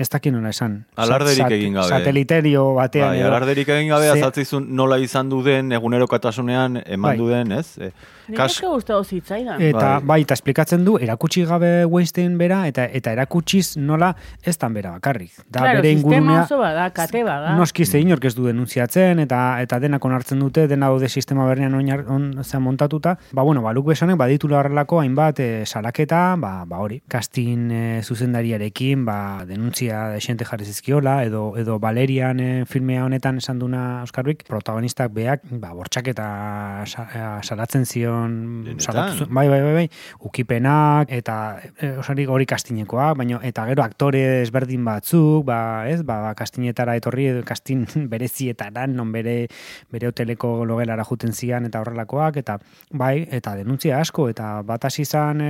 ez 0.02 0.10
dakit 0.10 0.34
nola 0.34 0.50
esan. 0.50 0.80
Alarderik 0.98 1.44
Sat- 1.46 1.52
egin 1.56 1.74
gabe. 1.78 1.88
Sateliterio 1.94 2.74
batean. 2.76 3.10
Bai, 3.14 3.20
edo. 3.20 3.28
alarderik 3.30 3.70
egin 3.70 3.90
gabe 3.94 4.10
Ze- 4.10 4.18
azaltzizun 4.20 4.66
nola 4.76 4.98
izan 5.00 5.30
duden 5.30 5.72
egunerokatasunean 5.78 6.82
eman 6.86 7.12
Bai. 7.12 7.18
duden, 7.18 7.52
ez? 7.52 7.78
E, 7.78 7.92
kas, 8.36 8.60
gustatu 8.62 9.04
zitzaidan. 9.04 9.62
Eta 9.62 10.00
Bai. 10.00 10.06
bai, 10.12 10.22
eta 10.26 10.34
esplikatzen 10.38 10.86
du 10.86 10.98
erakutsi 10.98 11.44
gabe 11.46 11.86
Weinstein 11.86 12.38
bera 12.40 12.64
eta 12.68 12.86
eta 12.86 13.12
erakutsiz 13.16 13.78
nola 13.78 14.14
ez 14.44 14.58
dan 14.58 14.74
bera 14.74 14.92
bakarrik. 14.98 15.32
Da 15.50 15.60
claro, 15.60 15.82
bere 15.82 15.94
sistema 15.96 16.16
ingurunea 16.18 16.44
oso 16.44 16.58
bada, 16.58 16.90
kate 16.96 17.24
bada. 17.28 17.56
Noski 17.58 17.86
ze 17.86 18.00
inork 18.00 18.26
ez 18.26 18.34
du 18.36 18.46
denuntziatzen 18.48 19.20
eta 19.20 19.62
eta 19.62 19.80
denak 19.80 20.06
onartzen 20.06 20.40
dute 20.40 20.68
dena 20.68 20.88
daude 20.88 21.10
sistema 21.10 21.46
berrian 21.46 21.74
oinar 21.76 22.06
on 22.08 22.44
zean 22.44 22.64
montatuta. 22.64 23.18
Ba 23.34 23.44
bueno, 23.44 23.62
ba 23.62 23.74
Luke 23.74 23.90
Besonek 23.90 24.18
baditula 24.18 24.60
horrelako 24.60 25.02
hainbat 25.02 25.40
e, 25.40 25.66
salaketa, 25.66 26.36
ba 26.38 26.66
ba 26.66 26.80
hori, 26.80 27.02
casting 27.08 27.72
e, 27.72 28.02
zuzendariarekin, 28.04 29.06
ba 29.06 29.44
denuntzia 29.46 29.91
desente 30.14 30.46
jarri 30.46 30.66
zizkiola 30.66 31.24
edo 31.26 31.56
edo 31.58 31.78
Valerian 31.80 32.40
e, 32.40 32.66
filmea 32.66 33.06
honetan 33.06 33.38
esan 33.42 33.60
duna 33.60 34.04
Oskarrik 34.04 34.44
protagonistak 34.48 35.14
beak, 35.14 35.44
ba 35.62 35.74
bortxaketa 35.78 36.28
sa, 36.86 37.06
e, 37.12 37.22
salatzen 37.44 37.86
zion 37.86 38.78
salatu 38.78 39.28
bai, 39.30 39.48
bai, 39.50 39.62
bai, 39.62 39.74
bai, 39.74 39.88
ukipenak 40.28 41.12
eta 41.12 41.36
e, 41.78 41.92
osarik 42.02 42.30
hori 42.30 42.48
kastinekoa, 42.50 43.12
baina 43.20 43.42
eta 43.48 43.66
gero 43.70 43.84
aktore 43.84 44.42
ezberdin 44.42 44.86
batzuk, 44.86 45.46
ba, 45.46 45.88
ez, 45.90 46.02
ba, 46.04 46.22
ba 46.26 46.34
kastinetara 46.38 46.96
etorri 47.00 47.30
edo 47.34 47.46
kastin 47.48 47.86
berezietara, 48.14 48.88
non 48.88 49.12
bere 49.12 49.48
bere 49.92 50.12
hoteleko 50.12 50.66
logelara 50.66 51.06
juten 51.08 51.34
zian 51.34 51.66
eta 51.70 51.82
horrelakoak 51.82 52.42
eta 52.42 52.58
bai, 52.92 53.28
eta 53.32 53.56
denuntzia 53.60 54.00
asko 54.00 54.30
eta 54.32 54.62
bat 54.68 54.86
hasi 54.86 55.06
izan 55.06 55.42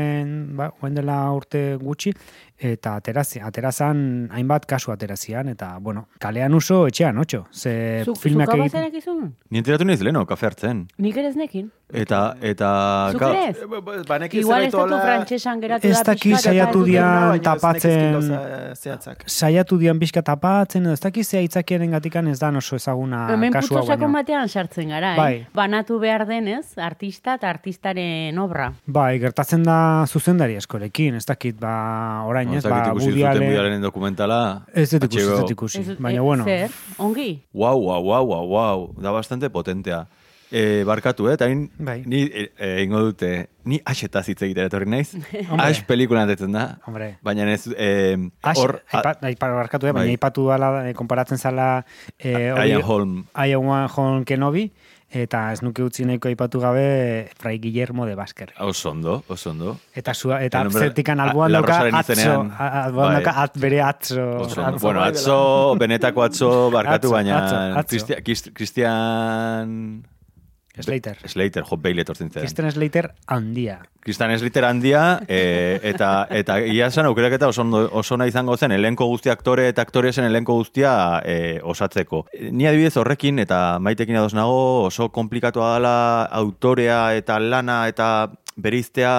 ba, 0.57 0.71
dela 0.91 1.17
urte 1.35 1.77
gutxi 1.81 2.13
eta 2.61 2.93
aterazi, 2.99 3.39
aterazan 3.41 4.29
hainbat 4.37 4.67
kasu 4.69 4.91
aterazian 4.93 5.47
eta 5.49 5.71
bueno, 5.81 6.05
kalean 6.21 6.53
uso 6.53 6.83
etxean 6.87 7.17
otxo. 7.17 7.45
Ze 7.51 8.03
Zuk, 8.05 8.19
filmak 8.21 8.45
zuka 8.51 8.57
egiten. 8.59 8.79
bazenek 8.79 8.97
izun? 9.01 9.33
ni 9.49 9.57
enteratu 9.63 9.85
naiz 9.89 10.01
leno, 10.05 10.25
kafe 10.29 10.45
hartzen. 10.45 10.83
Nik 11.01 11.17
ere 11.17 11.31
ez 11.33 11.35
nekin. 11.35 11.71
Eta, 11.93 12.35
eta... 12.41 12.67
Zuk 13.11 13.19
ga- 13.21 13.29
ere 13.35 13.47
ez? 13.49 13.57
Ba- 13.69 13.81
ba- 13.83 14.27
Igual 14.31 14.63
ez 14.63 14.71
frantsesan 14.73 15.59
geratu 15.59 15.87
Ez 15.87 15.97
da 15.97 16.03
dakit 16.13 16.23
pixka, 16.31 16.39
eta 16.39 16.49
saiatu 16.51 16.79
ez 16.81 16.85
dian 16.87 17.33
ez 17.35 17.41
tapatzen- 17.41 18.75
zehatzak. 18.75 19.23
saiatu 19.27 19.77
dian 19.77 19.99
pixka 19.99 20.21
tapatzen, 20.21 20.83
edo 20.85 20.93
ez 20.93 20.99
dakiz 21.03 21.27
ze 21.27 21.37
aitzakiaren 21.37 21.91
gatikan 21.91 22.27
ez 22.27 22.39
da 22.39 22.49
oso 22.49 22.75
ezaguna 22.75 23.27
Hemen 23.33 23.51
kasua 23.51 23.81
baina. 23.85 24.07
batean 24.07 24.47
sartzen 24.49 24.87
gara, 24.89 25.15
Bai. 25.17 25.35
eh? 25.35 25.47
Banatu 25.53 25.99
behar 25.99 26.25
denez, 26.27 26.77
artista 26.77 27.33
eta 27.35 27.49
artistaren 27.49 28.37
obra. 28.39 28.73
Bai, 28.85 29.19
gertatzen 29.19 29.63
da 29.63 30.05
zuzendari 30.07 30.55
askorekin, 30.55 31.15
ez 31.15 31.25
dakit, 31.25 31.59
ba, 31.59 32.23
orain 32.25 32.49
ez, 32.53 32.57
Ez 32.57 32.63
dakit 32.63 32.93
ba, 32.93 32.93
Woody 32.93 33.23
Allenen 33.57 33.81
dokumentala. 33.81 34.61
Ez 34.73 34.89
dut 34.91 35.03
ikusi, 35.03 35.19
ez 35.21 35.39
dut 35.39 35.51
ikusi, 35.51 35.79
Ez- 35.81 35.97
baina 35.99 36.19
eh, 36.19 36.21
bueno. 36.23 36.43
Zer, 36.45 36.69
ongi? 36.97 37.41
Wow, 37.53 37.77
wow, 37.81 38.01
wow, 38.03 38.23
wow, 38.25 38.45
wow. 38.47 38.93
Da 39.01 39.11
bastante 39.11 39.49
potentea. 39.49 40.07
E, 40.51 40.83
barkatu, 40.83 41.29
eh? 41.31 41.37
Ni, 41.55 41.69
Bai. 41.79 42.03
ni 42.05 42.23
e, 42.27 42.51
e, 42.59 42.83
ingo 42.83 42.99
dute, 42.99 43.49
ni 43.63 43.79
asetaz 43.87 44.25
hitz 44.27 44.41
egitera 44.43 44.67
etorri 44.67 44.85
naiz. 44.91 45.13
Ax 45.57 45.81
pelikulan 45.87 46.27
detzen 46.27 46.51
da. 46.51 46.77
Hombre. 46.85 47.13
Baina 47.23 47.47
ez, 47.53 47.69
e, 47.71 48.17
Ax, 48.43 48.59
hor, 48.59 48.81
a- 48.91 48.97
aipa, 48.99 49.15
aipa, 49.29 49.49
barkatu, 49.55 49.87
eh, 49.87 49.93
baina 49.95 50.09
Bai. 50.09 50.17
aipatu 50.17 50.47
dala, 50.51 50.89
eh, 50.89 50.93
konparatzen 50.93 51.37
zala 51.39 51.85
eh, 52.19 52.51
Ian 52.67 52.81
Holm. 52.83 53.25
Ian 53.31 53.87
Holm 53.95 54.25
Kenobi, 54.27 54.73
eta 55.11 55.51
ez 55.53 55.61
nuke 55.63 55.83
utzi 55.83 56.03
nahiko 56.07 56.27
aipatu 56.27 56.59
gabe 56.59 57.31
Fray 57.39 57.59
Guillermo 57.59 58.05
de 58.05 58.15
Basker. 58.15 58.51
oso 58.59 58.91
ondo, 58.91 59.23
oso 59.27 59.51
ondo. 59.51 59.77
Eta 59.95 60.13
zua, 60.13 60.43
eta 60.43 60.65
zertikan 60.69 61.19
alboan 61.19 61.51
dauka 61.51 61.79
atzo, 61.99 62.29
alboan 62.59 63.13
Bai. 63.13 63.23
dauka 63.23 63.41
at, 63.43 63.57
bere 63.57 63.81
atzo. 63.81 64.47
Bueno, 64.81 65.03
atzo, 65.03 65.75
benetako 65.79 66.23
atzo, 66.23 66.71
barkatu, 66.71 67.11
baina 67.11 67.39
atzo, 67.79 67.95
Slater. 70.79 71.17
Slater, 71.27 71.65
jo, 71.67 71.77
Bale 71.77 72.05
etortzen 72.05 72.29
zen. 72.31 72.41
Kristen 72.41 72.69
Slater 72.71 73.11
handia. 73.27 73.81
Kristan 74.01 74.31
Slater 74.39 74.65
handia, 74.65 75.21
e, 75.27 75.79
eta 75.91 76.27
eta 76.31 76.57
ia 76.63 76.87
esan 76.87 77.09
aukeraketa 77.09 77.49
oso, 77.51 77.65
oso 77.91 78.17
nahi 78.17 78.31
izango 78.31 78.55
zen, 78.57 78.71
elenko 78.71 79.05
guzti 79.11 79.29
aktore 79.29 79.67
eta 79.69 79.83
aktoresen 79.83 80.25
elenko 80.25 80.55
guztia 80.61 80.93
e, 81.25 81.59
osatzeko. 81.61 82.25
Ni 82.51 82.67
adibidez 82.69 82.95
horrekin, 82.97 83.39
eta 83.43 83.79
maitekin 83.79 84.17
ados 84.21 84.33
nago, 84.37 84.85
oso 84.87 85.09
komplikatua 85.11 85.75
dela 85.75 85.95
autorea 86.41 87.03
eta 87.19 87.39
lana 87.39 87.83
eta 87.91 88.31
bereiztea 88.61 89.13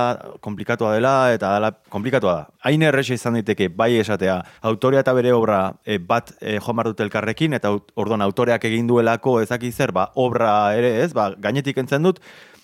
komplikatua 0.44 0.94
dela, 0.94 1.14
eta 1.35 1.55
dela 1.57 1.72
komplikatua 1.92 2.35
da. 2.35 2.46
Hain 2.68 2.83
erresa 2.87 3.16
izan 3.16 3.38
daiteke, 3.38 3.68
bai 3.68 3.92
esatea, 4.00 4.38
autorea 4.70 5.02
eta 5.05 5.14
bere 5.16 5.35
obra 5.37 5.61
e, 5.85 5.98
bat 5.98 6.33
e, 6.40 6.59
joan 6.59 6.78
behar 6.78 6.92
dute 6.92 7.07
elkarrekin, 7.07 7.59
eta 7.59 7.74
orduan 7.96 8.24
autoreak 8.24 8.64
egin 8.70 8.88
duelako 8.90 9.40
ezaki 9.42 9.72
zer, 9.72 9.92
ba, 9.92 10.09
obra 10.14 10.55
ere 10.78 10.96
ez, 11.02 11.12
ba, 11.16 11.33
gainetik 11.38 11.83
entzen 11.85 12.09
dut, 12.09 12.22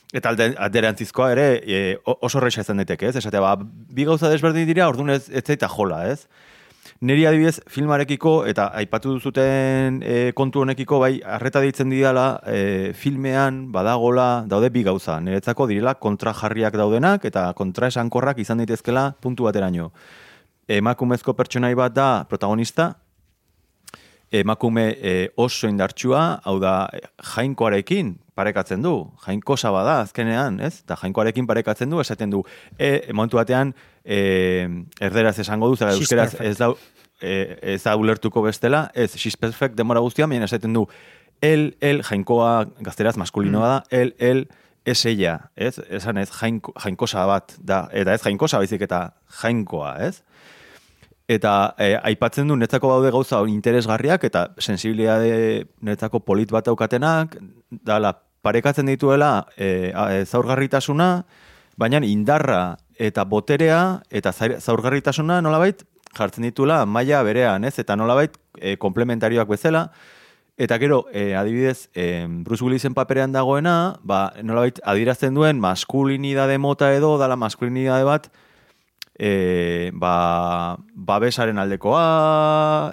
Eta 0.09 0.31
alde, 0.33 0.55
alderantzizkoa 0.57 1.27
ere 1.35 1.43
e, 1.69 1.79
oso 2.09 2.39
horreixa 2.39 2.63
izan 2.65 2.79
daiteke, 2.81 3.11
ez? 3.11 3.19
Esatea, 3.21 3.43
ba, 3.45 3.51
bi 3.61 4.07
gauza 4.09 4.31
desberdin 4.33 4.65
dira, 4.65 4.87
orduan 4.89 5.13
ez, 5.13 5.27
ez 5.29 5.43
zaita 5.45 5.69
jola, 5.69 5.99
ez? 6.09 6.23
Neri 6.99 7.29
adibidez 7.31 7.61
filmarekiko 7.71 8.41
eta 8.51 8.65
aipatu 8.81 9.13
duzuten 9.15 10.01
e, 10.03 10.33
kontu 10.35 10.65
honekiko 10.65 10.99
bai 10.99 11.21
arreta 11.23 11.61
deitzen 11.63 11.93
didala 11.95 12.41
e, 12.43 12.91
filmean 12.91 13.69
badagola 13.71 14.43
daude 14.51 14.73
bi 14.75 14.83
gauza. 14.83 15.21
Niretzako 15.23 15.69
direla 15.71 15.95
kontrajarriak 15.95 16.75
daudenak 16.75 17.29
eta 17.31 17.53
kontraesankorrak 17.55 18.43
izan 18.43 18.59
daitezkela 18.65 19.13
puntu 19.23 19.47
bateraino. 19.47 19.93
Emakumezko 20.67 21.37
pertsonai 21.39 21.71
bat 21.79 21.95
da 21.95 22.09
protagonista, 22.27 22.91
emakume 24.35 24.91
e, 24.99 25.15
oso 25.39 25.71
indartsua, 25.71 26.41
hau 26.43 26.59
da 26.59 26.89
jainkoarekin 27.37 28.17
parekatzen 28.39 28.85
du, 28.85 28.95
jainkosa 29.25 29.73
bada 29.75 29.99
azkenean, 30.05 30.61
ez? 30.65 30.79
Eta 30.85 30.99
jainkoarekin 31.03 31.49
parekatzen 31.49 31.91
du, 31.91 31.99
esaten 32.05 32.31
du, 32.35 32.45
e, 32.79 33.01
momentu 33.13 33.41
batean, 33.41 33.75
e, 34.05 34.21
erderaz 35.03 35.37
esango 35.43 35.71
du, 35.73 35.79
zara 35.79 35.97
euskeraz 35.99 36.37
ez 36.41 36.57
da, 36.61 36.71
e, 37.21 37.35
ez 37.75 37.83
da 37.83 37.97
ulertuko 37.99 38.45
bestela, 38.47 38.87
ez, 38.95 39.11
she's 39.17 39.37
perfect 39.37 39.77
demora 39.79 40.05
guztian, 40.05 40.31
baina 40.31 40.47
esaten 40.47 40.77
du, 40.77 40.87
el, 41.43 41.73
el, 41.81 42.03
jainkoa 42.07 42.53
gazteraz 42.87 43.17
maskulinoa 43.21 43.75
da, 43.75 43.83
el, 43.91 44.15
el, 44.19 44.47
ez 44.89 45.05
ella, 45.07 45.51
ez? 45.57 45.77
Esan 45.91 46.19
ez, 46.23 46.31
jainko, 46.33 46.73
jainkosa 46.81 47.27
bat 47.29 47.55
da, 47.59 47.87
eta 47.93 48.15
ez 48.15 48.23
jainkosa 48.25 48.63
baizik 48.63 48.87
eta 48.87 49.03
jainkoa, 49.43 49.93
ez? 50.07 50.23
Eta 51.29 51.75
e, 51.77 51.93
aipatzen 52.09 52.49
du 52.49 52.57
netzako 52.57 52.89
daude 52.95 53.11
gauza 53.13 53.43
interesgarriak 53.53 54.23
eta 54.25 54.47
sensibilitate 54.57 55.67
netzako 55.85 56.23
polit 56.25 56.55
bat 56.55 56.65
daukatenak, 56.65 57.37
dala 57.69 58.15
parekatzen 58.43 58.87
dituela 58.87 59.47
e, 59.57 59.93
e, 59.93 60.25
zaurgarritasuna, 60.25 61.25
baina 61.79 62.01
indarra 62.03 62.79
eta 62.99 63.25
boterea 63.25 64.03
eta 64.11 64.33
zaurgarritasuna 64.33 65.41
nolabait 65.43 65.85
jartzen 66.17 66.47
ditula 66.49 66.85
maila 66.87 67.23
berean, 67.23 67.65
ez? 67.65 67.79
Eta 67.79 67.97
nolabait 67.97 68.35
e, 68.59 68.77
komplementarioak 68.77 69.49
bezala. 69.49 69.89
Eta 70.59 70.79
gero, 70.83 71.05
e, 71.13 71.37
adibidez, 71.39 71.89
e, 71.95 72.27
Bruce 72.43 72.65
Willisen 72.65 72.95
paperean 72.95 73.31
dagoena, 73.31 74.01
ba, 74.03 74.33
nolabait 74.43 74.81
adierazten 74.83 75.37
duen 75.37 75.61
maskulinidade 75.63 76.59
mota 76.59 76.91
edo, 76.95 77.13
dala 77.21 77.37
maskulinidade 77.39 78.03
bat, 78.03 78.27
e, 79.15 79.93
ba, 79.95 80.79
babesaren 80.95 81.63
aldekoa, 81.63 82.03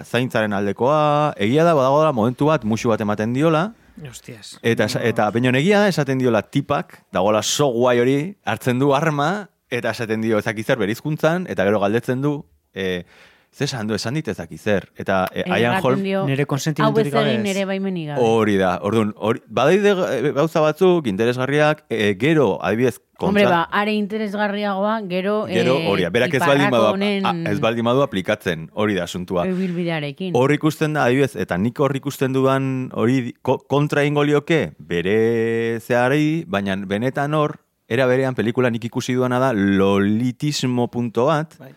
zaintzaren 0.06 0.54
aldekoa, 0.54 1.34
egia 1.42 1.66
da, 1.66 1.74
badago 1.74 2.04
da, 2.04 2.14
momentu 2.14 2.46
bat, 2.52 2.62
musu 2.62 2.94
bat 2.94 3.02
ematen 3.02 3.34
diola, 3.34 3.72
Hostias. 4.04 4.58
Eta, 4.62 4.88
eta 5.00 5.30
baino 5.32 5.52
egia 5.56 5.80
da, 5.84 5.88
esaten 5.88 6.20
diola 6.20 6.42
tipak, 6.42 6.98
dagoela 7.14 7.42
so 7.42 7.70
guai 7.72 7.98
hori, 8.02 8.18
hartzen 8.44 8.82
du 8.82 8.92
arma, 8.94 9.48
eta 9.72 9.94
esaten 9.96 10.20
dio 10.24 10.38
ezakizzer 10.38 10.78
berizkuntzan, 10.78 11.46
eta 11.50 11.64
gero 11.64 11.80
galdetzen 11.80 12.20
du, 12.22 12.36
e, 12.74 13.04
ze 13.50 13.64
esan 13.64 13.86
du, 13.88 13.94
esan 13.94 14.14
dit 14.14 14.26
ezakizzer. 14.28 14.90
Eta 14.96 15.26
e, 15.32 15.44
Ian 15.46 15.56
Erraten 15.72 15.84
Holm, 15.84 16.02
dio, 16.02 16.26
Nere 16.26 16.42
hau 16.42 16.44
ez 16.44 16.46
konsentimenturik 16.46 17.12
gabe 17.12 17.34
ez. 17.36 17.42
nere 17.42 17.64
baimenik 17.64 18.08
gabe. 18.08 18.20
hori 18.20 18.56
da, 18.60 18.78
orduan, 18.82 19.14
hori, 19.16 19.40
badaide 19.48 19.94
e, 19.94 20.32
gauza 20.36 20.60
batzuk, 20.60 21.06
interesgarriak, 21.06 21.84
e, 21.88 22.14
gero, 22.20 22.58
adibidez, 22.62 22.98
Hombre, 23.18 23.44
kontra, 23.44 23.56
ba, 23.64 23.68
are 23.72 23.94
interesgarriagoa, 23.96 25.00
gero... 25.08 25.46
gero, 25.48 25.78
eh, 25.80 25.88
hori, 25.88 26.02
da, 26.04 26.10
berak 26.10 26.34
ez 26.34 26.40
baldin 26.44 26.68
badu, 26.70 26.86
a- 27.24 27.50
ez 27.50 27.60
baldin 27.60 27.84
badu 27.88 28.02
aplikatzen, 28.04 28.68
hori 28.74 28.94
da 28.94 29.04
asuntua. 29.04 29.46
ibilbidearekin. 29.48 30.34
Hor 30.36 30.52
ikusten 30.52 30.92
da, 30.92 31.04
adibidez, 31.06 31.34
eta 31.36 31.56
nik 31.56 31.80
hor 31.80 31.96
ikusten 31.96 32.34
dudan 32.36 32.90
hori 32.92 33.32
ko- 33.40 33.56
kontra 33.66 34.04
ingo 34.04 34.22
lioke 34.22 34.74
bere 34.78 35.80
zeari, 35.80 36.44
baina 36.46 36.76
benetan 36.76 37.32
hor, 37.32 37.56
era 37.88 38.04
berean 38.06 38.34
pelikula 38.34 38.68
nik 38.68 38.84
ikusi 38.84 39.14
duana 39.14 39.38
da 39.38 39.52
lolitismo 39.54 40.88
punto 40.90 41.26
bat, 41.26 41.56
Bai. 41.58 41.72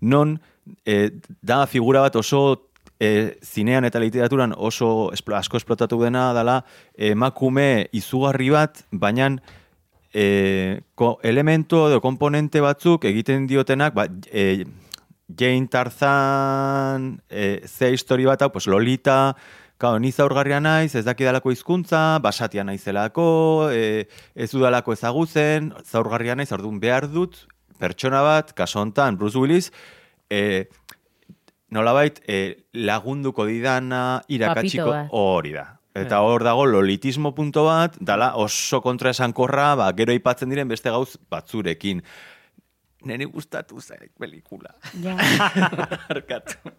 non 0.00 0.38
eh, 0.84 1.10
da 1.42 1.66
figura 1.66 2.00
bat 2.00 2.16
oso 2.16 2.70
eh, 3.00 3.36
zinean 3.44 3.84
eta 3.84 4.00
literaturan 4.00 4.54
oso 4.56 5.12
esplo, 5.12 5.36
asko 5.36 5.56
esplotatu 5.56 6.00
dena 6.02 6.32
dela 6.34 6.62
emakume 6.96 7.88
izugarri 7.92 8.50
bat, 8.50 8.84
baina 8.90 9.36
ko, 10.96 11.18
elemento 11.22 11.90
edo 11.90 12.00
komponente 12.00 12.62
batzuk 12.64 13.04
egiten 13.04 13.44
diotenak, 13.46 13.92
ba, 13.92 14.06
eh, 14.32 14.64
Jane 15.28 15.66
Tarzan, 15.68 17.20
eh, 17.28 17.60
ze 17.66 17.90
histori 17.92 18.24
bat 18.24 18.42
hau, 18.42 18.50
pues 18.52 18.66
Lolita, 18.66 19.36
Kao, 19.76 19.98
ni 20.00 20.08
zaurgarria 20.08 20.56
naiz, 20.56 20.94
ez 20.96 21.02
dakidalako 21.04 21.50
hizkuntza, 21.52 22.18
basatia 22.24 22.62
naizelako, 22.64 23.68
e, 23.68 24.06
ez 24.32 24.48
dudalako 24.48 24.94
ezagutzen, 24.94 25.66
zaurgarria 25.84 26.32
naiz, 26.32 26.48
orduan 26.56 26.78
behar 26.80 27.04
dut, 27.12 27.42
pertsona 27.76 28.22
bat, 28.24 28.54
kaso 28.56 28.80
hontan 28.80 29.18
Bruce 29.20 29.36
Willis, 29.36 29.68
e, 30.30 30.66
nolabait 31.70 32.20
e, 32.28 32.66
lagunduko 32.72 33.46
didana 33.48 34.22
irakatsiko 34.28 34.92
hori 35.16 35.54
da. 35.56 35.66
Eta 35.96 36.20
hor 36.20 36.44
dago 36.44 36.66
lolitismo 36.68 37.32
punto 37.34 37.64
bat, 37.64 37.94
dala 38.04 38.34
oso 38.36 38.82
kontra 38.84 39.14
esankorra, 39.14 39.70
ba, 39.80 39.86
gero 39.96 40.12
aipatzen 40.12 40.52
diren 40.52 40.68
beste 40.68 40.92
gauz 40.92 41.16
batzurekin. 41.32 42.02
Neri 43.08 43.24
gustatu 43.30 43.80
zait 43.80 44.10
pelikula. 44.18 44.74
Ja. 45.00 45.16
Arkatu. 46.12 46.74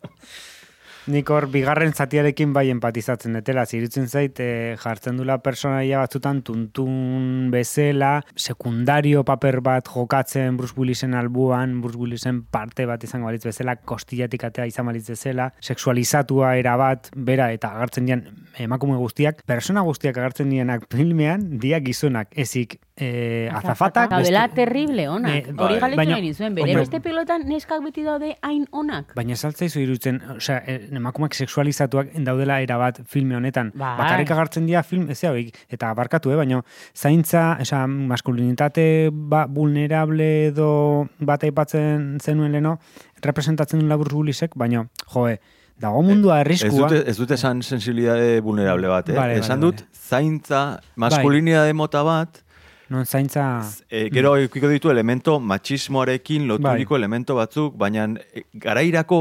Nik 1.07 1.29
hor 1.31 1.45
bigarren 1.47 1.93
zatiarekin 1.95 2.51
bai 2.51 2.65
empatizatzen 2.73 3.37
detela, 3.37 3.63
zirutzen 3.65 4.09
zait 4.11 4.39
eh, 4.43 4.75
jartzen 4.81 5.15
dula 5.15 5.37
personaia 5.39 6.01
batzutan 6.01 6.41
tuntun 6.43 7.47
bezala, 7.53 8.17
sekundario 8.35 9.23
paper 9.23 9.61
bat 9.63 9.87
jokatzen 9.87 10.57
Bruce 10.59 10.75
Willisen 10.75 11.13
albuan, 11.15 11.77
Bruce 11.81 11.95
Willisen 11.97 12.41
parte 12.51 12.83
bat 12.89 13.05
izango 13.07 13.29
balitz 13.29 13.45
bezala, 13.47 13.77
kostillatik 13.87 14.43
atea 14.49 14.65
izan 14.67 14.89
balitz 14.91 15.05
bezala, 15.13 15.53
sexualizatua 15.63 16.57
era 16.59 16.75
bat, 16.75 17.07
bera 17.15 17.53
eta 17.55 17.71
agertzen 17.77 18.09
dian 18.11 18.25
emakume 18.59 18.99
guztiak, 18.99 19.45
persona 19.47 19.85
guztiak 19.87 20.17
agertzen 20.19 20.51
dienak 20.51 20.89
filmean, 20.91 21.47
dia 21.63 21.79
gizonak, 21.79 22.33
ezik 22.35 22.81
eh, 22.97 23.47
azafatak, 23.53 24.09
beste- 24.11 24.55
terrible, 24.57 25.07
onak. 25.07 25.35
Eh, 25.35 25.53
Hori 25.55 25.75
bai. 25.75 25.79
galetu 25.85 25.97
Baina- 26.01 26.15
nahi 26.17 26.27
nizuen, 26.31 26.55
bere 26.57 26.75
beste 26.75 26.99
pilotan 26.99 27.47
neskak 27.47 27.83
beti 27.85 28.03
daude 28.03 28.35
hain 28.41 28.65
onak. 28.71 29.13
Baina 29.15 29.35
saltzaizu 29.37 29.79
irutzen, 29.85 30.19
osea, 30.35 30.63
emakumeak 30.97 31.35
sexualizatuak 31.37 32.13
daudela 32.25 32.59
era 32.63 32.77
bat 32.81 32.99
filme 33.07 33.37
honetan. 33.37 33.71
Bai. 33.75 33.95
Bakarrik 33.99 34.31
agartzen 34.35 34.65
dira 34.67 34.83
film, 34.83 35.09
ez 35.13 35.19
hauek, 35.23 35.53
eta 35.73 35.93
barkatu, 35.97 36.31
eh, 36.33 36.39
baina 36.39 36.61
zaintza, 36.95 37.57
osea, 37.61 37.85
maskulinitate 37.87 39.09
ba, 39.11 39.45
vulnerable 39.47 40.47
edo 40.47 40.71
bat 41.19 41.43
aipatzen 41.47 42.17
zenuen 42.23 42.51
leno, 42.51 42.77
representatzen 43.23 43.79
duen 43.79 43.89
labur 43.89 44.13
Willisek, 44.13 44.55
baina, 44.55 44.87
joe, 45.13 45.37
dago 45.77 46.01
mundua 46.01 46.41
Ez 46.41 46.47
arriskua. 46.47 46.89
dute, 46.89 47.03
ez 47.09 47.17
dute 47.17 47.37
esan 47.37 47.61
sensibilidade 47.61 48.41
vulnerable 48.41 48.87
bat, 48.87 49.09
eh? 49.09 49.15
Vale, 49.15 49.37
vale, 49.37 49.45
esan 49.45 49.61
vale. 49.61 49.71
dut, 49.71 49.87
zaintza, 49.93 50.81
maskulinidade 50.95 51.73
mota 51.73 52.03
bat, 52.03 52.43
Non 52.89 53.03
zaintza... 53.05 53.67
e, 53.91 54.07
gero 54.13 54.37
ikiko 54.39 54.69
ditu 54.71 54.89
elemento 54.89 55.41
machismoarekin 55.43 56.47
loturiko 56.47 56.95
elemento 56.95 57.35
batzuk, 57.35 57.75
baina 57.75 58.05
e, 58.31 58.45
garairako, 58.53 59.19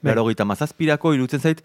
Bai. 0.00 0.10
Laro 0.12 0.26
gita 0.28 0.46
mazazpirako 0.48 1.12
irutzen 1.14 1.40
zait 1.40 1.62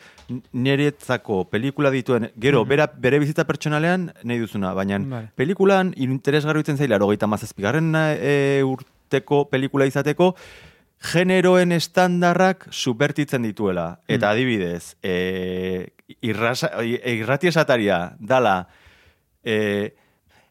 niretzako 0.52 1.46
pelikula 1.50 1.92
dituen, 1.94 2.30
gero, 2.36 2.66
bera, 2.68 2.88
bere 2.88 3.20
bizitza 3.24 3.46
pertsonalean 3.48 4.10
nahi 4.24 4.40
duzuna, 4.44 4.74
baina 4.76 5.00
Bai. 5.00 5.24
pelikulan 5.36 5.94
interesgarri 5.96 6.60
irutzen 6.60 6.78
zait, 6.78 6.92
laro 6.92 7.10
gita 7.14 7.30
mazazpigarren 7.32 7.94
e, 7.96 8.62
urteko 8.68 9.46
pelikula 9.52 9.88
izateko, 9.88 10.34
generoen 11.06 11.72
estandarrak 11.76 12.68
supertitzen 12.72 13.46
dituela. 13.46 14.00
Eta 14.08 14.32
adibidez, 14.32 14.96
e, 15.04 15.92
irrasa, 16.22 16.72
irrati 16.84 17.52
esataria 17.52 18.00
dala, 18.20 18.68
e, 19.44 19.94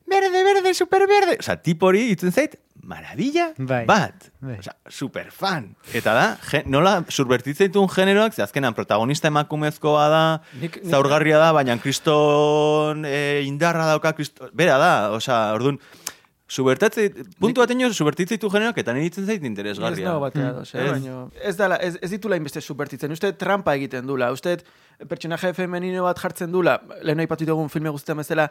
berde, 0.07 0.45
berde, 0.45 0.75
superberde. 0.75 1.39
Osa, 1.41 1.57
tipori 1.63 2.09
itzen 2.15 2.33
zait, 2.33 2.59
maravilla 2.87 3.49
Bai. 3.59 3.85
bat. 3.89 4.29
Bai. 4.41 4.59
Osa, 4.61 4.75
superfan. 4.89 5.71
Eta 5.93 6.15
da, 6.15 6.27
gen, 6.51 6.71
nola 6.71 6.99
subvertitzen 7.09 7.69
dituen 7.73 7.89
generoak, 7.89 8.35
ze 8.37 8.43
azkenan 8.45 8.75
protagonista 8.75 9.29
emakumezkoa 9.29 10.09
da, 10.13 10.25
Nik- 10.61 10.81
nik- 10.83 10.91
zaurgarria 10.91 11.39
da, 11.39 11.53
baina 11.57 11.79
kriston 11.83 13.05
e, 13.09 13.43
indarra 13.49 13.87
dauka, 13.95 14.13
kriston, 14.15 14.51
bera 14.55 14.79
da, 14.79 14.93
osea, 15.17 15.53
orduan, 15.57 15.81
Subertatze, 16.55 17.07
puntu 17.41 17.63
bat 17.63 17.71
ino, 17.73 17.89
subertitzen 17.97 18.37
ditu 18.37 18.51
generoak, 18.53 18.77
eta 18.83 18.93
nire 18.93 19.07
ditzen 19.09 19.25
zait 19.25 19.41
Ez 19.41 19.49
interesgarria. 19.49 20.05
dago 20.11 20.21
batea 20.21 20.49
ados, 20.51 20.75
eh, 20.75 20.83
Ez. 20.85 20.91
baino- 20.93 21.31
ez, 21.43 21.57
dala, 21.57 21.77
ez, 21.77 21.97
ez 22.03 22.11
ditula 22.11 22.37
inbeste 22.37 22.61
subvertitzen. 22.61 23.11
Uste 23.11 23.33
trampa 23.33 23.75
egiten 23.75 24.07
dula. 24.07 24.31
Uste 24.31 24.59
pertsonaje 25.09 25.53
femenino 25.55 26.05
bat 26.05 26.19
jartzen 26.19 26.53
dula. 26.53 26.79
Lehen 27.03 27.21
aipatu 27.25 27.47
dugun 27.49 27.71
filme 27.73 27.91
guztietan 27.91 28.23
bezala. 28.23 28.49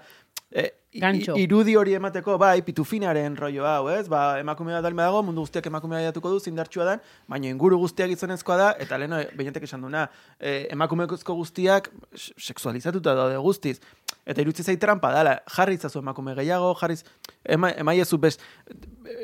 Gancho. 0.94 1.34
irudi 1.42 1.74
hori 1.76 1.96
emateko, 1.98 2.36
bai, 2.38 2.62
pitufinaren 2.62 3.34
rollo 3.38 3.66
hau, 3.66 3.88
ez? 3.90 4.06
Ba, 4.12 4.38
emakume 4.38 4.76
bat 4.76 4.94
dago, 4.94 5.24
mundu 5.26 5.42
guztiak 5.42 5.66
emakumea 5.66 6.04
jatuko 6.06 6.30
du, 6.30 6.40
zindartsua 6.40 6.86
dan, 6.86 7.00
baina 7.28 7.50
inguru 7.50 7.80
guztiak 7.82 8.12
gizonezkoa 8.12 8.58
da, 8.58 8.68
eta 8.78 9.00
lehen 9.02 9.16
behinetek 9.34 9.64
esan 9.64 9.82
duna, 9.82 10.06
eh, 10.40 10.68
emakumezko 10.70 11.34
guztiak 11.34 11.90
sexualizatuta 12.14 13.16
daude 13.18 13.40
guztiz. 13.42 13.80
Eta 14.26 14.42
irutzi 14.42 14.64
zait 14.64 14.80
trampa 14.80 15.10
dala, 15.12 15.40
jarri 15.56 15.80
izazu 15.80 16.00
emakume 16.00 16.36
gehiago, 16.38 16.76
jarriz, 16.80 17.02
ema, 17.44 17.72
emaiezu 17.72 18.20
bez, 18.22 18.38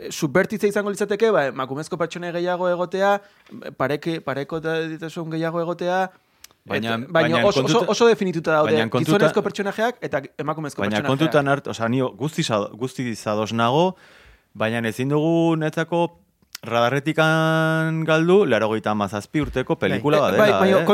subvertitze 0.09 0.67
izango 0.67 0.89
litzateke, 0.89 1.29
ba, 1.31 1.45
emakumezko 1.53 2.01
pertsone 2.01 2.33
gehiago 2.33 2.71
egotea, 2.71 3.19
pareke, 3.77 4.19
pareko 4.25 4.59
da 4.59 4.79
ditasun 4.89 5.29
gehiago 5.29 5.61
egotea, 5.61 6.07
Baina- 6.69 6.95
eta- 6.95 6.97
baina, 7.09 7.35
baina 7.35 7.47
oso, 7.47 7.47
oso, 7.63 7.79
kontuta- 7.79 7.91
oso 7.91 8.07
definituta 8.07 8.51
daude, 8.53 8.71
baina 8.73 8.89
kontuta- 8.89 9.17
gizonezko 9.17 9.41
pertsonajeak 9.41 9.97
eta 10.01 10.21
emakumezko 10.37 10.81
Baina 10.81 10.97
pertsonajeak. 10.97 11.19
kontutan 11.19 11.47
hart, 11.47 11.67
osea, 11.67 11.89
nio 11.89 12.09
guztiz, 12.15 12.49
ad- 12.51 12.71
guztiz 12.77 13.25
ados 13.27 13.51
nago, 13.53 13.95
baina 14.53 14.79
ezin 14.87 15.09
dugu 15.09 15.55
netzako 15.57 16.19
radarretikan 16.61 18.03
galdu, 18.05 18.45
laro 18.45 18.69
mazazpi 18.95 19.41
urteko 19.41 19.77
pelikula 19.79 20.17
Eh, 20.17 20.21
badela, 20.21 20.43
bai, 20.43 20.51
baina 20.59 20.77
eh? 20.81 20.85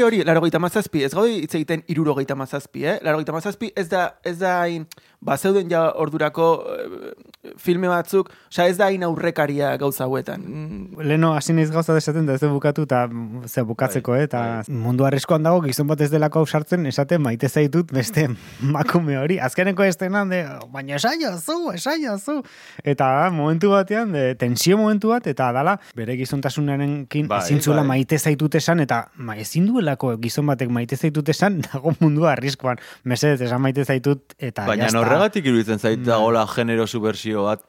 dut. 0.00 0.06
hori, 0.06 0.24
laro 0.24 0.40
mazazpi, 0.60 1.02
ez 1.04 1.14
gaude 1.14 1.30
hitz 1.32 1.54
egiten 1.54 1.82
irurogeita 1.88 2.34
mazazpi, 2.34 2.84
eh? 2.84 2.98
Laro 3.02 3.18
mazazpi 3.32 3.72
ez 3.76 3.88
da, 3.88 4.18
ez 4.24 4.38
da 4.38 4.60
hain, 4.62 4.86
ba, 5.20 5.36
zeuden 5.36 5.70
ja 5.70 5.92
ordurako 5.98 6.46
eh, 6.74 7.12
filme 7.58 7.88
batzuk, 7.90 8.28
osea, 8.50 8.66
ez 8.70 8.76
da 8.78 8.86
hain 8.86 9.02
aurrekaria 9.02 9.72
gauza 9.80 10.04
hauetan. 10.04 10.42
Mm, 10.44 11.00
Leno 11.08 11.32
hasi 11.34 11.52
naiz 11.56 11.70
gauza 11.74 11.94
desaten 11.96 12.26
da 12.26 12.34
ez 12.36 12.40
du 12.42 12.50
bukatu 12.52 12.84
eta 12.86 13.06
mm, 13.08 13.48
ze 13.48 13.62
bukatzeko, 13.66 14.12
Bai, 14.12 14.20
eh, 14.20 14.28
eta 14.28 14.42
mundu 14.68 15.06
arriskoan 15.08 15.42
dago 15.42 15.60
gizon 15.64 15.88
bat 15.90 16.00
ez 16.04 16.10
delako 16.12 16.42
hau 16.42 16.46
sartzen 16.46 16.86
esate 16.86 17.18
maite 17.18 17.48
zaitut 17.48 17.92
beste 17.92 18.28
makume 18.76 19.18
hori. 19.18 19.38
Azkeneko 19.42 19.82
estenan 19.86 20.30
de 20.30 20.44
baina 20.72 20.96
esaio 20.96 21.34
zu, 21.38 21.72
esaio 21.74 22.18
zu. 22.18 22.38
Eta 22.84 23.30
momentu 23.34 23.70
batean 23.74 24.12
de 24.12 24.34
tensio 24.38 24.78
momentu 24.78 25.12
bat 25.14 25.26
eta 25.26 25.50
dala 25.52 25.78
bere 25.98 26.16
gizontasunarekin 26.20 27.28
Bai, 27.28 27.42
ezin 27.42 27.62
zuela 27.62 27.82
bai. 27.82 27.88
maite 27.98 28.18
zaitut 28.18 28.54
esan 28.54 28.80
eta 28.80 29.08
ma, 29.16 29.36
ezin 29.36 29.66
duelako 29.66 30.14
gizon 30.22 30.46
batek 30.46 30.70
maite 30.70 30.96
zaitut 30.96 31.28
esan 31.28 31.60
dago 31.66 31.94
mundua 32.00 32.32
arriskoan. 32.36 32.78
Mesedez 33.04 33.40
esan 33.48 33.62
maite 33.62 33.84
zaitut 33.84 34.34
eta 34.38 34.66
Baina. 34.68 34.88
Horregatik 35.08 35.48
iruditzen 35.50 35.80
zait 35.80 36.04
dagoela 36.06 36.44
genero 36.52 36.86
subversio 36.86 37.48
bat 37.48 37.64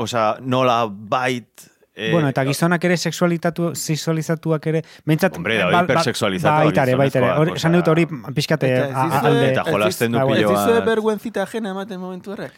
Osa, 0.00 0.38
nola 0.40 0.86
bait... 0.88 1.68
eh, 1.94 2.10
bueno, 2.12 2.28
eta 2.28 2.44
gizonak 2.44 2.84
ere 2.84 2.96
sexualitatu, 2.96 3.74
sexualizatuak 3.74 4.66
ere, 4.66 4.82
behintzat... 5.04 5.36
Hombre, 5.36 5.58
da, 5.58 5.82
hipersexualizatua 5.82 6.64
Baita 6.64 6.82
ere, 6.86 6.94
baita 6.96 7.18
ere. 7.18 7.26
gizonezkoak, 7.28 7.48
Hor, 7.52 7.56
Esan 7.60 7.72
dut 7.76 7.88
hori 7.92 8.06
pixkate 8.34 8.70
Eta 8.78 9.04
alde. 9.20 9.46
Eta 9.52 9.64
jolasten 9.68 10.12
du 10.12 10.18
ez 10.18 10.24
diz- 10.24 10.36
pilo 10.36 10.50
Ez 10.52 10.58
dizue 10.58 10.78
bat. 10.78 10.84
berguenzita 10.86 11.42
ajena 11.42 11.70
ematen 11.76 12.00
momentu 12.00 12.32
horrek? 12.32 12.52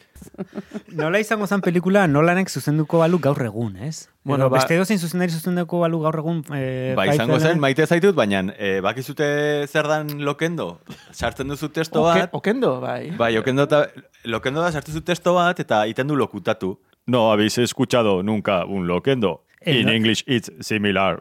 Nola 0.94 1.18
izango 1.20 1.46
zen 1.50 1.60
pelikula 1.60 2.06
nolanek 2.06 2.48
zuzenduko 2.48 3.00
balu 3.02 3.18
gaur 3.18 3.42
egun, 3.44 3.76
ez? 3.82 4.08
Bueno, 4.24 4.48
ba- 4.48 4.56
beste 4.60 4.76
dozein 4.78 4.98
zuzenari 5.02 5.32
zuzenduko 5.34 5.80
balu 5.82 5.98
gaur 6.00 6.16
egun... 6.22 6.44
Eh, 6.54 6.94
Ba, 6.96 7.06
izango 7.10 7.40
zen, 7.40 7.56
eh? 7.58 7.60
maite 7.60 7.84
zaitut, 7.86 8.14
baina 8.16 8.44
eh, 8.56 8.78
bakizute 8.80 9.26
zer 9.66 9.88
dan 9.90 10.14
lokendo? 10.24 10.78
Sartzen 11.12 11.48
duzu 11.50 11.68
testo 11.74 12.00
Oke- 12.06 12.20
bat, 12.28 12.30
Okendo, 12.32 12.78
bai. 12.80 13.10
bai, 13.18 13.36
okendo, 13.38 13.66
ta, 13.68 13.82
lokendo 14.24 14.62
da 14.62 14.70
sartzen 14.72 14.94
duzu 14.94 15.04
testo 15.04 15.34
bat, 15.34 15.58
eta 15.60 15.82
iten 15.90 16.06
du 16.08 16.16
lokutatu. 16.16 16.76
No 17.06 17.30
habéis 17.32 17.58
escuchado 17.58 18.22
nunca 18.22 18.64
un 18.64 18.86
lokendo. 18.86 19.44
Eh, 19.60 19.80
In 19.80 19.86
no. 19.86 19.92
English 19.92 20.24
it's 20.26 20.52
similar. 20.60 21.18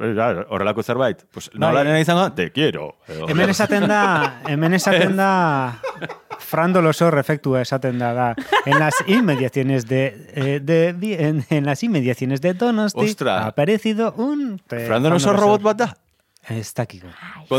Horrelako 0.50 0.84
zerbait. 0.84 1.24
Pues, 1.32 1.50
Bai. 1.52 1.60
nola 1.60 1.84
nena 1.84 2.00
izango, 2.02 2.32
te 2.34 2.52
quiero. 2.52 2.98
Hemen 3.30 3.50
esaten 3.50 3.88
da, 3.88 4.42
hemen 4.48 4.74
esaten 4.74 5.16
da 5.16 5.80
Fran 6.40 6.74
Dolosor 6.74 7.18
efektua 7.20 7.62
esaten 7.62 8.00
da, 8.00 8.14
da. 8.14 8.36
En 8.66 8.80
las 8.80 8.96
inmediaciones 9.08 9.86
de, 9.88 10.28
eh, 10.36 10.60
de, 10.62 10.92
di- 10.94 11.14
en, 11.14 11.46
en 11.50 11.66
las 11.66 11.84
inmediaciones 11.84 12.42
de 12.42 12.54
Donosti 12.54 13.00
Ostra. 13.00 13.44
ha 13.44 13.48
aparecido 13.48 14.14
un... 14.18 14.60
Fran 14.68 15.04
Donosor 15.04 15.38
robot 15.40 15.62
bat 15.62 15.78
da? 15.78 15.98
Ez 16.50 16.74
dakiko. 16.74 17.08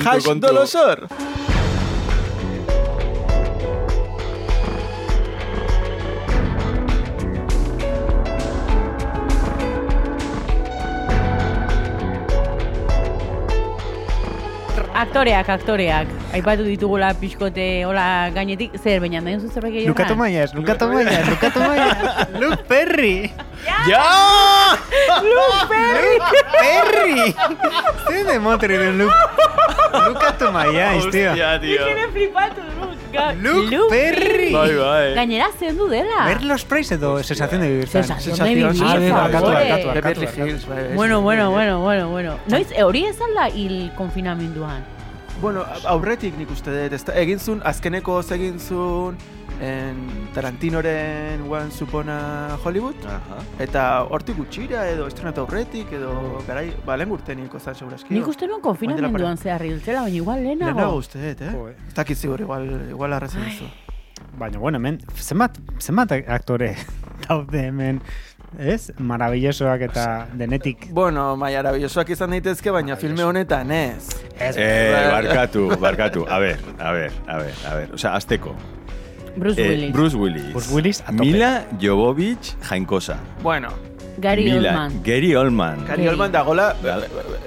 Hash 0.05 0.25
dolosor! 0.39 1.09
Aktoreak, 15.05 15.49
aktoreak. 15.53 16.09
Aipatu 16.33 16.65
ditugula 16.65 17.11
pixkote 17.21 17.85
hola 17.85 18.31
gainetik. 18.35 18.79
Zer, 18.81 19.01
baina 19.05 19.21
nahi 19.21 19.37
duzu 19.37 19.51
zerbait 19.53 19.75
gehiago? 19.75 19.93
Lukatu 19.93 20.17
maiaz, 20.17 20.55
lukatu 20.57 20.89
maiaz, 20.89 21.27
lukatu 21.29 21.61
maiaz. 21.61 21.99
Luke 22.41 22.65
Perry! 22.69 23.31
Ja! 23.89 24.03
Perry! 25.69 27.35
Zer 28.09 28.25
de 28.31 28.39
motri 28.41 28.79
den 28.81 28.99
Luke? 28.99 29.15
Lukatu 30.09 30.51
maiaz, 30.53 31.05
tío. 31.13 31.31
Hostia, 31.33 31.53
tío. 31.61 31.85
Nik 31.85 31.93
ere 31.97 32.09
flipatu 32.17 32.65
du. 32.65 32.89
Ga- 33.15 33.33
Luke 33.45 33.79
Perry! 33.91 34.49
Bai, 34.53 34.73
bai. 34.81 35.15
Gainera 35.21 35.51
zendu 35.59 35.87
dela. 35.89 36.25
Ver 36.27 36.43
los 36.43 36.65
Price 36.65 36.95
edo 36.95 37.23
sensación 37.23 37.61
de 37.61 37.69
vivir. 37.69 37.89
Sensación 37.89 38.39
de 38.39 38.55
vivir, 38.55 38.83
ah, 38.83 38.95
por 38.97 39.13
barkatu, 39.13 39.45
favor. 39.45 39.55
barkatu, 39.55 39.87
barkatu. 39.89 40.21
Beverly 40.21 40.51
Hills, 40.51 40.67
bai. 40.67 40.83
bai. 40.89 40.95
Bueno, 40.97 41.21
bueno, 41.21 41.51
bueno, 41.51 41.81
bueno, 41.81 42.09
bueno. 42.09 42.39
Noiz, 42.49 42.73
eh, 42.73 42.83
hori 42.83 43.05
ez 43.05 43.19
da 43.19 43.49
hil 43.51 43.93
konfinamenduan. 43.97 44.94
Bueno, 45.43 45.65
aurretik 45.91 46.37
nik 46.39 46.51
uste 46.55 46.73
dut, 46.73 46.95
ezta, 46.97 47.13
egin 47.21 47.39
zuen, 47.43 47.61
azkeneko 47.67 48.21
egin 48.33 48.59
zuen 48.59 49.17
en 49.63 49.99
Tarantinoren 50.35 51.43
Once 51.51 51.85
Upon 51.85 52.09
a 52.09 52.57
Hollywood, 52.65 53.05
Aha. 53.07 53.39
eta 53.63 53.85
hortik 54.11 54.39
gutxira 54.41 54.87
edo 54.91 55.07
estrenatu 55.07 55.45
aurretik 55.45 55.93
edo 55.95 56.41
garai, 56.49 56.73
ba, 56.87 56.97
lehen 56.97 57.13
urteniko 57.13 57.61
zan 57.61 57.75
seguraski. 57.77 58.15
Nik 58.17 58.27
uste 58.31 58.49
nuen 58.49 58.63
konfinamenduan 58.65 59.37
zehar 59.39 59.63
hiltzela, 59.67 60.03
baina 60.07 60.17
igual 60.17 60.43
Lehenago 60.43 60.73
lehenago. 60.73 60.99
uste 61.03 61.21
dut, 61.23 61.43
eh? 61.43 61.53
Jo, 61.53 61.69
eh. 61.69 61.77
Ez 61.89 61.95
dakit 61.95 62.19
zigur, 62.19 62.41
igual, 62.41 62.69
igual 62.89 63.13
arrazen 63.13 63.45
duzu. 63.45 63.69
Baina, 64.39 64.59
bueno, 64.59 64.79
hemen, 64.81 64.99
zenbat, 65.15 65.59
zenbat 65.79 66.13
aktore 66.27 66.75
daude 67.29 67.67
hemen, 67.69 68.01
ez? 68.59 68.93
Maravillosoak 68.99 69.81
eta 69.89 70.27
denetik. 70.35 70.89
Bueno, 70.93 71.37
mai 71.37 71.55
arabillosoak 71.57 72.11
izan 72.11 72.31
daitezke, 72.31 72.71
baina 72.71 72.97
filme 72.97 73.25
honetan 73.25 73.71
ez. 73.71 74.09
Ez, 74.39 74.57
Eh, 74.59 75.09
barkatu, 75.13 75.69
barkatu. 75.81 76.27
A 76.29 76.39
ver, 76.39 76.59
a 76.79 76.93
ver, 76.93 77.13
a 77.27 77.37
ver, 77.39 77.53
a 77.71 77.75
ver. 77.75 77.89
O 77.95 77.99
sea, 77.99 78.15
azteko. 78.15 78.55
Bruce 79.37 79.61
Eh, 79.61 79.69
Willis. 79.69 79.93
Bruce 79.93 80.17
Willis. 80.17 80.53
Bruce 80.53 80.75
Willis 80.75 81.01
a 81.01 81.07
tope. 81.11 81.25
Mila 81.25 81.65
Jovovich 81.81 82.55
jainkosa. 82.69 83.17
Bueno, 83.43 83.69
Gary 84.19 84.45
Mila, 84.45 84.57
Oldman. 84.59 85.03
Gary 85.05 85.35
Oldman. 85.37 85.85
Gary. 85.87 86.09
Oldman 86.09 86.33
dagola, 86.33 86.69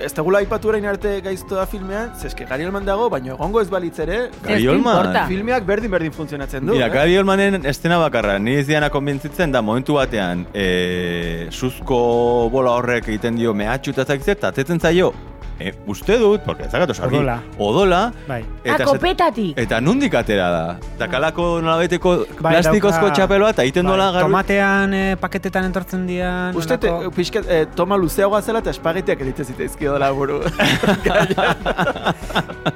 ez 0.03 0.11
dagula 0.13 0.41
aipatu 0.43 0.71
orain 0.71 0.85
arte 0.85 1.19
gaiztoa 1.25 1.65
filmean, 1.69 2.11
zeske 2.19 2.47
Gary 2.49 2.67
Oldman 2.67 2.85
dago, 2.87 3.09
baina 3.13 3.33
egongo 3.35 3.61
ez 3.61 3.69
balitz 3.71 3.97
ere, 4.03 4.19
Gary 4.43 4.67
Oldman. 4.67 5.13
filmeak 5.29 5.65
berdin-berdin 5.67 6.11
funtzionatzen 6.11 6.65
du. 6.65 6.73
Mira, 6.73 6.87
eh? 6.87 6.93
Gary 6.93 7.17
Oldmanen 7.17 7.65
estena 7.65 7.97
bakarra, 8.01 8.37
ni 8.39 8.57
ez 8.59 8.67
diana 8.67 8.89
konbentzitzen 8.93 9.51
da 9.51 9.61
momentu 9.61 9.97
batean 9.99 10.45
e, 10.53 11.47
suzko 11.51 12.49
bola 12.51 12.75
horrek 12.77 13.07
egiten 13.07 13.39
dio 13.39 13.53
mehatxu 13.53 13.95
eta 13.95 14.05
zakizet, 14.05 14.43
eta 14.43 14.79
zaio, 14.79 15.13
e, 15.59 15.73
uste 15.87 16.17
dut, 16.17 16.41
porque 16.41 16.63
ez 16.63 16.71
zagatu 16.71 16.93
sarri, 16.93 17.17
Odola. 17.17 17.39
odola, 17.57 18.11
Bai. 18.27 18.43
Ah, 18.65 18.75
esat- 18.75 18.85
kopetatik. 18.85 19.57
Eta 19.57 19.79
nundik 19.81 20.13
atera 20.15 20.49
da? 20.49 20.77
Dakalako 20.99 21.61
nolabeteko 21.61 22.25
Bai, 22.39 22.53
plastikozko 22.55 23.09
txapeloa 23.11 23.49
eta 23.55 23.63
egiten 23.63 23.85
bai, 23.85 23.93
dola 23.93 24.11
garbi. 24.11 24.27
Tomatean 24.29 24.93
eh, 24.93 25.15
paketetan 25.19 25.65
entortzen 25.65 26.05
dian. 26.07 26.55
Uste, 26.55 26.77
te, 26.77 26.87
nolako- 26.91 27.13
pixket, 27.15 27.45
eh, 27.49 27.65
toma 27.75 27.97
luzeagoa 27.97 28.41
zela 28.41 28.59
eta 28.59 28.69
espagetiak 28.69 29.21
egiten 29.21 29.45
zitezkio 29.45 29.93
dela 29.93 30.11
buru. 30.11 30.41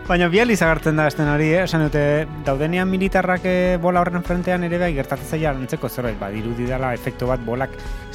Baina 0.08 0.28
bializ 0.32 0.60
agertzen 0.62 0.98
da 1.00 1.06
esten 1.08 1.28
hori, 1.32 1.52
eh? 1.56 1.64
Esan 1.64 1.86
dute, 1.86 2.02
daudenean 2.46 2.90
militarrak 2.92 3.46
eh, 3.48 3.78
bola 3.82 4.02
horren 4.04 4.24
frentean 4.28 4.64
ere 4.68 4.80
bai 4.82 4.92
gertatzen 4.96 5.28
zaila 5.38 5.54
antzeko 5.56 5.90
zerbait, 5.90 6.18
ba, 6.20 6.30
dirudi 6.34 6.66
dela 6.68 6.94
efektu 6.98 7.28
bat 7.30 7.40
bolak 7.46 7.70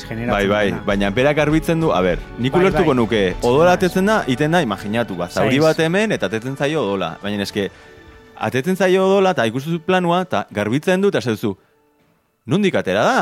generatzen 0.06 0.32
Bai, 0.34 0.46
bai, 0.50 0.64
dena. 0.70 0.82
baina 0.86 1.10
berak 1.10 1.36
garbitzen 1.38 1.80
du, 1.80 1.92
a 1.92 2.00
ber, 2.04 2.18
nik 2.38 2.52
Bai, 2.52 2.60
ulertuko 2.66 2.92
bai. 2.92 2.96
nuke, 3.00 3.22
odola 3.42 3.72
atetzen 3.78 4.06
da, 4.10 4.18
iten 4.26 4.50
da, 4.56 4.64
imaginatu, 4.64 5.16
ba, 5.18 5.28
zauri 5.28 5.60
bat 5.62 5.78
hemen, 5.80 6.14
eta 6.16 6.30
atetzen 6.30 6.56
zaio 6.56 6.82
odola. 6.82 7.14
Baina 7.22 7.44
eske, 7.46 7.68
atetzen 8.48 8.76
zaio 8.76 9.04
odola, 9.06 9.34
eta 9.36 9.46
ikustu 9.48 9.80
planua, 9.84 10.22
eta 10.26 10.46
garbitzen 10.54 11.04
du, 11.04 11.12
eta 11.12 11.22
duzu, 11.24 11.54
nundik 12.46 12.74
atera 12.78 13.04
da? 13.06 13.20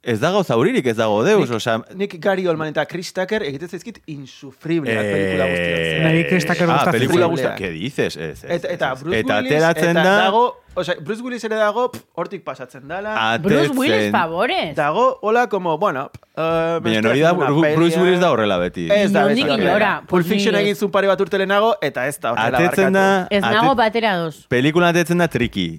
Ez 0.00 0.20
dago 0.22 0.44
zauririk, 0.46 0.86
ez 0.86 0.94
dago 0.96 1.24
deus, 1.26 1.48
osea... 1.50 1.80
Nik 1.98 2.12
Gary 2.22 2.44
Oldman 2.46 2.68
eta 2.70 2.84
Chris 2.86 3.08
Tucker 3.12 3.42
egiten 3.42 3.66
zaizkit 3.72 3.96
insufribleak 4.06 5.00
pelikula 5.02 5.48
guztiak. 5.50 6.04
Niri 6.06 6.20
Chris 6.28 6.46
Tucker 6.46 6.68
ah, 6.68 6.76
gustatzen 6.76 6.94
pelikula 6.94 7.26
guztiak, 7.32 7.56
¿qué 7.58 7.70
dices? 7.74 8.16
Ez, 8.16 8.44
ez, 8.44 8.60
Eta, 8.60 8.70
eta. 8.76 8.92
Bruce 9.00 9.18
eta 9.18 9.40
Willis, 9.40 9.50
ateratzen 9.56 9.90
eta 9.96 10.04
da, 10.06 10.12
dago, 10.28 10.44
osea, 10.78 10.94
Bruce 11.02 11.26
Willis 11.26 11.42
ere 11.50 11.58
dago, 11.58 11.88
hortik 12.14 12.44
pasatzen 12.46 12.86
dala. 12.86 13.16
Bruce 13.42 13.74
Willis, 13.74 14.06
favorez. 14.14 14.70
Dago, 14.78 15.08
hola, 15.20 15.48
como, 15.48 15.74
bueno... 15.82 16.06
Uh, 16.38 16.78
Baina 16.78 17.02
hori 17.10 17.26
da, 17.26 17.34
Bru- 17.34 17.66
Bruce 17.74 17.98
Willis 17.98 18.22
da 18.22 18.30
horrela 18.30 18.62
beti. 18.62 18.86
Ez 18.94 19.10
da, 19.10 19.26
beti 19.26 19.42
inora, 19.50 19.96
Pulp 20.06 20.30
Fiction 20.30 20.54
egin 20.62 20.78
zuen 20.78 20.94
pare 20.94 21.10
bat 21.10 21.26
urte 21.26 21.42
lehenago, 21.42 21.74
eta 21.82 22.06
ez 22.06 22.14
da 22.22 22.36
horrela 22.36 22.62
barkatu. 22.70 23.34
Ez 23.34 23.42
nago 23.42 23.74
batera 23.74 24.14
dos. 24.22 24.44
Pelikula 24.46 24.94
atetzen 24.94 25.18
da 25.18 25.26
triki. 25.26 25.72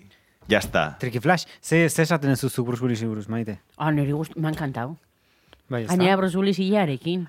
Ya 0.50 0.58
está. 0.58 0.98
Tricky 0.98 1.20
Flash, 1.20 1.46
ze, 1.62 1.88
ze 1.90 2.02
esaten 2.02 2.32
ez 2.32 2.42
duzu 2.42 2.64
Bruce 2.66 2.82
Willis 2.82 3.04
buruz, 3.06 3.28
maite? 3.30 3.60
Ah, 3.78 3.92
niri 3.92 4.12
gust, 4.12 4.34
me 4.36 4.48
ha 4.48 4.52
encantado. 4.52 4.96
Bai, 5.70 5.84
ez 5.84 5.88
da? 5.88 5.94
Gainera 5.94 6.16
Bruce 6.18 6.38
Willis 6.38 6.58
hilarekin. 6.58 7.28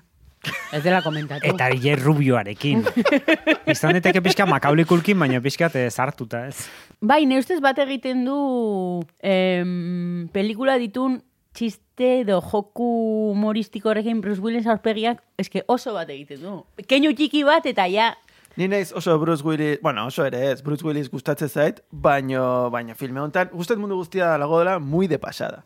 Ez 0.73 0.81
dela 0.81 1.03
komentatu. 1.05 1.45
Eta 1.45 1.67
J. 1.69 1.99
Rubioarekin. 2.01 2.81
Izan 3.69 3.93
daiteke 3.93 4.23
pixka 4.25 4.47
makaulikulkin, 4.49 5.19
baina 5.21 5.37
pixka 5.39 5.69
zartuta, 5.91 6.47
ez? 6.47 6.65
Bai, 6.99 7.27
ne 7.29 7.37
ustez 7.37 7.59
bat 7.61 7.77
egiten 7.85 8.25
du 8.25 9.05
em, 9.21 10.27
pelikula 10.33 10.79
ditun 10.81 11.21
txiste 11.53 12.23
edo 12.23 12.41
joku 12.41 12.89
humoristiko 13.35 13.93
horrekin 13.93 14.21
Bruce 14.25 14.41
Willis 14.41 14.65
aurpegiak 14.65 15.21
eske 15.37 15.61
oso 15.67 15.93
bat 15.93 16.09
egiten 16.09 16.41
du. 16.41 16.57
Keinu 16.89 17.13
txiki 17.13 17.45
bat 17.45 17.69
eta 17.69 17.85
ja 17.85 18.15
Ni 18.57 18.67
naiz 18.67 18.91
oso 18.93 19.17
Bruce 19.19 19.43
Willis, 19.47 19.79
bueno, 19.81 20.05
oso 20.07 20.25
ere 20.25 20.51
ez, 20.51 20.61
Bruce 20.61 20.85
Willis 20.85 21.09
gustatzen 21.09 21.49
zait, 21.49 21.81
baino, 21.91 22.69
baina 22.69 22.95
filme 22.95 23.21
honetan, 23.21 23.49
gustet 23.53 23.79
mundu 23.79 23.95
guztia 23.95 24.37
lago 24.37 24.59
dela 24.59 24.79
muy 24.79 25.07
de 25.07 25.19
pasada. 25.19 25.63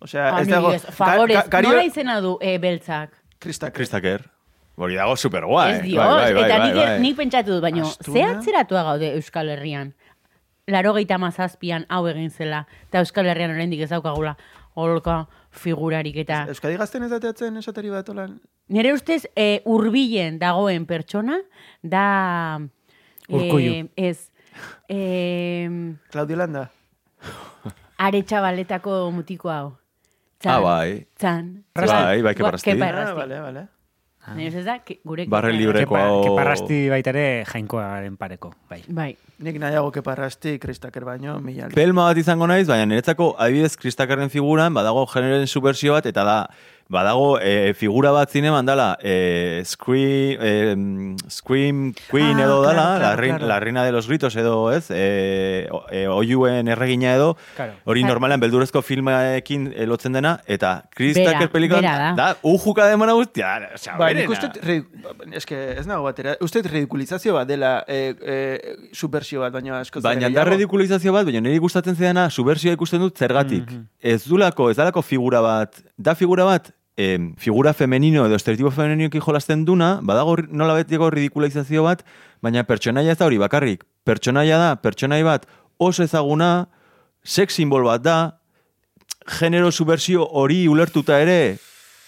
Osea, 0.00 0.36
ah, 0.36 0.40
ez 0.42 0.48
dago... 0.48 0.72
ez, 0.72 0.82
favorez, 0.84 1.36
Ga- 1.36 1.42
ga- 1.44 1.50
Gary- 1.50 1.68
nola 1.68 1.84
izena 1.84 2.20
du 2.20 2.36
e, 2.40 2.58
beltzak? 2.58 3.14
Chris 3.40 3.58
Tucker. 3.58 4.30
Hori 4.76 4.96
dago 4.98 5.14
super 5.16 5.44
guai. 5.46 5.76
Ez 5.76 5.82
dios, 5.82 6.06
eta 6.26 6.58
nik, 6.66 6.80
nik 7.00 7.16
pentsatu 7.16 7.52
dut, 7.54 7.62
baino, 7.62 7.86
ze 7.86 8.24
atzeratua 8.26 8.82
gaude 8.82 9.12
Euskal 9.14 9.48
Herrian? 9.54 9.94
Laro 10.66 10.94
gehieta 10.96 11.18
mazazpian 11.20 11.86
hau 11.88 12.06
egin 12.10 12.30
zela, 12.30 12.64
eta 12.88 13.04
Euskal 13.04 13.28
Herrian 13.30 13.52
oraindik 13.54 13.84
ez 13.84 13.90
daukagula 13.92 14.34
holka 14.74 15.28
figurarik 15.54 16.16
eta... 16.24 16.44
Euskadi 16.50 16.76
gazten 16.80 17.04
ez 17.06 17.10
dateatzen 17.12 17.56
esateri 17.62 17.92
bat 17.94 18.08
olan... 18.10 18.40
Nire 18.68 18.94
ustez, 18.96 19.26
e, 19.36 19.60
urbilen 19.68 20.38
dagoen 20.40 20.86
pertsona, 20.88 21.36
da... 21.82 22.60
Urkullu. 23.28 23.60
E, 23.96 24.08
ez, 24.08 24.30
e, 24.88 25.68
Claudio 26.12 26.36
Landa. 26.40 26.70
are 27.98 28.22
txabaletako 28.22 29.10
mutiko 29.14 29.50
hau. 29.52 29.68
Ah, 30.44 30.58
bai. 30.60 31.06
Txan. 31.16 31.46
Bai, 31.76 32.20
bai, 32.24 32.34
Kepa 32.36 32.50
Arrasti. 32.52 32.72
Kepa 32.74 32.88
Ah, 32.92 33.14
vale, 33.16 33.38
vale. 33.40 33.62
Nire 34.36 34.48
ustez 34.48 34.64
da, 34.64 34.78
ke- 34.84 34.98
gure... 35.04 35.24
Barre 35.28 35.52
Kepa 35.52 35.60
libre. 35.60 35.78
Arrasti. 35.78 35.88
Kepa 35.88 36.02
hau- 36.08 36.24
Keparrasti 36.24 36.78
baita 36.92 37.12
ere 37.14 37.24
jainkoaren 37.48 38.16
pareko, 38.20 38.52
bai. 38.68 38.82
Bai. 38.88 39.10
Nik 39.44 39.56
nahiago 39.60 39.90
keparrasti, 39.92 40.58
Chris 40.60 40.80
Tucker 40.80 41.04
baino, 41.04 41.38
mila. 41.44 41.68
Pelma 41.74 42.06
bat 42.10 42.20
izango 42.20 42.46
naiz, 42.48 42.66
baina 42.68 42.84
niretzako 42.88 43.34
adibidez 43.38 43.76
Chris 43.76 43.96
Tuckerren 43.96 44.30
figuran 44.32 44.72
badago 44.76 45.04
generen 45.12 45.46
subversio 45.48 45.92
bat, 45.96 46.06
eta 46.06 46.24
da 46.24 46.36
badago 46.88 47.38
e, 47.40 47.72
figura 47.74 48.10
bat 48.12 48.30
zineman 48.30 48.66
dala, 48.66 48.98
e, 49.02 49.62
Scream, 49.64 50.38
e, 50.40 51.16
Scream 51.30 51.94
Queen 52.10 52.38
Ah, 52.38 52.42
edo 52.44 52.62
claro, 52.62 52.62
dala, 52.62 52.82
claro, 52.82 53.00
la, 53.02 53.16
rein- 53.16 53.36
claro. 53.36 53.46
la 53.46 53.60
reina 53.60 53.84
de 53.84 53.92
los 53.92 54.06
gritos 54.06 54.36
edo, 54.36 54.70
ez? 54.72 54.90
E, 54.90 55.68
e, 55.90 56.06
oiuen 56.08 56.68
erregina 56.68 57.14
edo, 57.14 57.36
Claro. 57.56 57.72
hori 57.84 58.02
Bai. 58.02 58.08
normalen 58.10 58.40
beldurezko 58.40 58.82
filmeekin 58.82 59.72
e, 59.74 59.86
lotzen 59.86 60.12
dena, 60.12 60.40
eta 60.46 60.84
Chris 60.94 61.14
Bera, 61.16 61.32
Tucker 61.32 61.50
pelikoan, 61.50 61.80
bera 61.82 61.98
da. 61.98 62.12
da, 62.14 62.36
ujuka 62.42 62.86
demona 62.86 63.12
guztia, 63.16 63.70
osea, 63.74 63.96
Bai, 63.96 64.14
nik 64.14 64.28
berena. 64.28 64.50
uste, 64.52 64.60
ri- 64.60 65.34
eske 65.40 65.78
ez 65.78 65.86
nago 65.86 66.04
batera, 66.04 66.36
uste 66.44 66.62
ridikulizazio 66.62 67.34
bat 67.34 67.48
dela 67.48 67.84
e, 67.88 68.14
e, 68.20 68.76
subversio 68.92 69.40
bat, 69.40 69.52
baina 69.52 69.80
asko 69.80 70.00
Baina 70.04 70.28
da 70.28 70.44
ridikulizazio 70.44 71.12
bat, 71.12 71.24
baina 71.24 71.40
niri 71.40 71.58
gustatzen 71.58 71.96
zidana 71.96 72.28
subversioa 72.30 72.74
ikusten 72.76 73.00
dut 73.00 73.16
zergatik. 73.18 73.70
Ez 74.02 74.24
dulako, 74.28 74.68
ez 74.70 74.76
dalako 74.76 75.02
figura 75.02 75.40
bat, 75.40 75.80
da 75.96 76.14
figura 76.14 76.44
bat, 76.44 76.73
em, 76.96 77.34
figura 77.36 77.72
femenino 77.74 78.26
edo 78.26 78.36
estereotipo 78.36 78.70
femeninoki 78.70 79.20
jolasten 79.20 79.64
duna, 79.64 79.98
badago 80.02 80.36
nola 80.50 80.76
betiko 80.78 81.10
ridikulizazio 81.10 81.84
bat, 81.86 82.04
baina 82.42 82.64
pertsonaia 82.64 83.12
ez 83.12 83.18
da 83.18 83.26
hori 83.26 83.38
bakarrik. 83.38 83.84
Pertsonaia 84.04 84.58
da, 84.60 84.70
pertsonai 84.76 85.22
bat 85.26 85.46
oso 85.78 86.04
ezaguna, 86.04 86.68
sex 87.24 87.56
simbol 87.56 87.84
bat 87.88 88.02
da, 88.04 88.18
genero 89.40 89.72
subversio 89.72 90.26
hori 90.36 90.66
ulertuta 90.68 91.18
ere, 91.20 91.56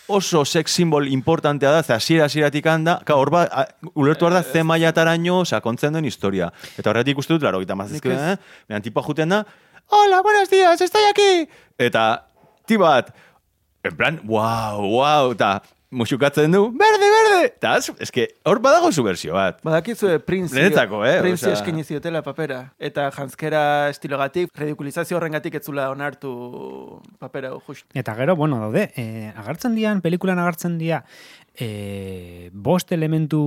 oso 0.07 0.45
sex 0.45 0.71
simbol 0.71 1.09
importantea 1.11 1.73
da, 1.73 1.83
ze 1.83 1.95
hasiera 1.97 2.27
hasieratik 2.27 2.67
handa, 2.71 3.01
ka, 3.05 3.17
hor 3.19 3.31
ba, 3.35 3.47
ulertu 3.95 4.31
da 4.31 4.43
ze 4.43 4.63
mailataraino 4.63 5.45
sakontzen 5.45 5.97
duen 5.97 6.05
historia. 6.05 6.53
Eta 6.79 6.93
horretik 6.93 7.19
uste 7.19 7.35
dut, 7.35 7.43
laro, 7.43 7.61
gita 7.65 7.75
mazizko, 7.75 8.13
eh? 8.13 8.37
Behan 8.69 8.85
tipa 8.85 9.03
juten 9.03 9.35
da, 9.35 9.43
hola, 9.89 10.23
buenos 10.23 10.51
días, 10.51 10.81
estoy 10.81 11.03
aquí! 11.11 11.49
Eta, 11.79 12.27
ti 12.67 12.77
bat, 12.77 13.11
en 13.89 13.97
plan, 13.97 14.21
wow, 14.25 14.81
wow, 14.83 15.33
eta 15.33 15.63
musukatzen 15.97 16.51
du, 16.53 16.65
berde, 16.77 17.07
berde! 17.13 17.45
Eta, 17.47 17.77
ez- 17.79 17.93
eske, 18.03 18.25
hor 18.45 18.59
badago 18.61 18.91
subversio 18.93 19.35
bat. 19.39 19.61
Badakizue 19.65 20.19
Prince 20.19 20.53
Niretzako, 20.55 21.05
eh, 21.07 21.21
Prince 21.23 21.47
osea- 21.47 21.55
eskaini 21.55 21.85
ziotela 21.87 22.23
papera 22.27 22.73
eta 22.79 23.07
janskera 23.15 23.89
estilogatik 23.93 24.51
ridikulizazio 24.59 25.17
horrengatik 25.17 25.55
ez 25.55 25.63
zula 25.65 25.89
onartu 25.95 27.01
papera 27.23 27.53
just. 27.67 27.87
Eta 27.95 28.15
gero, 28.19 28.35
bueno, 28.37 28.59
daude, 28.61 28.91
e, 28.97 29.33
agartzen 29.37 29.75
dian, 29.79 30.01
pelikulan 30.03 30.39
agartzen 30.43 30.77
dia, 30.79 31.05
e, 31.59 32.51
bost 32.53 32.93
elementu 32.93 33.41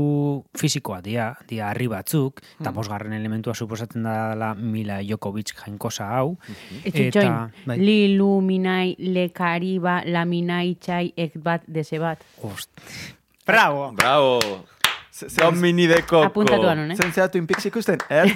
fisikoa 0.58 1.00
dia, 1.06 1.30
dia 1.50 1.70
harri 1.70 1.88
batzuk, 1.92 2.42
eta 2.60 2.74
bosgarren 2.76 3.14
elementua 3.14 3.54
suposatzen 3.56 4.04
da 4.08 4.16
dela 4.34 4.54
Mila 4.56 5.00
Jokovic 5.06 5.54
jainkosa 5.58 6.10
hau. 6.18 6.36
Etxitxoin, 6.84 7.54
bai, 7.70 7.78
lilu, 7.80 8.40
minai, 8.46 8.96
lekariba, 9.00 10.02
laminai, 10.10 10.76
txai, 10.82 11.06
ek 11.18 11.40
bat, 11.44 11.64
dese 11.68 12.02
bat. 12.02 12.26
ost, 12.44 12.70
bravo! 13.46 13.92
Bravo! 13.94 14.79
Domini 15.38 15.88
de 15.88 16.02
Coco. 16.04 16.24
Apuntatu 16.26 16.68
anon, 16.68 16.92
eh? 16.92 16.96
Zentzea 16.96 17.28
Twin 17.30 17.48
Peaks 17.48 17.66
ikusten? 17.66 17.98
Eh, 18.10 18.34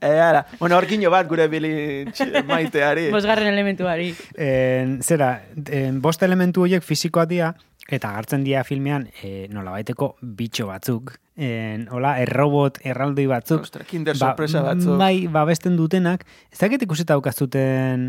eh. 0.00 0.42
Bueno, 0.58 0.76
horkino 0.76 1.10
bat 1.10 1.28
gure 1.28 1.48
bilin 1.48 2.12
maiteari. 2.46 3.10
Bosgarren 3.16 3.52
elementuari. 3.52 4.14
En, 4.36 5.02
zera, 5.02 5.42
en, 5.70 6.00
bost 6.02 6.22
elementu 6.22 6.62
horiek 6.66 6.84
fisikoak 6.84 7.28
dira, 7.30 7.54
eta 7.86 8.10
agartzen 8.10 8.44
dira 8.46 8.64
filmean 8.66 9.08
e, 9.22 9.46
nolabaiteko 9.52 10.16
bitxo 10.20 10.66
batzuk. 10.70 11.14
En, 11.36 11.88
hola, 11.92 12.16
errobot, 12.22 12.80
erraldoi 12.84 13.26
batzuk. 13.30 13.66
Ostra, 13.68 13.84
kinder 13.88 14.16
sorpresa 14.16 14.62
batzuk. 14.66 14.96
Bai, 15.00 15.26
babesten 15.32 15.76
dutenak. 15.76 16.26
Ez 16.52 16.58
dakit 16.62 16.82
ikusita 16.88 17.14
daukazuten... 17.14 18.08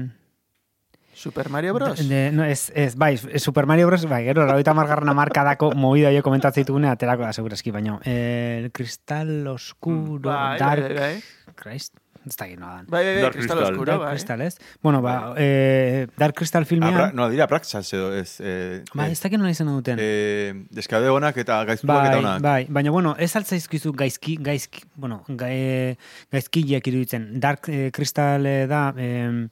Super 1.17 1.49
Mario 1.49 1.73
Bros. 1.73 1.97
De, 2.07 2.31
no, 2.31 2.43
ez, 2.45 2.71
ez, 2.75 2.95
bai, 2.95 3.17
Super 3.17 3.65
Mario 3.65 3.87
Bros. 3.87 4.05
Bai, 4.05 4.23
gero, 4.27 4.45
lauita 4.45 4.73
margarren 4.77 5.09
amarkadako 5.09 5.71
movida 5.73 6.11
jo 6.13 6.21
komentatzen 6.21 6.61
ditugune, 6.63 6.89
aterako 6.93 7.23
da, 7.25 7.33
segurazki, 7.33 7.71
baino. 7.73 7.99
El 8.05 8.69
cristal 8.71 9.47
oscuro, 9.49 10.29
Bai, 10.29 10.59
dark... 10.61 10.83
bai, 10.83 10.99
bai. 10.99 11.15
Christ, 11.57 11.95
ez 12.27 12.35
da 12.37 12.45
gino 12.45 12.67
dan. 12.69 12.85
Bai, 12.91 13.01
bai, 13.03 13.13
bai, 13.15 13.21
Dark 13.23 13.33
Crystal. 13.39 13.63
oscuro, 13.63 13.85
Dark 13.89 14.01
bai. 14.03 14.11
Crystal, 14.13 14.41
ez? 14.45 14.57
Bueno, 14.83 15.01
ba, 15.01 15.33
eh, 15.37 16.05
Dark 16.17 16.35
Crystal 16.37 16.61
Ah, 16.61 16.69
filmean... 16.69 16.93
pra, 16.93 17.09
no, 17.17 17.29
dira 17.33 17.47
Praxas 17.47 17.89
edo, 17.97 18.11
ez... 18.13 18.35
Eh, 18.39 18.83
Ba, 18.93 19.07
ez 19.09 19.17
dakit 19.23 19.39
nola 19.41 19.49
izan 19.55 19.71
duten. 19.73 19.97
eh, 19.99 20.53
deskade 20.69 21.09
honak 21.09 21.37
eta 21.41 21.63
gaiztuak 21.65 21.97
Bai, 21.97 22.07
eta 22.11 22.19
honak. 22.21 22.41
bai, 22.45 22.67
baina 22.69 22.91
bueno, 22.93 23.15
ez 23.17 23.31
altzaizkizu 23.35 23.91
gaizki, 23.97 24.37
gaizki, 24.37 24.83
bueno, 24.95 25.23
ga, 25.29 25.49
e, 25.49 25.97
gaizkileak 26.31 26.85
iruditzen. 26.93 27.31
Dark 27.39 27.69
eh, 27.73 27.89
Crystal 27.95 28.45
eh, 28.45 28.67
da 28.67 28.93
em, 28.97 29.47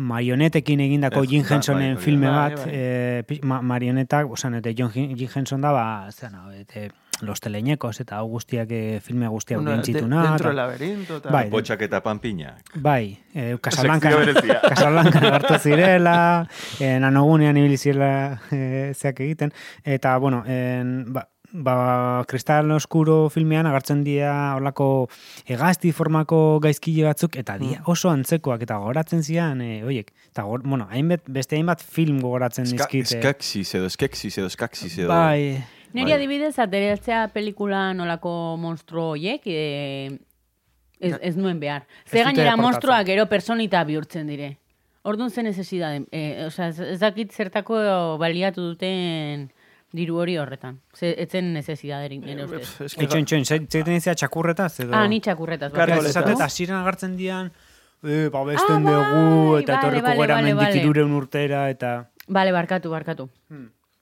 marionetekin 0.00 0.80
egindako 0.80 1.22
Jim 1.28 1.42
da, 1.44 1.54
Hensonen 1.54 1.94
bai, 1.96 2.02
filme 2.04 2.30
bai, 2.30 2.36
bat, 2.54 2.64
bai. 2.64 2.72
eh, 2.72 3.22
pi- 3.28 3.40
ma, 3.42 3.60
marionetak, 3.62 4.30
osan, 4.32 4.54
eta 4.60 4.72
John 4.76 4.90
Jim 4.94 5.28
Henson 5.34 5.60
da, 5.60 5.72
ba, 5.76 5.86
zen, 6.12 6.34
hau, 6.34 6.50
eta 6.56 6.88
Los 7.20 7.38
Teleñecos, 7.44 8.00
eta 8.00 8.16
hau 8.16 8.28
guztiak, 8.32 8.70
eh, 8.72 9.00
filme 9.04 9.28
guztiak 9.28 9.60
Una, 9.60 9.72
de, 9.72 9.76
bintzituna. 9.76 10.22
dentro 10.22 10.48
del 10.48 10.56
laberinto. 10.56 11.18
Eta... 11.18 11.28
Bai, 11.34 11.50
Potxak 11.52 11.82
eta 11.82 12.00
panpinak. 12.02 12.62
Bai, 12.80 13.18
eh, 13.34 13.58
Casablanca. 13.60 14.08
Casablanca 14.70 15.34
hartu 15.34 15.58
zirela, 15.58 16.48
eh, 16.80 16.96
nanogunean 16.98 17.58
ibili 17.60 17.76
zirela 17.76 18.40
eh, 18.50 18.92
zeak 18.96 19.20
egiten, 19.20 19.52
eta, 19.84 20.16
bueno, 20.16 20.42
en, 20.46 21.12
ba, 21.12 21.28
ba, 21.52 22.24
Kristal 22.28 22.70
Oskuro 22.72 23.28
filmean 23.30 23.66
agartzen 23.66 24.04
dira 24.04 24.54
olako 24.56 25.08
hegazti 25.48 25.92
formako 25.92 26.60
gaizkile 26.62 27.08
batzuk, 27.08 27.36
eta 27.40 27.56
dia 27.60 27.82
oso 27.90 28.10
antzekoak, 28.12 28.62
eta 28.66 28.78
gogoratzen 28.82 29.22
zian, 29.22 29.60
eh, 29.64 29.82
oiek, 29.86 30.12
eta 30.30 30.46
gor, 30.46 30.62
bueno, 30.62 30.86
hainbat, 30.90 31.26
beste 31.26 31.58
hainbat 31.58 31.82
film 31.82 32.20
gogoratzen 32.20 32.66
Ska, 32.70 32.86
dizkite. 32.86 33.20
skaksis 33.20 33.74
edo 33.74 33.90
skeksis 33.90 34.38
edo 34.38 34.48
skaksis 34.48 34.98
edo... 34.98 35.10
Bai, 35.12 35.62
Neri 35.92 36.12
Bai. 36.12 36.18
adibidez, 36.20 36.54
ateratzea 36.62 37.28
pelikula 37.34 37.90
nolako 37.98 38.56
monstruo 38.62 39.08
hoiek, 39.16 39.42
e, 39.46 40.18
ez, 41.00 41.16
ez 41.18 41.36
nuen 41.36 41.58
behar. 41.58 41.86
Ez 42.06 42.12
Ze 42.12 42.22
gainera 42.22 42.56
monstruak 42.56 43.08
gero 43.08 43.26
personita 43.26 43.82
bihurtzen 43.84 44.30
dire. 44.30 44.52
Orduan 45.02 45.30
zen 45.30 45.48
necesidade. 45.48 46.04
E, 46.12 46.44
osea, 46.46 46.68
ez, 46.68 46.78
ez 46.94 47.00
dakit 47.00 47.32
zertako 47.32 47.80
baliatu 48.20 48.68
duten 48.68 49.48
diru 49.92 50.20
hori 50.22 50.36
horretan. 50.38 50.78
Ze, 50.94 51.14
etzen 51.22 51.52
necesidadering, 51.56 52.22
nire 52.24 52.44
ustez. 52.46 52.60
Pff, 52.62 52.86
eske 52.86 53.04
Itxoin, 53.08 53.24
itxoin, 53.26 53.66
zeiten 53.66 53.96
izia 53.96 54.14
txakurretaz, 54.14 54.72
edo... 54.84 54.92
Ah, 54.94 55.08
ni 55.10 55.18
txakurretaz. 55.20 55.72
Bakarrik. 55.72 55.96
leta. 56.04 56.12
Esatet, 56.14 56.40
hasieran 56.46 56.80
agartzen 56.84 57.16
dian, 57.18 57.50
e, 58.04 58.28
babesten 58.30 58.86
Ah, 58.86 58.94
dugu, 58.94 59.52
bai, 59.52 59.62
eta 59.64 59.74
bale, 59.74 59.80
etorriko 59.82 60.06
bale, 60.06 60.20
gara 60.22 60.38
bale, 60.40 60.54
mendik 60.54 60.82
irureun 60.84 61.12
urtera, 61.18 61.64
eta... 61.74 61.92
Bale, 62.30 62.52
barkatu, 62.54 62.90
barkatu. 62.94 63.28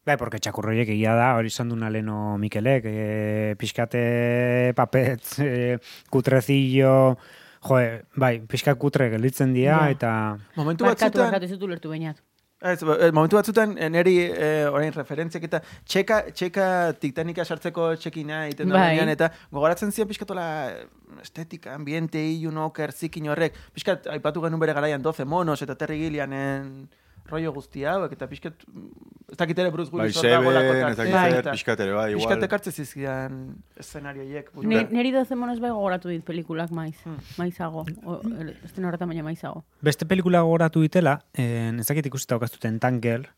Bai, 0.09 0.17
porque 0.17 0.39
txakurroiek 0.41 0.89
egia 0.93 1.15
da, 1.17 1.33
hori 1.37 1.49
izan 1.53 1.69
duna 1.73 1.89
leno 1.93 2.37
Mikelek, 2.41 2.85
e, 2.89 3.55
pixkate 3.61 4.73
papetz, 4.77 5.39
e, 5.45 5.79
kutrezillo, 6.13 7.17
jo, 7.65 7.81
bai, 8.17 8.35
pixkat 8.49 8.79
kutre 8.79 9.09
gelditzen 9.17 9.53
dira, 9.57 9.87
Ja. 9.89 9.91
eta... 9.91 10.13
Momentu 10.57 10.85
Barkatu, 10.85 11.17
batzutan, 11.19 11.25
barkatu, 11.33 11.45
ez 11.49 11.57
dut 11.57 11.63
ulertu 11.69 11.89
bainat. 11.93 12.21
Ez, 12.61 12.83
ba, 12.83 12.97
eh, 12.99 13.13
momentu 13.13 13.37
batzutan, 13.37 13.77
eh, 13.79 13.87
neri 13.89 14.17
eh, 14.19 14.67
orain 14.67 14.91
referentziak 14.91 15.45
eta 15.47 15.61
txeka, 15.87 16.17
txeka 16.35 16.65
Titanica 16.99 17.45
sartzeko 17.45 17.93
txekina 17.95 18.41
egiten 18.49 18.73
da 18.73 18.81
Bai. 18.81 18.89
benean, 18.97 19.13
eta 19.13 19.29
gogoratzen 19.55 19.93
zian 19.95 20.09
pixkatola 20.11 20.47
estetika, 21.23 21.77
ambiente, 21.79 22.19
ilun, 22.19 22.59
oker, 22.65 22.91
zikin 22.91 23.31
horrek, 23.31 23.55
pixkat 23.77 24.11
aipatu 24.11 24.43
genuen 24.43 24.59
bere 24.59 24.75
garaian 24.75 25.03
12 25.03 25.25
monos 25.25 25.63
eta 25.63 25.77
Terry 25.79 26.01
Gillianen 26.03 26.89
rollo 27.31 27.53
guzti 27.55 27.85
hauek, 27.87 28.17
eta 28.19 28.27
pixkat, 28.27 28.67
ez 29.31 29.37
dakit 29.37 29.59
ere 29.59 29.71
Bruce 29.71 29.91
Bai, 29.93 30.07
Willis 30.07 30.17
hor 30.17 30.31
dagoelako 30.31 30.73
seben, 30.73 30.79
ez 30.91 30.97
tartean, 30.97 30.97
dakit 30.97 31.15
Bai. 31.15 31.31
zer, 31.31 31.41
eta 31.43 31.53
pixkat 31.57 31.81
ere, 31.85 31.93
bai, 31.93 32.07
Pixkat 32.15 32.37
igual. 32.37 32.45
ekartze 32.49 32.73
zizkidan 32.73 33.41
eszenarioiek. 33.79 34.47
Ne, 34.49 34.63
buruan. 34.63 34.89
neri 34.97 35.11
doze 35.13 35.37
monos 35.37 35.59
bai 35.61 35.71
gogoratu 35.71 36.09
dit 36.09 36.25
pelikulak 36.25 36.71
maiz. 36.71 36.97
Maizago. 37.37 37.85
O, 38.05 38.21
ez 38.49 38.73
den 38.75 38.85
horretan 38.89 39.09
baina 39.13 39.23
maizago. 39.27 39.65
Beste 39.85 40.07
pelikula 40.07 40.41
gogoratu 40.47 40.81
ditela, 40.81 41.19
en, 41.35 41.81
ez 41.81 41.87
dakit 41.87 42.07
ikusita 42.07 42.35
aukaztuten 42.39 42.81
Tanker, 42.81 43.29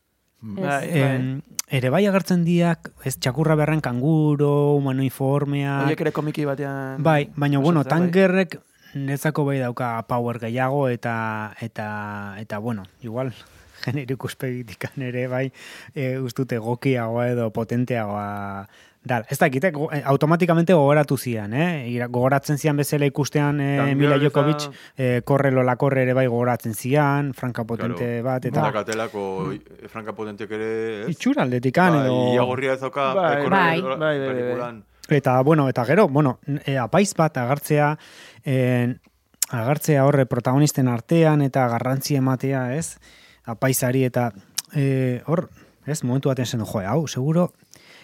Bai, 0.41 0.63
bai. 0.65 1.01
en, 1.03 1.43
ere 1.69 1.89
bai 1.93 2.05
agertzen 2.09 2.41
diak, 2.47 2.87
ez 3.05 3.13
txakurra 3.19 3.53
beharren 3.59 3.81
kanguro, 3.81 4.73
humanoiformea... 4.79 5.83
Horiek 5.85 6.01
ere 6.01 6.11
komiki 6.15 6.45
batean... 6.49 7.03
Bai, 7.03 7.29
baina 7.35 7.59
bueno, 7.59 7.83
pasatzen, 7.83 7.99
bai. 7.99 8.07
tankerrek 8.07 8.57
netzako 8.95 9.45
bai 9.45 9.59
dauka 9.59 10.01
power 10.09 10.39
gehiago 10.41 10.87
eta 10.89 11.53
eta 11.61 12.35
eta 12.41 12.57
bueno, 12.59 12.83
igual 13.01 13.29
genero 13.83 14.13
ikuspegitik 14.13 14.89
ere 14.97 15.27
bai 15.27 15.51
e, 15.93 16.17
ustute 16.19 16.55
egokiagoa 16.61 17.27
edo 17.33 17.49
potenteagoa 17.51 18.67
Dal, 19.03 19.23
ez 19.33 19.39
dakite, 19.41 19.71
go, 19.73 19.87
eh, 19.91 20.03
automatikamente 20.05 20.75
gogoratu 20.77 21.15
zian, 21.17 21.55
eh? 21.57 21.89
Gogoratzen 22.05 22.59
zian 22.61 22.77
bezala 22.77 23.07
ikustean 23.09 23.57
eh, 23.59 23.95
Mila 23.97 24.13
eta- 24.19 24.25
Jokovic, 24.27 24.67
eh, 24.95 25.21
korre 25.25 25.49
lola 25.49 25.73
korre 25.75 26.03
ere 26.03 26.13
bai 26.13 26.27
gogoratzen 26.27 26.75
zian, 26.77 27.31
franka 27.33 27.63
potente 27.65 28.21
bat, 28.21 28.45
eta 28.45 28.61
Dakatelako 28.61 29.23
eh, 29.55 29.87
Franka 29.89 30.13
Potentek 30.13 30.51
ere, 30.53 30.69
ez? 31.01 31.09
itxura 31.15 31.41
aldetikan, 31.41 31.97
Bai, 31.97 32.03
edo... 32.05 32.19
Iagorria 32.35 32.75
ez 32.77 32.79
dauka, 32.83 33.07
Bai, 33.17 33.31
eh, 33.39 33.49
bai, 33.49 33.81
bai, 33.81 34.19
bai, 34.19 34.57
bai. 34.59 34.69
Eta, 35.17 35.41
bueno, 35.41 35.65
eta 35.67 35.83
gero, 35.89 36.07
bueno, 36.07 36.37
e, 36.63 36.77
apaiz 36.77 37.15
bat 37.17 37.41
agartzea, 37.41 37.95
en, 38.45 38.99
agartzea 39.49 40.05
horre 40.05 40.27
protagonisten 40.29 40.87
artean 40.87 41.41
eta 41.41 41.65
garrantzi 41.73 42.15
ematea, 42.21 42.75
ez? 42.77 42.99
Apaizari 43.51 44.05
eta 44.07 44.31
e, 44.73 45.21
hor, 45.27 45.49
ez, 45.85 46.01
momentu 46.03 46.31
baten 46.31 46.45
zen, 46.45 46.63
jo, 46.65 46.81
hau, 46.87 47.07
seguro, 47.07 47.51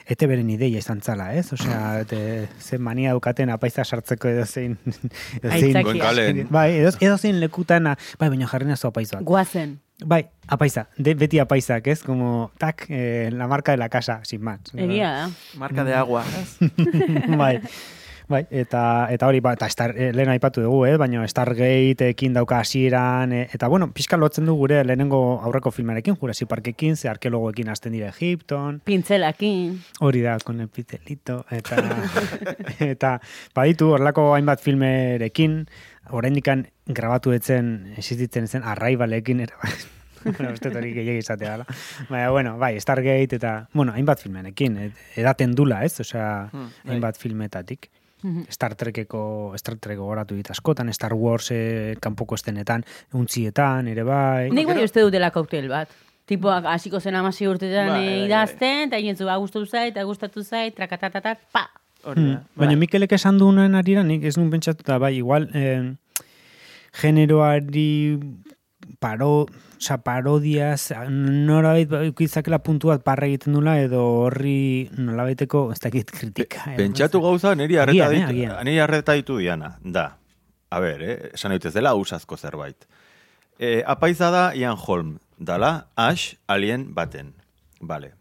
ete 0.07 0.27
beren 0.27 0.49
ideia 0.49 0.79
izan 0.79 1.01
zala, 1.03 1.31
ez? 1.35 1.51
Osea, 1.53 1.81
ete, 2.05 2.19
zen 2.63 2.81
mania 2.83 3.13
dukaten 3.15 3.51
apaiza 3.51 3.83
sartzeko 3.83 4.31
edo 4.31 4.45
zein... 4.45 4.77
edo 5.41 5.51
zein-. 5.51 6.47
Bai, 6.57 6.69
edo, 6.79 6.93
edo 6.99 7.17
zein 7.17 7.41
lekutan, 7.43 7.91
bai, 8.19 8.29
baina 8.29 8.47
jarri 8.47 8.69
nazu 8.69 8.89
apaizoak. 8.91 9.25
Guazen. 9.27 9.77
Bai, 10.05 10.27
apaiza, 10.53 10.85
de, 10.95 11.15
beti 11.17 11.39
apaizak, 11.41 11.87
ez? 11.89 12.03
Como, 12.05 12.51
tak, 12.61 12.85
eh, 12.89 13.31
la 13.33 13.47
marca 13.47 13.71
de 13.71 13.81
la 13.81 13.89
casa, 13.89 14.19
sin 14.23 14.43
más. 14.45 14.59
Egia 14.75 15.11
da. 15.11 15.29
Marka 15.57 15.83
de 15.83 15.95
agua, 15.95 16.23
ez? 16.39 16.57
bai. 17.41 17.61
Bai, 18.27 18.41
eta 18.51 19.07
eta 19.09 19.27
hori 19.29 19.39
ba, 19.39 19.53
eta 19.55 19.69
Star, 19.71 19.93
eh, 19.95 20.09
lehen 20.11 20.27
aipatu 20.27 20.59
dugu, 20.59 20.81
eh, 20.85 20.97
baina 20.99 21.21
Stargateekin 21.31 22.33
dauka 22.35 22.57
hasieran 22.59 23.31
eh, 23.31 23.47
eta 23.55 23.69
bueno, 23.71 23.87
pixka 23.95 24.17
lotzen 24.19 24.45
du 24.45 24.53
gure 24.59 24.81
lehenengo 24.83 25.39
aurreko 25.41 25.71
filmarekin, 25.71 26.17
Jurassic 26.19 26.49
Parkekin, 26.49 26.97
ze 26.97 27.07
arkeologoekin 27.07 27.69
hasten 27.69 27.93
dira 27.93 28.09
Egipton, 28.09 28.81
Pintzelakin. 28.83 29.81
hori 30.01 30.21
da, 30.21 30.37
con 30.43 30.59
el 30.59 30.67
pitelito, 30.67 31.45
eta, 31.49 31.77
eta 32.79 33.21
baditu 33.55 33.93
horlako 33.95 34.33
hainbat 34.35 34.59
filmerekin, 34.59 35.61
oraindikan 36.11 36.67
grabatu 36.85 37.31
etzen, 37.31 37.93
existitzen 37.95 38.47
zen, 38.47 38.63
arraibalekin, 38.63 39.39
era, 39.47 39.55
bueno, 40.25 40.51
uste 40.51 40.67
hori 40.75 40.91
gehiago 40.93 41.19
izatea 41.23 41.51
dela. 41.55 41.65
Baina, 42.09 42.29
bueno, 42.35 42.57
bai, 42.57 42.73
Stargate 42.81 43.39
eta, 43.39 43.69
bueno, 43.73 43.93
hainbat 43.95 44.19
filmenekin, 44.19 44.77
ed- 44.89 44.99
edaten 45.15 45.55
dula, 45.55 45.85
ez? 45.85 45.99
Osea, 46.03 46.49
Hmm, 46.51 46.67
bai. 46.83 46.97
Filmetatik. 48.23 48.51
Star 48.51 48.75
Trekeko, 48.75 49.53
Star 49.57 49.77
Trek 49.77 49.97
goratu 49.97 50.35
dit 50.35 50.49
askotan, 50.49 50.91
Star 50.93 51.13
Wars 51.13 51.51
eh, 51.51 51.95
kanpoko 52.01 52.35
estenetan, 52.35 52.83
untzietan, 53.13 53.87
ere 53.87 54.03
bai. 54.03 54.49
Nik 54.51 54.67
bai 54.67 54.83
uste 54.83 55.01
dutela 55.01 55.31
koktel 55.31 55.69
bat. 55.69 55.89
Tipoak 56.27 56.65
hasiko 56.65 56.99
zen 56.99 57.15
amasi 57.15 57.47
urtetan 57.47 57.89
eh, 57.89 57.91
bai, 57.91 58.05
bai. 58.05 58.25
idazten, 58.25 58.87
eta 58.89 58.99
jentzu 58.99 59.25
ba 59.25 59.37
gustatu 59.37 59.65
zait, 59.65 59.93
eta 59.93 60.03
gustatu 60.03 60.43
zait, 60.43 60.75
trakatatatat, 60.75 61.39
pa! 61.51 61.67
Hori 62.03 62.21
da. 62.21 62.39
Mm. 62.39 62.43
Baina 62.55 62.73
Bai. 62.73 62.81
Mikelek 62.83 63.13
esan 63.13 63.37
duenen 63.37 63.75
arira, 63.75 64.03
nik 64.03 64.23
ez 64.23 64.37
nuen 64.37 64.51
pentsatuta, 64.51 64.97
bai, 64.99 65.15
igual, 65.17 65.49
eh, 65.53 65.93
generoari 67.01 68.17
paro, 68.99 69.45
oza, 69.77 69.97
parodiaz, 70.03 70.91
norabait 71.09 71.89
izakela 72.19 72.59
puntu 72.59 72.89
bat 72.91 73.03
parra 73.05 73.27
egiten 73.27 73.53
dula, 73.53 73.77
edo 73.81 74.03
horri 74.25 74.89
nolabaiteko, 74.97 75.71
ez 75.73 75.79
dakit 75.83 76.11
kritika. 76.11 76.63
eh, 76.73 76.77
Pentsatu 76.77 77.21
gauza, 77.21 77.55
niri 77.55 77.77
arreta 77.77 78.11
eh, 78.11 78.15
ditu, 78.15 78.29
agian. 78.29 78.65
niri 78.65 78.79
arreta 78.79 79.13
ditu 79.13 79.37
diana, 79.37 79.77
da. 79.83 80.17
A 80.69 80.79
ber, 80.83 81.01
eh, 81.01 81.29
esan 81.33 81.51
dut 81.55 81.65
ez 81.65 81.73
dela 81.73 81.93
usazko 81.95 82.37
zerbait. 82.37 82.87
E, 83.59 83.81
apaiza 83.87 84.29
da 84.31 84.53
Ian 84.53 84.77
Holm, 84.77 85.17
dala 85.39 85.87
Ash 85.95 86.35
alien 86.47 86.93
baten. 86.93 87.33
Vale. 87.79 88.13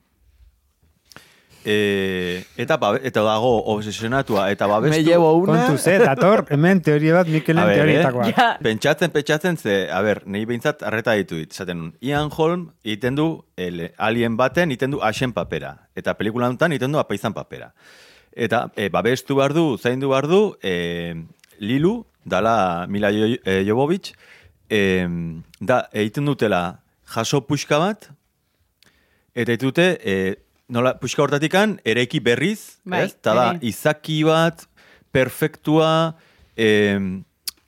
E, 1.66 2.44
eta, 2.62 2.76
eta 3.02 3.22
dago 3.26 3.48
obsesionatua 3.72 4.44
eta 4.54 4.68
babestu. 4.70 4.94
Me 4.94 5.02
llevo 5.02 5.32
una... 5.34 5.64
Kontuz, 5.66 5.86
eh, 5.90 5.98
dator, 5.98 6.44
hemen 6.54 6.78
teoria 6.86 7.16
bat 7.16 7.26
Mikelen 7.26 7.66
teorietakoa. 7.72 8.28
Ja. 8.30 8.46
Pentsatzen, 8.62 9.10
pentsatzen, 9.10 9.58
ze, 9.58 9.74
a 9.90 9.98
ber, 10.06 10.20
nahi 10.30 10.44
behintzat 10.46 10.84
arreta 10.86 11.16
ditu 11.18 11.40
dit. 11.40 11.50
Zaten 11.50 11.80
nun, 11.80 11.88
Ian 12.06 12.30
Holm 12.30 12.68
iten 12.86 13.18
du 13.18 13.26
el, 13.58 13.88
alien 13.98 14.38
baten, 14.38 14.70
iten 14.70 14.94
du 14.94 15.02
Ashen 15.02 15.34
papera. 15.34 15.74
Eta 15.98 16.14
pelikula 16.14 16.46
honetan 16.46 16.76
iten 16.76 16.94
du 16.94 17.02
apaizan 17.02 17.34
papera. 17.34 17.72
Eta 18.30 18.68
e, 18.76 18.86
babestu 18.94 19.34
behar 19.40 19.56
du, 19.56 19.66
zaindu 19.76 20.14
behar 20.14 20.30
du, 20.30 20.40
e, 20.62 21.16
Lilu, 21.58 22.04
dala 22.22 22.86
Mila 22.86 23.10
Jo- 23.10 23.40
e, 23.42 23.62
Jovovich, 23.66 24.12
e, 24.70 24.80
da, 25.58 25.88
egiten 25.90 26.30
dutela 26.30 26.82
jaso 27.10 27.42
puxka 27.42 27.82
bat, 27.82 28.10
eta 29.34 29.50
egiten 29.50 29.72
dute, 29.72 29.92
e, 30.04 30.45
nola, 30.68 30.96
puxka 31.00 31.22
hortatikan, 31.22 31.78
ereki 31.84 32.20
berriz, 32.20 32.78
Bai, 32.84 33.06
ez? 33.06 33.14
Ta 33.20 33.34
da, 33.34 33.46
ere. 33.54 33.62
izaki 33.66 34.22
bat, 34.26 34.66
perfektua, 35.14 36.16
em, 36.56 37.24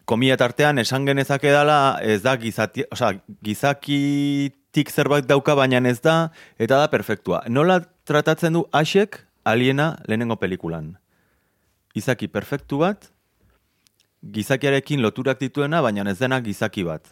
komia 0.08 0.36
tartean 0.40 0.78
esan 0.80 1.06
genezake 1.06 1.50
dela, 1.52 1.98
ez 2.02 2.22
da 2.24 2.36
gizati, 2.40 2.84
osea, 2.90 3.18
gizakitik 3.44 4.90
zerbait 4.90 5.26
dauka 5.28 5.54
baina 5.54 5.82
ez 5.88 6.00
da, 6.00 6.30
eta 6.58 6.78
da 6.78 6.88
perfektua. 6.88 7.42
Nola 7.48 7.82
tratatzen 8.08 8.52
du 8.56 8.64
Asek 8.72 9.26
aliena 9.44 9.98
lehenengo 10.08 10.36
pelikulan? 10.36 10.96
Izaki 11.94 12.28
perfektu 12.28 12.78
bat, 12.78 13.10
gizakiarekin 14.22 15.02
loturak 15.02 15.38
dituena, 15.40 15.82
baina 15.82 16.08
ez 16.10 16.18
dena 16.18 16.40
gizaki 16.40 16.84
bat. 16.84 17.04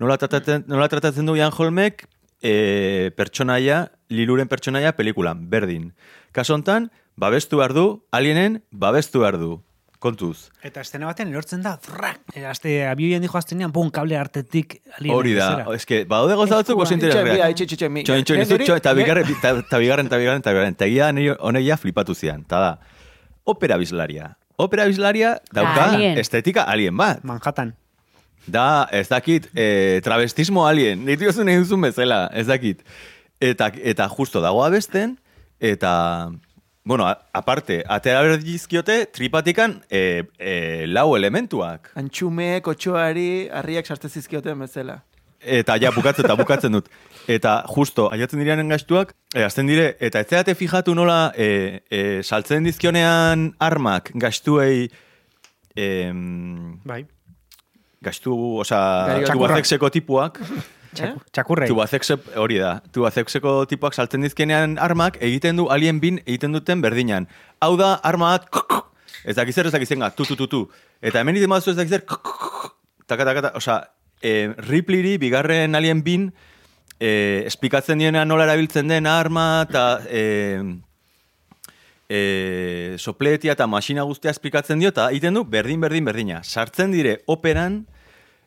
Nola 0.00 0.16
tratatzen, 0.16 0.64
nola 0.66 0.88
tratatzen 0.88 1.26
du 1.26 1.36
Jan 1.36 1.52
Holmek 1.52 2.06
e, 2.42 3.10
pertsonaia, 3.16 3.92
liluren 4.08 4.48
pertsonaia 4.48 4.92
pelikulan, 4.96 5.48
berdin. 5.50 5.92
Kaso 6.32 6.54
hontan, 6.54 6.90
babestu 7.16 7.58
behar 7.58 7.74
du, 7.74 8.04
alienen 8.12 8.62
babestu 8.70 9.20
behar 9.20 9.38
du. 9.38 9.60
Kontuz. 10.00 10.48
Eta 10.64 10.80
estena 10.80 11.04
baten 11.10 11.28
erortzen 11.28 11.60
da, 11.60 11.74
zrak, 11.76 12.22
e, 12.32 12.46
azte, 12.48 12.86
abioien 12.88 13.20
dijo 13.20 13.36
aztenean, 13.36 13.68
bon, 13.70 13.90
kable 13.92 14.16
artetik 14.16 14.78
alien 14.96 15.12
Hori 15.14 15.34
da, 15.36 15.50
eske, 15.76 16.06
badaude 16.08 16.38
gauza 16.38 16.56
batzuk 16.62 16.78
oso 16.80 16.94
interesgarriak. 16.94 17.90
mi- 17.90 18.04
Txoin, 18.08 18.24
txoin, 18.24 18.40
Niri- 18.40 18.46
izu, 18.48 18.58
txoin, 18.64 18.78
eta 18.80 18.94
bigarren, 18.96 19.28
eta 19.28 19.50
eta 19.58 19.78
bigarren, 19.82 20.06
eta 20.08 20.16
bigarren, 20.16 20.40
eta 20.40 20.50
bigarren. 20.56 20.72
Eta 20.72 20.86
egia 20.86 21.60
ja 21.60 21.76
flipatu 21.76 22.14
zian. 22.14 22.44
Ta 22.48 22.60
da, 22.60 22.78
opera 23.44 23.76
bizlaria. 23.76 24.38
Opera 24.56 24.86
bizlaria 24.86 25.36
dauka 25.52 25.84
Alien. 25.90 26.16
estetika 26.18 26.62
alien 26.62 26.96
bat. 26.96 27.22
Manhattan. 27.22 27.74
Da, 28.46 28.88
ez 28.92 29.08
dakit, 29.08 29.48
e, 29.54 30.00
travestismo 30.04 30.66
alien, 30.66 31.04
nitu 31.04 31.28
duzun 31.28 31.48
egin 31.48 31.66
duzun 31.66 31.82
bezala, 31.84 32.28
ez 32.32 32.46
dakit. 32.48 32.80
Eta, 33.40 33.70
eta 33.92 34.08
justo 34.08 34.40
dago 34.40 34.62
abesten, 34.64 35.18
eta, 35.60 36.30
bueno, 36.84 37.06
a, 37.06 37.18
aparte, 37.32 37.82
atera 37.88 38.22
berdizkiote 38.24 39.04
tripatikan 39.12 39.80
e, 39.90 40.24
e, 40.38 40.86
lau 40.88 41.14
elementuak. 41.16 41.92
Antxumeek, 42.00 42.72
otxoari, 42.72 43.30
harriak 43.52 43.86
sartzen 43.86 44.10
zizkioten 44.10 44.66
bezala. 44.66 45.00
Eta 45.40 45.78
ja, 45.80 45.88
bukatzen 45.94 46.26
eta 46.26 46.36
bukatzen 46.36 46.74
dut. 46.76 46.90
Eta 47.30 47.60
justo, 47.72 48.10
aiatzen 48.12 48.42
direan 48.42 48.68
gastuak, 48.68 49.14
e, 49.34 49.44
azten 49.44 49.68
dire, 49.70 49.94
eta 50.00 50.20
ez 50.20 50.28
zeate 50.28 50.56
fijatu 50.56 50.94
nola, 50.96 51.32
e, 51.36 51.80
e, 51.88 52.02
saltzen 52.22 52.66
dizkionean 52.68 53.54
armak 53.60 54.12
gastuei, 54.20 54.90
em, 55.76 56.80
Bai. 56.84 57.04
Gastu, 58.04 58.34
oza, 58.64 58.80
tubazexeko 59.30 59.90
tipuak, 59.90 60.40
Eh? 60.98 61.12
Txakurrei. 61.30 61.68
Tubazexe, 61.70 62.16
hori 62.40 62.58
da, 62.58 62.80
tubazexeko 62.90 63.52
tipuak 63.70 63.94
saltzen 63.94 64.24
dizkenean 64.26 64.74
armak, 64.82 65.20
egiten 65.22 65.60
du 65.60 65.68
alien 65.70 66.00
bin, 66.02 66.18
egiten 66.26 66.56
duten 66.56 66.82
berdinan. 66.82 67.28
Hau 67.62 67.76
da, 67.78 67.92
arma 68.06 68.32
bat, 68.34 68.48
ez 69.28 69.36
dakiz 69.38 69.56
ez 69.62 69.70
dakiz 69.70 69.88
zenga, 69.88 70.10
tu, 70.10 70.26
tu, 70.26 70.34
tu, 70.34 70.48
tu. 70.50 70.64
Eta 71.00 71.22
hemen 71.22 71.38
iten 71.38 71.50
bazu 71.50 71.70
ez 71.70 71.78
dakiz 71.78 71.94
taka, 72.02 73.22
taka, 73.22 73.28
taka, 73.30 73.52
osea, 73.60 73.78
e, 74.18 74.50
Ripleyri, 74.66 75.16
bigarren 75.22 75.78
alien 75.78 76.02
bin, 76.02 76.32
e, 76.98 77.44
esplikatzen 77.46 78.02
dienean 78.02 78.28
nola 78.28 78.48
erabiltzen 78.48 78.90
den 78.90 79.06
arma, 79.06 79.66
eta 79.70 79.86
e, 80.10 80.24
e, 82.10 82.96
sopletia 82.98 83.54
eta 83.54 83.68
masina 83.70 84.02
guztia 84.08 84.32
esplikatzen 84.34 84.82
dio, 84.82 84.90
eta 84.90 85.08
egiten 85.14 85.38
du 85.38 85.44
berdin, 85.46 85.80
berdin, 85.80 86.04
berdina. 86.04 86.42
Sartzen 86.42 86.90
dire 86.92 87.20
operan, 87.30 87.84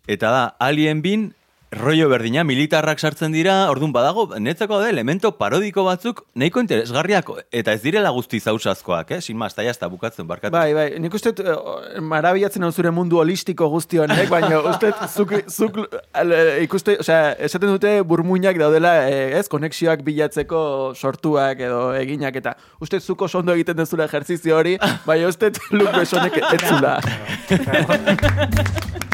eta 0.06 0.34
da, 0.36 0.44
alien 0.60 1.02
bin, 1.02 1.30
rollo 1.78 2.08
berdina, 2.10 2.44
militarrak 2.44 3.00
sartzen 3.00 3.34
dira, 3.34 3.70
orduan 3.72 3.94
badago, 3.94 4.28
netzako 4.40 4.80
da, 4.82 4.90
elemento 4.90 5.32
parodiko 5.38 5.84
batzuk, 5.88 6.24
nahiko 6.40 6.62
interesgarriak, 6.64 7.30
eta 7.52 7.74
ez 7.76 7.82
direla 7.84 8.12
guzti 8.16 8.40
zausazkoak, 8.40 9.12
eh? 9.18 9.22
Sin 9.22 9.38
más, 9.38 9.54
eta 9.54 9.66
jazta 9.68 9.90
bukatzen, 9.92 10.28
barkatu. 10.28 10.54
Bai, 10.56 10.74
bai, 10.76 10.88
nik 11.02 11.14
uste 11.18 11.34
eh, 11.40 12.02
marabiatzen 12.02 12.64
hau 12.64 12.72
zure 12.72 12.92
mundu 12.96 13.20
holistiko 13.22 13.68
guzti 13.74 14.02
honek, 14.04 14.30
baina 14.32 14.62
uste 14.74 14.94
zuk, 15.10 15.36
zuk 15.50 15.80
ale, 16.14 16.40
ikuste, 16.66 16.98
osea, 17.04 17.34
esaten 17.50 17.74
dute 17.76 17.96
burmuinak 18.08 18.60
daudela, 18.62 18.96
eh, 19.10 19.40
ez, 19.40 19.48
konexioak 19.52 20.04
bilatzeko 20.06 20.94
sortuak 20.96 21.64
edo 21.64 21.82
eginak, 22.00 22.36
eta 22.42 22.56
uste 22.84 23.00
zuko 23.00 23.28
sondo 23.28 23.56
egiten 23.58 23.80
dezula 23.80 24.08
ejerzizio 24.10 24.58
hori, 24.60 24.78
baina 25.08 25.32
uste 25.32 25.52
Luke 25.78 25.96
Besonek 26.00 26.40
etzula. 26.54 27.00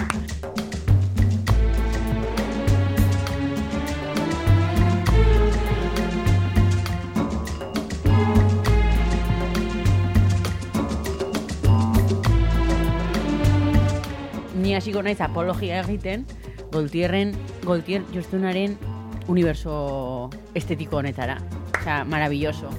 Ni 14.70 14.76
hasiko 14.78 15.01
naiz 15.01 15.17
apologia 15.26 15.80
egiten, 15.82 16.28
Goltierren, 16.70 17.32
Goltier 17.65 18.03
Justunaren 18.13 18.76
universo 19.26 20.30
estetiko 20.53 20.99
honetara. 20.99 21.39
Osea, 21.80 22.03
maravilloso. 22.05 22.70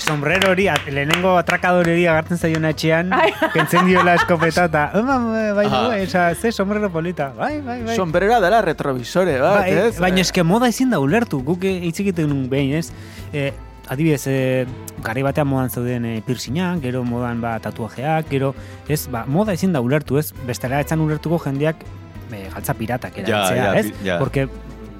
sombrero 0.00 0.50
hori, 0.50 0.66
at- 0.72 0.88
lehenengo 0.88 1.34
atrakadore 1.36 1.92
hori 1.92 2.06
agartzen 2.08 2.38
zaion 2.40 2.64
etxean, 2.64 3.10
kentzen 3.52 3.84
diola 3.86 4.14
eskopeta, 4.16 4.64
eta, 4.64 4.86
"Oma, 4.96 5.18
bai, 5.58 5.66
bai, 5.68 6.00
oza, 6.06 6.34
ze 6.34 6.50
sombrero 6.50 6.88
polita, 6.90 7.28
bai, 7.36 7.60
bai, 7.60 7.82
bai. 7.84 7.94
Sombrera 7.96 8.40
dela 8.40 8.62
retrovisore, 8.62 9.36
bat, 9.38 9.60
Bai, 9.60 9.70
ez? 9.76 9.98
baina 10.00 10.22
eske 10.24 10.42
moda 10.42 10.66
ezin 10.72 10.88
da 10.90 10.98
ulertu, 10.98 11.42
guk 11.44 11.62
hitz 11.62 12.00
egiten 12.00 12.30
nun 12.32 12.48
behin, 12.48 12.72
ez? 12.80 12.90
E, 13.32 13.52
adibidez, 13.90 14.22
e, 14.30 14.66
gari 15.02 15.24
batean 15.26 15.48
modan 15.50 15.70
zauden 15.70 16.04
e, 16.06 16.14
piercinga, 16.26 16.72
gero 16.82 17.02
modan 17.04 17.40
ba, 17.42 17.56
tatuajeak, 17.62 18.28
gero, 18.30 18.52
ez, 18.88 19.02
ba, 19.10 19.24
moda 19.26 19.52
ezin 19.56 19.72
da 19.74 19.82
ulertu, 19.82 20.18
ez? 20.20 20.30
Bestela 20.46 20.78
etzan 20.80 21.02
ulertuko 21.02 21.40
jendeak 21.42 21.82
e, 22.30 22.44
galtza 22.54 22.74
piratak 22.78 23.18
Ja, 23.18 23.24
erabiltzea, 23.26 23.64
ja, 23.64 23.78
ez? 23.80 23.92
ja. 24.06 24.18
Porque 24.22 24.46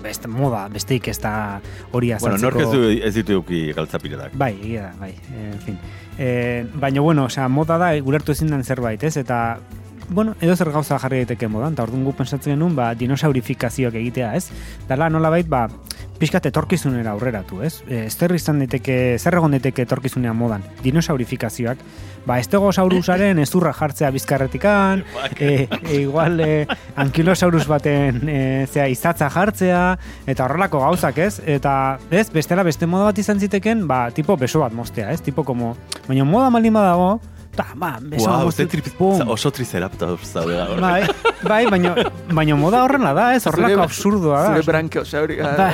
beste 0.03 0.29
moda, 0.33 0.65
besteik 0.73 1.07
ez 1.13 1.19
da 1.21 1.61
hori 1.93 2.09
Bueno, 2.19 2.35
azaltzeko. 2.35 2.47
nork 2.47 2.61
ez, 2.65 2.71
du, 2.73 3.07
ez 3.09 3.15
ditu 3.15 3.37
euki 3.39 3.67
galtzapiratak. 3.77 4.35
Bai, 4.41 4.55
egia 4.63 4.89
da, 4.89 4.95
bai, 4.99 5.13
en 5.39 5.61
fin. 5.61 5.77
E, 6.19 6.65
baina, 6.75 7.01
bueno, 7.05 7.27
osea, 7.31 7.47
moda 7.53 7.77
da, 7.79 7.93
ulertu 8.03 8.33
ezin 8.33 8.51
den 8.51 8.65
zerbait, 8.65 9.03
ez? 9.05 9.17
Eta, 9.21 9.59
bueno, 10.09 10.35
edo 10.41 10.57
zer 10.57 10.73
gauza 10.75 10.99
jarri 10.99 11.21
daiteke 11.23 11.47
modan, 11.53 11.77
eta 11.77 11.85
orduan 11.87 12.03
gu 12.09 12.17
pensatzen 12.19 12.57
genuen, 12.57 12.75
ba, 12.75 12.95
dinosaurifikazioak 12.99 13.95
egitea, 14.01 14.33
ez? 14.41 14.49
Dala, 14.89 15.11
nolabait, 15.13 15.47
ba, 15.47 15.67
pixkat 16.21 16.51
etorkizunera 16.51 17.15
aurreratu, 17.15 17.63
ez? 17.65 17.81
E, 17.89 18.05
zer 18.11 18.35
izan 18.37 18.61
daiteke, 18.61 19.17
zer 19.19 19.39
egon 19.39 19.57
daiteke 19.57 19.87
etorkizunean 19.87 20.37
modan? 20.37 20.65
Dinosaurifikazioak, 20.85 21.81
ba, 22.27 22.37
estegosaurusaren 22.43 23.41
ezurra 23.41 23.73
jartzea 23.77 24.11
bizkarretikan, 24.15 25.05
e, 25.39 25.67
e, 25.81 25.97
igual 26.03 26.41
e, 26.45 26.51
ankilosaurus 27.01 27.65
baten 27.71 28.23
e, 28.29 28.41
zea 28.69 28.87
izatza 28.93 29.31
jartzea, 29.33 29.83
eta 30.29 30.47
horrelako 30.47 30.85
gauzak, 30.85 31.19
ez? 31.25 31.41
Eta, 31.49 31.75
ez, 32.13 32.29
bestela 32.35 32.67
beste 32.67 32.89
moda 32.91 33.09
bat 33.11 33.21
izan 33.25 33.41
ziteken, 33.41 33.87
ba, 33.89 34.07
tipo 34.15 34.37
beso 34.41 34.61
bat 34.61 34.77
mostea, 34.77 35.11
ez? 35.15 35.23
Tipo 35.25 35.45
como, 35.49 35.75
baina 36.07 36.29
moda 36.29 36.53
malin 36.53 36.77
badago, 36.77 37.15
ta, 37.55 37.67
ba, 37.75 37.97
beso 38.01 38.27
bat 38.27 38.37
Wow, 38.39 38.45
moztu, 38.47 38.63
ze 38.63 38.67
tri- 38.69 38.93
oso 39.27 39.51
triceratops 39.51 40.33
zaude 40.33 40.55
gaur. 40.57 40.81
Bai, 40.81 41.03
bai, 41.43 41.67
baina, 41.71 41.95
baina 42.33 42.57
moda 42.57 42.85
horrela 42.85 43.13
da, 43.13 43.35
ez? 43.35 43.47
Horrelako 43.47 43.83
absurdoa 43.83 44.43
da. 44.43 44.53
Zure 44.55 44.63
brankeosaurika. 44.67 45.51
Ba, 45.59 45.71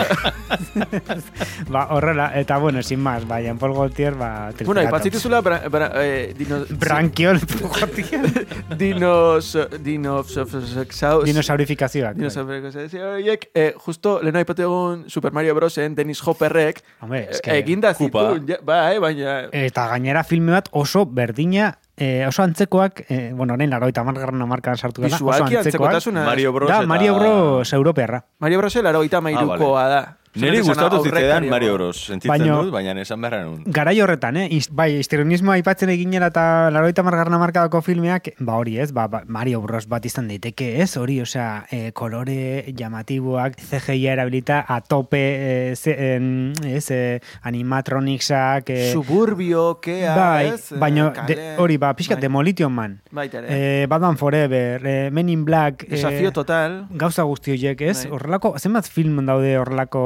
ba, 1.71 1.87
horrela, 1.95 2.31
eta 2.39 2.59
bueno, 2.59 2.83
sin 2.83 3.01
más, 3.01 3.27
bai, 3.27 3.47
Paul 3.59 3.75
Gaultier, 3.75 4.15
ba, 4.15 4.31
Bueno, 4.47 4.53
triceratops. 4.57 4.89
ipatzituzula 4.89 5.41
bra, 5.41 5.61
bra, 5.69 5.91
eh, 6.03 6.35
dino, 6.37 6.65
Brankiol, 6.71 7.41
jotia. 7.41 8.23
dinos, 8.79 9.57
dinos, 9.83 10.35
dinos, 10.35 11.25
Dinosaurifikazioak. 11.25 12.17
bai. 12.17 12.61
Dinosauriek, 12.61 13.49
eh, 13.55 13.75
justo 13.77 14.21
lehena 14.23 14.39
aipatu 14.41 14.63
egun 14.63 15.05
Super 15.11 15.33
Mario 15.33 15.55
Brosen, 15.55 15.95
Dennis 15.95 16.21
Hopperrek, 16.27 16.83
Hombre, 17.01 17.21
eh, 17.25 17.29
eske... 17.31 17.59
eginda 17.59 17.95
Kupa. 17.95 18.31
zituen, 18.33 18.47
ja, 18.49 18.57
bai, 18.65 18.99
baina... 18.99 19.49
Eta 19.53 19.87
gainera 19.89 20.25
filme 20.25 20.53
bat 20.53 20.69
oso 20.73 21.05
berdina, 21.07 21.76
eh, 21.97 22.27
oso 22.29 22.43
antzekoak, 22.43 23.05
eh, 23.09 23.33
bueno, 23.35 23.55
orain 23.55 23.71
laroita 23.71 24.05
margarren 24.05 24.43
amarkadan 24.43 24.77
sartu 24.77 25.03
gara, 25.03 25.17
oso 25.17 25.31
antzekoak. 25.33 25.65
antzekotasuna. 25.65 26.25
Mario 26.25 26.53
Bros. 26.53 26.69
Da, 26.69 26.79
eta- 26.79 26.87
Mario 26.87 27.15
Bros. 27.15 27.73
europearra. 27.73 28.25
Mario 28.39 28.59
Bros. 28.59 28.77
laro 28.77 29.03
gita 29.03 29.21
mairukoa 29.21 29.89
da. 29.89 30.17
Neri 30.37 30.61
gustatu 30.61 31.03
zitzaidan 31.03 31.49
Mario 31.49 31.75
Bros. 31.75 31.97
Sentitzen 32.07 32.31
Baino- 32.31 32.63
dut, 32.63 32.73
baina 32.73 32.93
esan 33.01 33.21
beharra 33.21 33.43
nun. 33.45 33.63
Garai 33.67 34.01
horretan, 34.01 34.37
eh? 34.37 34.47
Iz, 34.51 34.69
bai, 34.71 34.97
histrionismoa 34.99 35.55
aipatzen 35.57 35.89
eginera 35.91 36.27
eta 36.33 36.71
laroita 36.71 37.03
margarren 37.03 37.35
amarkadako 37.35 37.81
filmeak, 37.83 38.35
ba 38.41 38.57
hori 38.61 38.79
ez, 38.79 38.93
ba, 38.93 39.07
ba, 39.09 39.23
Mario 39.27 39.61
Bros. 39.63 39.87
bat 39.89 40.05
izan 40.05 40.29
daiteke 40.29 40.81
ez, 40.83 40.97
hori, 40.97 41.21
osea, 41.23 41.67
eh, 41.71 41.93
kolore 41.93 42.65
llamatiboak, 42.77 43.57
CGI 43.57 44.07
erabilita, 44.09 44.65
a 44.69 44.81
tope, 44.81 45.23
eh, 45.71 45.77
ze, 45.77 45.95
en, 46.17 46.53
ez, 46.65 46.91
eh, 46.91 47.21
animatronicsak, 47.43 48.71
eh, 48.71 48.91
Suburbio, 48.93 49.81
kea, 49.81 50.15
bai, 50.17 50.47
ez? 50.49 50.73
Eh, 50.73 50.79
baino, 50.79 51.11
de, 51.27 51.35
kale. 51.35 51.57
hori, 51.59 51.77
ba, 51.79 51.95
pixkat, 51.95 52.17
Bai. 52.19 52.23
Demolition 52.27 52.73
Man, 52.73 53.01
Baita 53.11 53.39
ere. 53.39 53.83
eh, 53.83 53.87
Batman 53.87 54.17
Forever, 54.17 54.81
eh, 54.87 55.11
Men 55.13 55.29
in 55.29 55.45
Black, 55.45 55.87
Desafio 55.89 56.29
eh, 56.29 56.33
total. 56.33 56.87
gauza 56.91 57.23
guzti 57.23 57.53
horiek, 57.53 57.81
ez? 57.81 58.05
Bai. 58.05 58.13
Horrelako, 58.13 58.55
zenbat 58.59 58.87
film 58.89 59.25
daude 59.27 59.57
horrelako, 59.59 60.03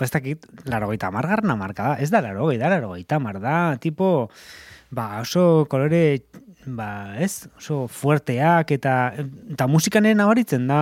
ez 0.00 0.10
dakit, 0.12 0.46
laro 0.70 0.88
gaita 0.92 1.10
margarna 1.14 1.56
marka 1.56 1.92
da, 1.92 1.98
ez 2.02 2.10
da 2.12 2.20
laro 2.24 2.50
da 2.58 2.68
laro 2.72 2.94
gaita 2.94 3.18
mar 3.22 3.38
da, 3.40 3.76
tipo, 3.80 4.28
ba, 4.90 5.20
oso 5.22 5.66
kolore, 5.70 6.02
ba, 6.66 7.14
ez, 7.22 7.46
oso 7.58 7.86
fuerteak, 7.88 8.72
eta, 8.74 8.94
eta 9.54 9.66
musikanen 9.70 10.18
nabaritzen 10.18 10.66
da, 10.66 10.80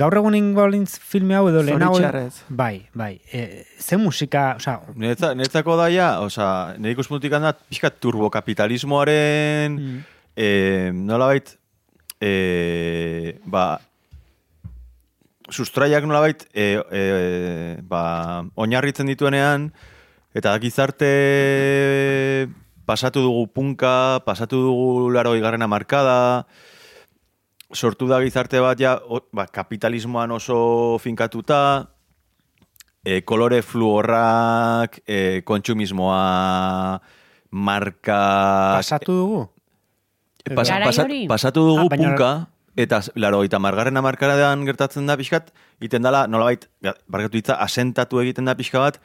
gaur 0.00 0.16
egun 0.20 0.36
ingolintz 0.38 0.98
filme 0.98 1.36
hau 1.36 1.46
edo 1.50 1.62
lehenago, 1.66 2.00
bai, 2.48 2.86
bai, 2.96 3.12
e, 3.32 3.64
ze 3.78 3.98
musika, 4.00 4.54
osea, 4.56 4.78
Netza, 4.96 5.34
netzako 5.36 5.76
daia, 5.80 6.14
osea, 6.24 6.74
nire 6.78 6.96
ikuspuntutik 6.96 7.36
handa, 7.36 7.52
pixka 7.68 7.90
turbokapitalismoaren, 7.90 9.76
Mm. 9.78 10.00
eh, 10.36 10.90
nolabait, 10.94 11.56
eh, 12.20 13.38
ba, 13.44 13.78
sustraiak 15.50 16.04
nolabait, 16.04 16.44
eh, 16.54 16.80
eh, 16.90 17.76
ba, 17.82 18.44
oinarritzen 18.56 19.06
dituenean, 19.06 19.72
eta 20.34 20.52
gizarte 20.60 21.08
pasatu 22.88 23.20
dugu 23.24 23.46
punka, 23.52 24.20
pasatu 24.24 24.56
dugu 24.68 25.10
laro 25.12 25.34
igarrena 25.36 25.66
markada, 25.68 26.46
sortu 27.72 28.08
da 28.08 28.20
gizarte 28.24 28.60
bat 28.64 28.78
ja, 28.80 28.96
o, 29.08 29.20
ba, 29.32 29.46
kapitalismoan 29.46 30.30
oso 30.32 30.96
finkatuta, 31.02 31.90
e, 33.04 33.20
kolore 33.28 33.60
fluorrak, 33.62 35.00
e, 35.06 35.42
kontsumismoa, 35.44 37.00
marka... 37.50 38.20
pasatu 38.80 39.12
dugu. 39.12 39.42
e, 40.44 40.54
pasa- 40.54 40.72
Garai 40.78 40.86
pasa- 40.88 41.06
pasatu 41.28 41.60
dugu 41.68 41.84
Ah, 41.84 41.88
baina- 41.92 42.08
punka, 42.16 42.30
eta 42.78 43.00
laro, 43.18 43.40
eta 43.42 43.58
margarren 43.58 43.98
amarkaradan 43.98 44.62
gertatzen 44.68 45.08
da 45.10 45.16
pixkat, 45.18 45.50
iten 45.82 46.04
dala, 46.06 46.26
nolabait, 46.30 46.68
barkatu 47.10 47.40
hitza, 47.40 47.56
asentatu 47.64 48.20
egiten 48.22 48.46
da 48.46 48.54
pixka 48.58 48.78
bat, 48.84 49.00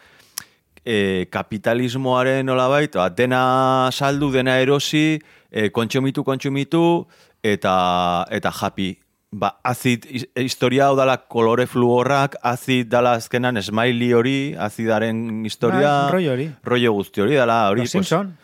e, 0.85 1.25
kapitalismoaren 1.33 2.45
nolabait, 2.45 2.93
ba, 2.93 3.09
dena 3.09 3.89
saldu, 3.91 4.29
dena 4.33 4.59
erosi, 4.61 5.19
e, 5.51 5.69
kontsumitu, 5.73 6.23
kontsumitu, 6.27 6.83
eta, 7.43 7.73
eta 8.29 8.51
japi. 8.51 8.91
Ba, 9.33 9.55
his- 9.81 10.27
historia 10.37 10.91
hau 10.91 10.95
dala 10.95 11.17
kolore 11.25 11.65
fluorrak, 11.65 12.35
azid 12.45 12.91
dala 12.91 13.15
azkenan 13.17 13.57
smiley 13.65 14.11
hori, 14.13 14.53
azidaren 14.53 15.43
historia, 15.45 16.03
Bai, 16.03 16.11
rollo 16.11 16.31
hori. 16.35 16.51
rollo 16.63 16.91
guzti 16.93 17.21
hori 17.25 17.35
dala, 17.41 17.69
hori, 17.71 17.81
Los 17.81 17.89
Simpson. 17.89 18.35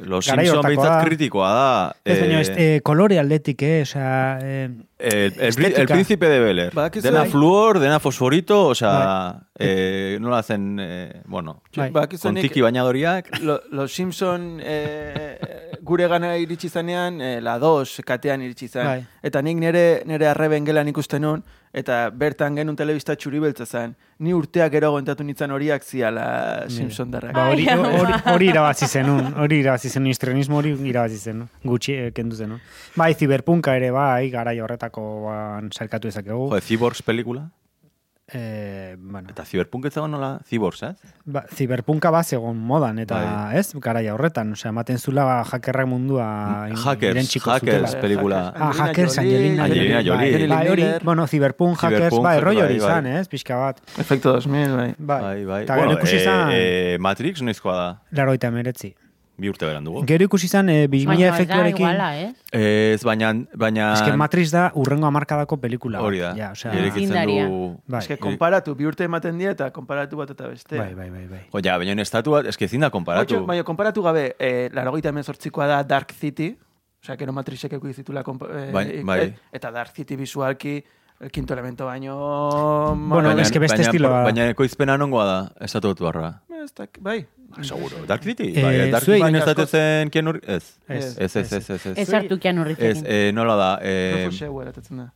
Los 0.00 0.24
Simpson 0.24 0.62
behintzat 0.62 0.90
da. 0.98 1.04
kritikoa 1.04 1.48
da. 1.52 1.96
Ez 2.04 2.18
baina, 2.20 2.40
eh, 2.40 2.54
eh, 2.76 2.80
kolore 2.82 3.18
aldetik, 3.20 3.62
eh, 3.62 3.82
osea, 3.82 4.38
eh, 4.42 4.68
el, 4.98 5.14
el, 5.38 5.48
estetika. 5.48 5.80
el 5.82 5.86
príncipe 5.88 6.28
de 6.28 6.38
Bel 6.40 6.58
Air. 6.58 6.72
Badakizu- 6.72 7.02
Dena 7.02 7.20
Bai. 7.20 7.30
fluor, 7.30 7.78
dena 7.78 8.00
fosforito, 8.00 8.66
o 8.66 8.74
sea, 8.74 9.40
eh, 9.58 10.16
nola 10.20 10.38
hacen, 10.38 10.78
eh, 10.80 11.20
bueno, 11.26 11.62
Bai. 11.76 11.90
Badakizu 11.90 12.22
con 12.28 12.36
nik- 12.36 12.42
tiki 12.42 12.60
bañadoriak. 12.62 13.40
Lo, 13.40 13.60
los 13.70 13.92
Simpson 13.92 14.60
eh, 14.62 15.38
gure 15.82 16.06
gana 16.08 16.36
iritsi 16.38 16.68
zanean, 16.70 17.20
eh, 17.20 17.40
la 17.42 17.58
dos 17.58 18.00
katean 18.06 18.42
iritsi 18.42 18.68
zan. 18.68 18.86
Bai. 18.86 19.04
Eta 19.22 19.42
nik 19.42 19.58
nire, 19.58 20.02
nire 20.06 20.28
arreben 20.30 20.64
gelan 20.64 20.88
ikusten 20.88 21.22
nun, 21.22 21.42
eta 21.74 22.10
bertan 22.10 22.54
genuen 22.56 22.76
telebista 22.78 23.16
txuri 23.16 23.40
beltza 23.42 23.66
zan. 23.66 23.94
Ni 24.22 24.32
urteak 24.36 24.70
gero 24.72 24.92
gontatu 24.94 25.24
nintzen 25.26 25.50
horiak 25.50 25.82
ziala 25.82 26.68
Simpson 26.70 27.10
darrak. 27.10 27.34
Ba, 27.34 27.48
hori, 27.50 27.66
Ai, 27.66 27.74
ama. 27.74 27.90
hori, 27.98 28.18
hori 28.34 28.50
irabazi 28.52 28.86
zenun, 28.86 29.32
hori 29.42 29.58
irabazi 29.64 29.90
zenun, 29.90 30.12
histrionismo 30.12 30.60
hori 30.60 30.76
irabazi 30.92 31.18
zenun, 31.18 31.48
gutxi 31.64 31.96
eh, 31.98 32.12
kendu 32.14 32.36
zenun. 32.38 32.60
Bai, 32.96 33.12
ziberpunka 33.14 33.74
ere, 33.80 33.90
bai, 33.90 34.30
garai 34.30 34.58
horretakoan 34.62 35.72
salkatu 35.74 36.08
ezakegu. 36.12 36.48
Joder, 36.52 36.62
Cyborgs 36.68 37.02
pelikula. 37.02 37.48
Eh, 38.34 38.96
bueno, 38.98 39.28
Eta 39.28 39.44
Cyberpunk 39.44 39.84
ez 39.86 39.96
nola 39.96 40.40
Cyborgs, 40.48 40.82
eh? 40.84 40.94
ba, 41.26 41.44
ziberpunka 41.52 42.10
bat 42.10 42.24
zegoen 42.26 42.56
modan, 42.56 42.98
eta 42.98 43.18
Bai. 43.20 43.58
ez, 43.58 43.74
garai 43.74 44.08
horretan, 44.08 44.52
osea, 44.52 44.70
ematen 44.70 44.98
zula 44.98 45.24
ba, 45.24 45.42
hackerrak 45.44 45.86
mundua 45.86 46.66
in- 46.70 46.76
Hackers, 46.76 47.12
irentsiko 47.14 47.50
Hackers 47.50 47.90
zutela. 47.90 48.00
pelikula. 48.00 48.40
Ah, 48.56 48.72
hackers, 48.72 49.18
Angelina 49.18 49.64
Angelina 49.64 50.00
Jolie. 50.02 50.32
Bai, 50.32 50.46
bai, 50.48 50.68
hori, 50.68 50.82
Miller. 50.82 51.02
bueno, 51.04 51.26
ziberpunk, 51.26 51.76
hackers, 51.78 52.18
bai, 52.22 52.40
rollo 52.40 52.64
hori 52.64 52.78
bai, 52.78 52.80
bai. 52.80 52.88
izan, 52.88 53.06
ez, 53.06 53.28
pixka 53.28 53.56
bat. 53.56 53.80
Efecto 53.98 54.32
2000, 54.32 54.76
bai. 54.76 54.94
Bai, 54.98 55.20
Bai, 55.22 55.44
bai. 55.44 55.62
Eta 55.64 55.76
gero 55.76 55.92
ikusi 55.98 56.16
eh, 56.16 56.20
izan, 56.22 56.48
eh, 56.52 56.96
Matrix 56.98 57.42
noizkoa 57.42 57.76
da. 57.76 58.00
laroita 58.12 58.48
emeretzi. 58.48 58.94
Bi 59.42 59.50
urte 59.50 59.66
beran 59.66 59.82
dugu. 59.86 60.04
Gero 60.06 60.26
ikusi 60.28 60.46
izan, 60.46 60.68
eh, 60.70 60.86
2000 60.86 61.08
Baina 61.10 61.24
ez 61.26 61.30
da 61.30 61.36
efektuarekin, 61.36 61.82
iguala, 61.82 62.08
eh? 62.20 62.28
Ez, 62.94 63.02
baina... 63.02 63.32
baina 63.58 63.88
eske 63.96 64.14
Matrix 64.20 64.52
da 64.54 64.68
urrengo 64.78 65.08
amarkadako 65.08 65.58
pelikula. 65.58 66.02
Hori 66.06 66.20
da. 66.22 66.30
Ja, 66.38 66.52
osea, 66.54 66.70
du... 66.70 67.74
bai, 67.90 68.02
Eske, 68.04 68.16
konparatu, 68.22 68.76
bi 68.78 68.86
urte 68.86 69.04
ematen 69.08 69.38
die 69.42 69.50
eta 69.50 69.70
konparatu 69.74 70.20
bat 70.22 70.30
eta 70.30 70.46
beste. 70.48 70.78
bai, 70.78 70.94
bai, 70.94 71.10
bai, 71.10 71.26
bai. 71.26 71.42
Jo, 71.50 71.64
ja, 71.66 71.76
baina 71.82 71.98
estatu 72.06 72.36
bat, 72.36 72.46
eske 72.46 72.70
ezin 72.70 72.86
da 72.86 72.90
konparatu. 72.94 73.34
Oitxo, 73.40 73.46
baina, 73.50 73.66
konparatu 73.66 74.06
gabe, 74.06 74.28
eh, 74.38 74.68
larogeita 74.72 75.10
hemen 75.10 75.26
sortzikoa 75.26 75.66
da 75.66 75.82
Dark 75.82 76.14
City, 76.14 76.52
osea, 77.02 77.18
kero 77.18 77.34
Matrixek 77.34 77.72
eko 77.80 77.88
izitula, 77.90 78.22
eh, 78.22 78.70
Bai, 78.72 78.86
bai. 79.02 79.20
eh, 79.26 79.32
eta 79.52 79.70
Dark 79.74 79.94
City 79.96 80.16
visualki, 80.16 80.76
el 80.78 81.01
quinto 81.30 81.54
elemento 81.54 81.84
baino... 81.86 82.16
Bueno, 82.96 83.28
baina, 83.28 83.42
eske 83.42 83.58
beste 83.62 83.76
baina, 83.76 83.88
estiloa 83.90 84.16
da. 84.18 84.22
Baina 84.30 84.48
ekoizpena 84.50 84.96
nongoa 84.98 85.24
da, 85.28 85.36
estatu 85.64 85.92
batu 85.92 86.04
barra. 86.08 86.32
Ez 86.62 86.72
dak- 86.74 86.98
bai, 87.00 87.26
Seguro. 87.62 88.04
Dark 88.08 88.22
City? 88.24 88.52
Eh, 88.56 88.62
bai, 88.64 88.90
Dark 88.90 89.04
zuei- 89.04 89.18
City 89.18 89.22
Baina 89.26 89.38
estatetzen 89.42 90.10
Keanu 90.10 90.32
Reeves? 90.32 90.78
Ez. 90.88 91.04
Ez. 91.04 91.18
Ez, 91.18 91.36
ez, 91.36 91.52
ez, 91.52 91.70
ez, 91.70 91.86
ez. 91.86 91.98
Ez 91.98 92.14
hartu 92.14 92.38
Keanu 92.40 92.64
Ez, 92.78 93.02
eh, 93.04 93.30
nola 93.34 93.56
da, 93.56 93.78
eh, 93.82 94.28
da. 94.90 95.12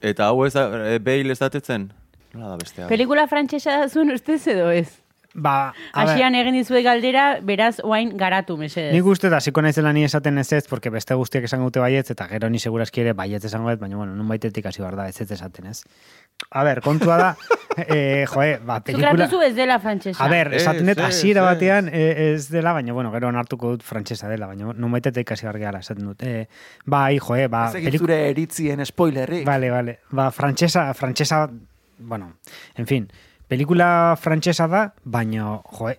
eta 0.00 0.28
hau 0.30 0.44
ez 0.46 0.52
da, 0.54 0.68
eh, 0.94 0.98
Bale 1.02 1.32
ez 1.32 1.38
datetzen? 1.38 1.90
Nola 2.34 2.50
da 2.54 2.56
bestea? 2.56 2.86
Pelikula 2.86 3.26
frantsesa 3.26 3.78
da 3.80 3.88
zuen 3.88 4.12
ustez 4.12 4.46
edo 4.46 4.70
ez? 4.70 5.00
Ba, 5.34 5.74
Asian 5.92 6.34
egin 6.38 6.56
dizue 6.56 6.80
galdera, 6.82 7.38
beraz, 7.44 7.82
oain 7.84 8.14
garatu, 8.16 8.56
mesedez. 8.56 8.94
Nik 8.94 9.06
uste 9.06 9.28
da, 9.28 9.42
ziko 9.44 9.60
naizela 9.60 9.92
ni 9.92 10.06
esaten 10.06 10.40
ez 10.40 10.46
ez, 10.56 10.62
porque 10.70 10.88
beste 10.90 11.14
guztiak 11.20 11.44
esango 11.44 11.68
dute 11.68 11.82
baietz, 11.84 12.06
eta 12.14 12.24
gero 12.30 12.48
ni 12.48 12.58
segurazki 12.58 13.04
ere 13.04 13.12
baietz 13.12 13.44
esango 13.44 13.68
dut, 13.68 13.82
baina, 13.82 13.98
bueno, 14.00 14.16
nun 14.16 14.28
baitetik 14.32 14.66
hasi 14.66 14.80
behar 14.80 14.96
da, 14.96 15.08
ez 15.12 15.20
ez 15.20 15.30
esaten 15.36 15.68
ez. 15.68 15.82
A 16.48 16.64
ber, 16.64 16.80
kontua 16.80 17.18
da, 17.20 17.28
eh, 17.84 18.24
joe, 18.32 18.56
ba, 18.64 18.80
pelikula... 18.80 19.12
erratu 19.12 19.42
ez 19.44 19.52
dela 19.54 19.78
frantsesa. 19.84 20.24
A 20.24 20.30
ber, 20.32 20.54
esaten 20.56 20.88
dut, 20.88 21.04
hasiera 21.04 21.44
ez. 21.44 21.52
batean 21.52 21.92
eh, 21.92 22.32
ez 22.32 22.48
dela, 22.48 22.72
baina, 22.72 22.96
bueno, 22.96 23.12
gero 23.12 23.28
onartuko 23.28 23.76
dut 23.76 23.84
frantsesa 23.84 24.32
dela, 24.32 24.48
baina 24.48 24.72
nun 24.72 24.96
baitetik 24.96 25.36
hasi 25.36 25.44
behar 25.44 25.60
gehala, 25.60 25.84
esaten 25.84 26.08
dut. 26.08 26.24
Eh, 26.24 26.46
bai, 26.86 27.18
joe, 27.20 27.46
ba, 27.52 27.68
Ez 27.76 28.00
zure 28.00 28.22
eritzien 28.30 28.80
spoilerrik. 28.86 29.44
Vale, 29.46 29.70
vale. 29.70 29.98
Ba, 30.10 30.30
frantsesa, 30.32 30.88
frantsesa, 30.96 31.44
bueno, 31.98 32.38
en 32.78 32.86
fin, 32.86 33.10
pelikula 33.48 34.16
frantsesa 34.20 34.68
da, 34.68 34.82
baina, 35.04 35.60
joe, 35.78 35.96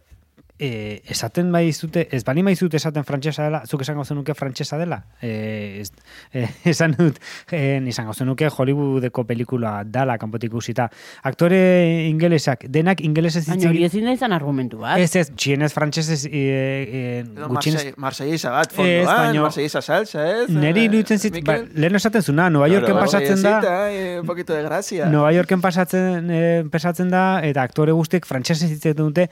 eh, 0.59 1.01
esaten 1.07 1.51
bai 1.51 1.71
zute, 1.73 2.07
ez 2.11 2.23
bali 2.27 2.43
maizute 2.43 2.77
esaten 2.77 3.05
frantsesa 3.07 3.45
dela, 3.47 3.61
zuk 3.65 3.81
esango 3.81 4.03
zenuke 4.05 4.33
frantsesa 4.35 4.77
dela? 4.77 5.01
Eh, 5.21 5.79
ez, 5.81 5.91
eh, 6.33 6.49
esan 6.73 6.95
dut, 6.97 7.19
eh, 7.51 7.79
izango 7.87 8.13
zenuke 8.13 8.49
Hollywoodeko 8.49 9.23
pelikula 9.25 9.83
dala 9.85 10.17
kanpotik 10.19 10.49
ikusita. 10.49 10.89
Aktore 11.23 12.07
ingelesak, 12.09 12.65
denak 12.67 13.01
ingelesez 13.05 13.45
hitz 13.45 13.55
Baina 13.55 13.69
hori 13.69 13.83
ezin 13.85 14.05
da 14.09 14.13
izan 14.17 14.33
argumentu 14.33 14.79
bat. 14.81 14.99
Ez 14.99 15.15
ez, 15.15 15.27
txienez 15.35 15.71
frantsesez, 15.73 16.25
eh, 16.25 16.33
eh, 16.33 17.23
Edo 17.23 17.47
gutxienez, 17.53 17.83
Marsei- 17.85 17.95
Marseiesa 17.97 18.51
bat 18.51 18.73
fondoan, 18.73 19.37
Marseiesa 19.45 19.81
salsa, 19.81 20.25
ez? 20.41 20.49
neri 20.49 20.81
Eh, 20.81 20.89
iruditzen 20.89 21.19
zit, 21.19 21.39
ba, 21.45 21.59
lehen 21.73 21.95
esaten 21.95 22.21
zuna, 22.21 22.49
Nueva 22.49 22.67
Claro, 22.67 22.81
Yorken 22.87 22.99
pasatzen 22.99 23.41
da, 23.43 23.91
eh, 23.91 24.19
un 24.19 24.25
poquito 24.27 24.53
de 24.53 24.63
gracia. 24.63 25.05
Nova 25.09 25.31
Yorken 25.33 25.61
pasatzen 25.61 26.29
eh, 26.31 26.63
pasatzen 26.71 27.09
da 27.09 27.41
eta 27.45 27.63
aktore 27.63 27.91
guztiek 27.95 28.25
frantsesez 28.25 28.71
hitz 28.71 28.85
egiten 28.85 29.05
dute 29.05 29.29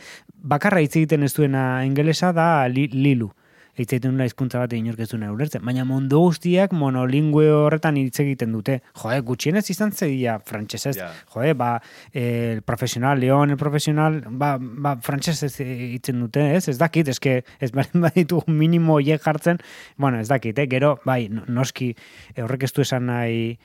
bakarra 0.47 0.79
hitz 0.81 0.95
egiten 0.95 1.16
ez 1.23 1.33
duena 1.33 1.83
ingelesa 1.85 2.33
da 2.33 2.67
li, 2.67 2.87
Lilu. 2.93 3.31
Hitz 3.77 3.91
egiten 3.93 4.15
duena 4.15 4.25
hizkuntza 4.25 4.57
bat 4.57 4.71
inork 4.73 4.97
ez 5.03 5.09
duena 5.11 5.27
ulertzen, 5.29 5.61
baina 5.61 5.83
mundu 5.85 6.17
guztiak 6.23 6.71
monolingüe 6.73 7.45
horretan 7.53 7.99
hitz 8.01 8.19
egiten 8.23 8.51
dute. 8.55 8.79
Joe, 8.97 9.19
gutxienez 9.21 9.69
izan 9.69 9.91
zedia 9.93 10.39
frantsesez. 10.39 10.95
Ja. 10.97 11.11
Joe, 11.29 11.53
ba, 11.53 11.75
eh, 12.11 12.53
el 12.55 12.63
profesional, 12.65 13.19
Leon, 13.21 13.51
el 13.53 13.57
profesional, 13.61 14.23
ba, 14.29 14.57
ba 14.59 14.95
frantsesez 14.97 15.59
hitzen 15.61 16.19
dute, 16.25 16.55
ez? 16.55 16.67
Ez 16.73 16.79
dakit, 16.81 17.07
eske 17.13 17.43
ez 17.59 17.71
baren 17.71 18.01
baditu 18.01 18.41
minimo 18.47 18.97
hoiek 18.97 19.21
jartzen, 19.21 19.61
bueno, 19.95 20.19
ez 20.19 20.27
dakit, 20.27 20.57
eh? 20.57 20.65
gero, 20.67 20.95
bai, 21.05 21.27
no- 21.29 21.45
noski, 21.45 21.93
eh, 22.33 22.41
horrek 22.41 22.63
ez 22.63 22.73
du 22.73 22.81
esan 22.81 23.05
nahi 23.05 23.59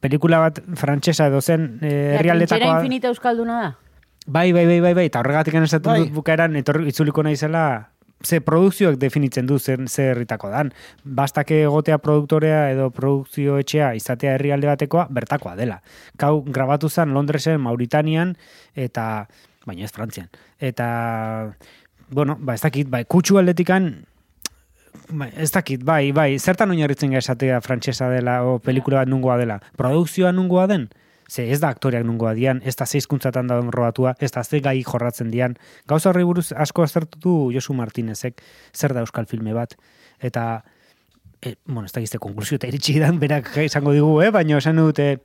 pelikula 0.00 0.38
bat 0.38 0.58
frantsesa 0.78 1.26
edo 1.30 1.40
zen 1.40 1.78
eh, 1.82 2.16
herrialdetakoa. 2.18 2.80
infinita 2.80 3.06
euskalduna 3.14 3.62
da. 3.62 3.76
Bai, 4.28 4.52
bai, 4.52 4.66
bai, 4.68 4.80
bai, 4.84 4.92
bai, 4.92 5.06
eta 5.08 5.22
horregatik 5.22 5.54
esaten 5.56 5.88
Bai. 5.88 6.00
dut 6.02 6.10
bukaeran 6.12 6.56
etorri 6.60 6.90
itzuliko 6.90 7.22
naizela 7.24 7.88
ze 8.22 8.40
produkzioak 8.40 8.98
definitzen 8.98 9.46
du 9.46 9.58
zer, 9.58 9.80
herritako 9.80 10.50
dan. 10.50 10.72
Bastake 11.04 11.62
egotea 11.62 11.96
produktorea 11.98 12.70
edo 12.70 12.90
produkzio 12.90 13.56
etxea 13.58 13.94
izatea 13.94 14.34
herrialde 14.34 14.66
batekoa 14.66 15.06
bertakoa 15.08 15.54
dela. 15.56 15.80
Kau 16.18 16.42
grabatu 16.44 16.90
zen 16.90 17.14
Londresen, 17.14 17.60
Mauritanian 17.60 18.36
eta 18.74 19.28
baina 19.64 19.84
ez 19.84 19.92
Frantzian. 19.92 20.28
Eta 20.58 21.54
bueno, 22.10 22.36
ba 22.38 22.54
ez 22.54 22.60
dakit, 22.60 22.88
bai, 22.88 23.04
kutsu 23.04 23.38
aldetikan 23.38 24.04
Bai, 25.08 25.30
ez 25.36 25.50
dakit, 25.52 25.84
bai, 25.84 26.12
bai, 26.12 26.38
zertan 26.38 26.70
oinarritzen 26.70 27.14
gara 27.14 27.22
esatea 27.24 27.62
frantsesa 27.64 28.10
dela 28.12 28.42
o 28.44 28.58
pelikula 28.58 28.98
bat 28.98 29.08
nungoa 29.08 29.38
dela. 29.40 29.60
Produkzioa 29.76 30.32
nungoa 30.32 30.66
den? 30.68 30.88
Ze 31.28 31.44
ez 31.52 31.58
da 31.60 31.68
aktoreak 31.68 32.06
nungoa 32.08 32.32
dian, 32.34 32.62
ez 32.64 32.72
da 32.76 32.86
zeizkuntzatan 32.86 33.46
dauden 33.50 33.68
robatua, 33.72 34.14
ez 34.20 34.30
da 34.32 34.42
ze 34.44 34.60
gai 34.64 34.78
jorratzen 34.82 35.30
dian. 35.30 35.58
Gauza 35.86 36.08
horri 36.08 36.24
buruz 36.24 36.52
asko 36.56 36.82
aztertutu 36.82 37.50
Josu 37.52 37.74
Martinezek, 37.76 38.40
zer 38.72 38.94
da 38.96 39.00
euskal 39.04 39.26
filme 39.28 39.52
bat. 39.52 39.74
Eta, 40.24 40.62
e, 41.42 41.54
bueno, 41.66 41.84
ez 41.84 41.92
da 41.92 42.00
gizte 42.00 42.18
konklusio 42.18 42.56
eta 42.56 42.66
iritsi 42.72 42.96
dan, 42.98 43.18
berak 43.20 43.52
izango 43.60 43.92
digu, 43.92 44.22
eh? 44.24 44.30
baina 44.30 44.56
esan 44.58 44.76
dute... 44.80 45.18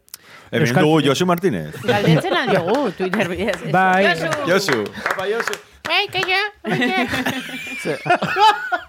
Hemen 0.52 0.68
Euskal- 0.68 0.84
dugu 0.84 1.02
Josu 1.08 1.26
Martínez. 1.26 1.72
Galdetzen 1.84 2.34
aldiogu, 2.36 2.92
Twitter 2.98 3.30
bidez. 3.32 3.58
Bai. 3.76 4.04
Josu! 4.12 4.50
Josu. 4.52 4.84
Apa, 5.08 5.28
Josu. 5.32 5.56
Bai, 5.84 6.06
kaia, 6.12 6.40
Ze, 7.84 7.98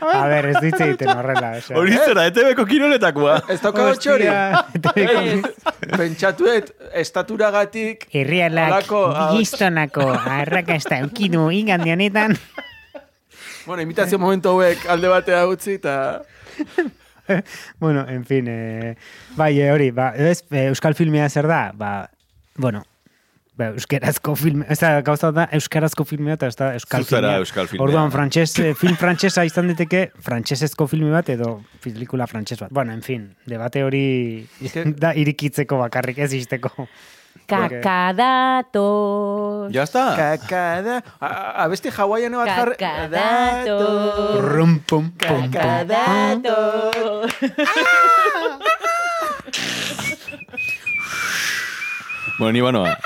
A 0.00 0.26
ber, 0.30 0.50
ez 0.52 0.60
ditze 0.62 0.84
egiten 0.88 1.10
horrela. 1.14 1.52
Hori 1.80 1.96
zera, 1.96 2.26
ETV-ko 2.30 2.66
kiroletakoa. 2.68 3.38
ez 3.52 3.60
daukago 3.62 3.94
txori. 4.00 4.28
Hostia, 4.28 5.42
Pentsatuet, 6.00 6.72
estaturagatik... 7.04 8.08
Herrialak 8.14 8.70
Halako, 8.72 9.02
ah, 9.12 9.30
giztonako 9.36 10.08
arrakasta 10.12 11.00
eukinu 11.04 11.48
ingandian 11.54 12.00
honetan. 12.00 12.38
Bueno, 13.66 13.82
imitazio 13.82 14.18
momentu 14.20 14.52
hauek 14.52 14.88
alde 14.92 15.12
batea 15.12 15.44
utzi, 15.48 15.78
eta... 15.80 16.22
bueno, 17.80 18.04
en 18.08 18.24
fin, 18.28 18.48
eh, 18.48 18.96
bai, 19.36 19.60
eh, 19.60 19.70
hori, 19.72 19.90
ba, 19.90 20.12
ez, 20.16 20.42
eh, 20.50 20.66
euskal 20.68 20.94
filmea 20.94 21.28
zer 21.30 21.48
da, 21.48 21.70
ba, 21.74 22.10
bueno, 22.56 22.84
ba, 23.56 23.68
euskerazko 23.76 24.34
filme, 24.36 24.66
ez 24.68 24.78
da, 24.80 25.00
gauza 25.06 25.30
da, 25.32 25.44
euskarazko 25.54 26.04
filmea 26.04 26.34
eta 26.34 26.46
ez 26.50 26.56
da 26.58 26.72
euskal 26.74 27.04
filmea. 27.06 27.36
euskal 27.38 27.66
filmea. 27.70 27.84
Orduan, 27.86 28.10
frantxez, 28.10 28.50
eh, 28.58 28.74
film 28.74 28.96
frantsesa 28.98 29.44
izan 29.46 29.68
diteke, 29.70 30.10
frantsesezko 30.20 30.86
filme 30.90 31.10
bat 31.14 31.28
edo 31.30 31.60
pelikula 31.82 32.26
frantses 32.26 32.58
bat. 32.60 32.70
Bueno, 32.74 32.92
en 32.92 33.02
fin, 33.02 33.30
debate 33.46 33.84
hori 33.84 34.46
da 35.02 35.14
irikitzeko 35.14 35.78
bakarrik 35.86 36.18
ez 36.18 36.32
izteko. 36.34 36.88
Kakadatos. 37.46 38.72
Ya 39.72 39.82
está. 39.82 40.14
Kakada... 40.16 41.02
A- 41.20 41.26
a- 41.26 41.64
Abesti 41.64 41.90
hawaiano 41.90 42.38
bat 42.40 42.48
jarri... 42.56 42.76
Kakadatos. 42.80 44.40
Rum, 44.40 44.78
pum, 44.88 45.10
pum, 45.12 45.42
pum. 45.42 45.50
Kakadatos. 45.52 47.26
Bueno, 52.38 52.52
ni 52.52 52.60
banoa. 52.60 52.98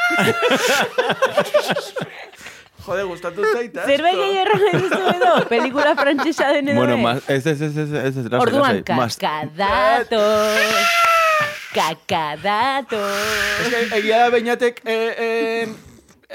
Jode, 2.89 3.03
gustatu 3.05 3.45
zaita. 3.53 3.85
Zerbait 3.85 4.17
gehi 4.17 4.39
erran 4.41 4.63
duzu 4.81 5.01
edo? 5.19 5.33
Pelikula 5.51 5.93
frantsesa 5.99 6.47
den 6.57 6.71
edo 6.73 6.79
Bueno, 6.81 6.95
ez? 6.97 7.03
más, 7.03 7.19
ez, 7.29 7.47
ez, 7.47 7.61
ez, 7.61 7.77
ez, 7.77 7.93
ez, 7.93 8.17
ez, 8.17 8.33
Orduan, 8.33 8.83
kakadatos. 8.83 10.57
Kakadatos. 11.75 13.21
Ez 13.61 13.69
que 13.69 13.83
egia 13.99 14.23
da 14.25 14.31
beinatek 14.33 14.81
eh, 14.89 15.13
eh, 15.27 15.69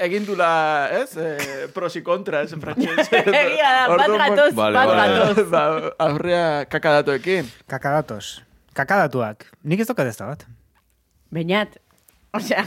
egin 0.06 0.24
dula, 0.28 0.52
ez? 0.94 1.16
Eh, 1.18 1.66
pros 1.74 1.96
y 1.98 2.02
contras, 2.06 2.54
frantxez. 2.62 3.08
Egia 3.10 3.72
da, 3.80 3.88
bat 3.96 4.14
gatoz, 4.14 4.52
Vale, 4.54 4.78
bat 4.78 4.88
vale. 4.94 5.18
gatoz. 5.18 5.48
Ba, 5.50 5.64
aurrea 6.06 6.46
kakadatoekin. 6.70 7.50
Kakadatos. 7.66 8.36
Kakadatuak. 8.78 9.48
Nik 9.66 9.82
ez 9.82 9.88
dokat 9.90 10.06
ez 10.12 10.16
da 10.22 10.30
bat. 10.30 10.46
Beñat. 11.34 11.80
Osea, 12.34 12.64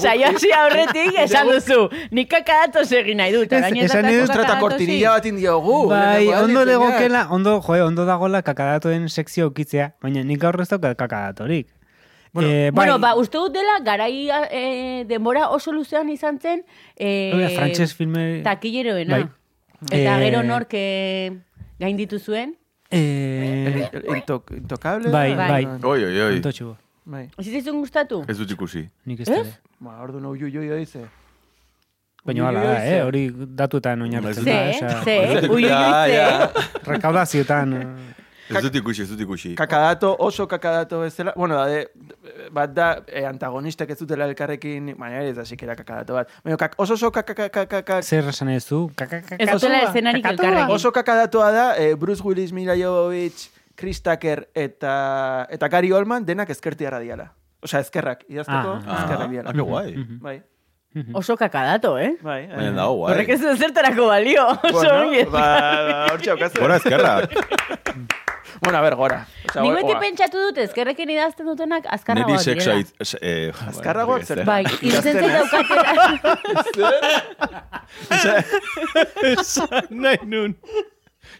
saio 0.00 0.26
hasi 0.30 0.50
aurretik 0.56 1.18
esan 1.26 1.50
duzu. 1.52 1.82
Nik 2.16 2.30
kakadatos 2.32 2.86
egin 2.96 3.18
nahi 3.20 3.34
dut. 3.34 3.52
Esan 3.52 3.76
kakadatosi. 3.76 4.60
kortinilla 4.60 5.10
bat 5.18 5.26
indiogu. 5.28 5.78
Bai, 5.90 6.28
ondo 6.32 6.64
legokela, 6.64 7.26
ondo, 7.30 7.58
joe, 7.66 7.82
ondo 7.84 8.06
dagola 8.08 8.40
kakadatoen 8.46 9.08
sekzio 9.12 9.50
ukitzea, 9.52 9.90
baina 10.02 10.22
nik 10.24 10.40
gaur 10.40 10.56
ez 10.64 10.68
daukat 10.72 10.96
kakadatorik. 10.96 11.68
Bueno, 12.32 12.48
eh, 12.50 12.70
Bueno, 12.72 12.98
ba, 13.00 13.14
uste 13.16 13.38
dut 13.38 13.52
dela, 13.54 13.78
garai 13.84 14.28
eh, 14.50 15.04
denbora 15.08 15.48
oso 15.50 15.72
luzean 15.72 16.08
izan 16.12 16.38
zen, 16.40 16.64
eh, 16.96 17.32
Hori 17.34 17.42
da, 17.46 17.50
frantses 17.56 17.94
filme... 17.96 18.42
takileroena. 18.44 19.20
Bai. 19.20 19.28
Eta 19.90 20.16
Eh, 20.16 20.24
gero 20.24 20.42
nork 20.42 20.72
eh, 20.72 21.32
gainditu 21.78 22.18
zuen. 22.18 22.56
Eh, 22.90 23.88
Intok, 24.08 24.52
intokable? 24.56 25.10
bai, 25.10 25.34
Bai. 25.34 25.64
bai. 25.64 25.78
Oi, 25.82 26.04
oi, 26.04 26.20
oi. 26.20 26.76
Bai. 27.06 27.28
Ez 27.38 27.46
zitzun 27.46 27.78
gustatu? 27.80 28.24
Ez 28.28 28.36
dut 28.38 28.50
ikusi. 28.50 28.88
nik 29.06 29.20
ez 29.22 29.28
dut. 29.30 29.46
Ba, 29.78 30.00
ordu 30.02 30.18
no 30.20 30.30
ui 30.34 30.42
ui 30.42 30.68
dice. 30.78 31.04
Baina 32.26 32.48
hala 32.48 32.60
da, 32.64 32.76
eh? 32.84 33.02
Hori 33.06 33.30
datuetan 33.30 34.02
oinarritzen 34.02 34.42
Ze, 34.44 34.50
da, 34.50 34.70
osea, 34.70 35.02
ze, 35.04 35.48
ui, 35.48 35.62
ui, 35.62 35.70
ze. 35.70 36.70
Rekaudazioetan. 36.90 37.72
eh, 37.72 38.14
Ez 38.56 38.62
dut 38.62 38.74
ikusi, 38.78 39.02
ez 39.02 39.08
dut 39.10 39.20
ikusi. 39.20 39.54
Kakadato, 39.58 40.12
oso 40.22 40.46
kakadato 40.46 41.00
bezala, 41.00 41.32
bueno, 41.36 41.56
da, 41.56 41.64
de, 41.66 41.86
bat 42.54 42.70
da, 42.74 42.88
eh, 43.06 43.24
antagonistak 43.26 43.90
ez 43.90 43.98
dutela 43.98 44.26
elkarrekin, 44.30 44.92
baina 44.98 45.18
ere 45.22 45.30
ez 45.32 45.36
da 45.36 45.44
sikera 45.44 45.74
kakadato 45.74 46.14
bat. 46.14 46.30
Baina 46.44 46.56
kak, 46.56 46.74
oso 46.78 46.94
oso 46.94 47.10
kakakakakak, 47.10 47.90
Zer 48.06 48.28
esan 48.30 48.48
ez 48.54 48.64
du? 48.68 48.88
Kakakakatu? 48.94 49.42
Ez 49.42 49.50
dutela 49.50 49.80
eszenarik 49.88 50.22
Kakatu? 50.22 50.42
elkarrekin. 50.46 50.74
oso 50.74 50.92
kakadatoa 50.92 51.50
da, 51.52 51.66
eh, 51.76 51.94
Bruce 51.94 52.22
Willis, 52.22 52.52
Mila 52.52 52.74
Jovovich, 52.78 53.48
Chris 53.76 54.02
Tucker 54.02 54.48
eta, 54.54 55.46
eta 55.50 55.68
Gary 55.68 55.92
Oldman 55.92 56.24
denak 56.26 56.50
ezkertiarra 56.50 56.98
diala. 57.00 57.32
Osea, 57.62 57.80
ezkerrak, 57.80 58.24
idazteko 58.28 58.72
Ah, 58.86 59.00
ezkerrak 59.02 59.26
Ah, 59.28 59.32
diala. 59.32 59.50
ah, 59.50 59.62
guai. 59.62 59.96
Mhm. 59.96 60.18
Bai. 60.20 60.42
Oso 61.12 61.36
kakadato, 61.36 61.98
eh? 61.98 62.14
Bai, 62.24 62.44
eh. 62.44 62.54
Baina 62.56 62.70
dago, 62.72 62.94
guai. 63.02 63.12
Horrek 63.12 63.28
ez 63.34 63.40
du 63.42 63.54
zertarako 63.56 64.06
balio. 64.08 64.46
Oso 64.48 64.72
Bueno, 64.72 65.00
ongi. 65.02 65.24
ba, 65.28 66.06
hortxe 66.12 66.30
aukazu. 66.30 66.60
Gora 66.60 66.76
ezkerrak. 66.76 67.30
Bueno, 68.62 68.78
a 68.78 68.80
ver, 68.80 68.94
gora. 68.96 69.26
Nik 69.44 69.56
oa- 69.60 69.74
beti 69.76 69.94
pentsatu 70.00 70.38
dut 70.46 70.56
ezkerrekin 70.62 71.10
idazten 71.12 71.44
dutenak 71.46 71.84
Neri 71.84 71.92
azkarragoak 71.94 72.40
direla. 72.46 72.78
it- 72.80 72.94
ez- 72.98 73.18
eh, 73.20 73.52
Azkarragoak 73.68 74.22
zer? 74.30 74.44
Bai, 74.48 74.64
irutzen 74.80 75.12
zait 75.12 75.32
daukatela. 75.36 75.92
Nahi 79.90 80.18
nun. 80.26 80.56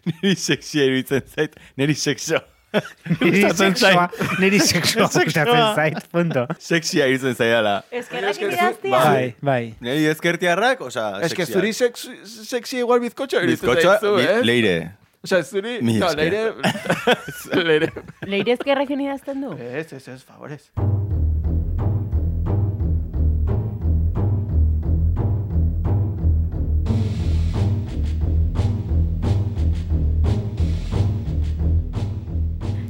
Neri 0.05 0.35
sexia 0.35 0.83
iruditzen 0.85 1.21
zait. 1.35 1.55
Sexo. 1.95 2.39
Niri 3.21 3.41
Gustatzen 3.41 3.75
sexua, 3.75 4.09
zait. 4.11 4.39
niri 4.39 4.59
sexua 4.59 5.07
Sexua. 5.07 5.23
gustatzen 5.23 5.75
zait, 5.75 6.07
punto. 6.11 6.43
Sexia 6.59 7.07
iruditzen 7.07 7.35
zaidala. 7.35 7.77
Eske 7.91 8.19
zu- 8.49 8.51
idaztia. 8.51 8.91
Bai, 8.91 9.35
bai. 9.41 9.75
Neri 9.79 10.05
ezkertiarrak, 10.11 10.81
oza, 10.81 11.07
Es 11.23 11.33
que 11.33 11.45
sexia. 11.45 11.55
zuri 11.61 11.73
sex, 11.73 12.09
sexy 12.49 12.77
igual 12.83 12.99
bizkotxo 12.99 13.39
iruditzen 13.41 13.73
zaizu, 13.81 14.15
bi- 14.17 14.27
eh? 14.27 14.41
leire. 14.45 14.75
Osea, 15.23 15.43
zuri... 15.43 15.79
Mi 15.81 15.97
No, 15.97 16.11
leire... 16.19 16.53
leire... 17.55 17.91
Leire 18.27 18.57
idazten 19.07 19.41
du? 19.41 19.55
Ez, 19.57 19.91
ez, 19.93 20.07
ez, 20.07 20.21
favorez. 20.23 20.69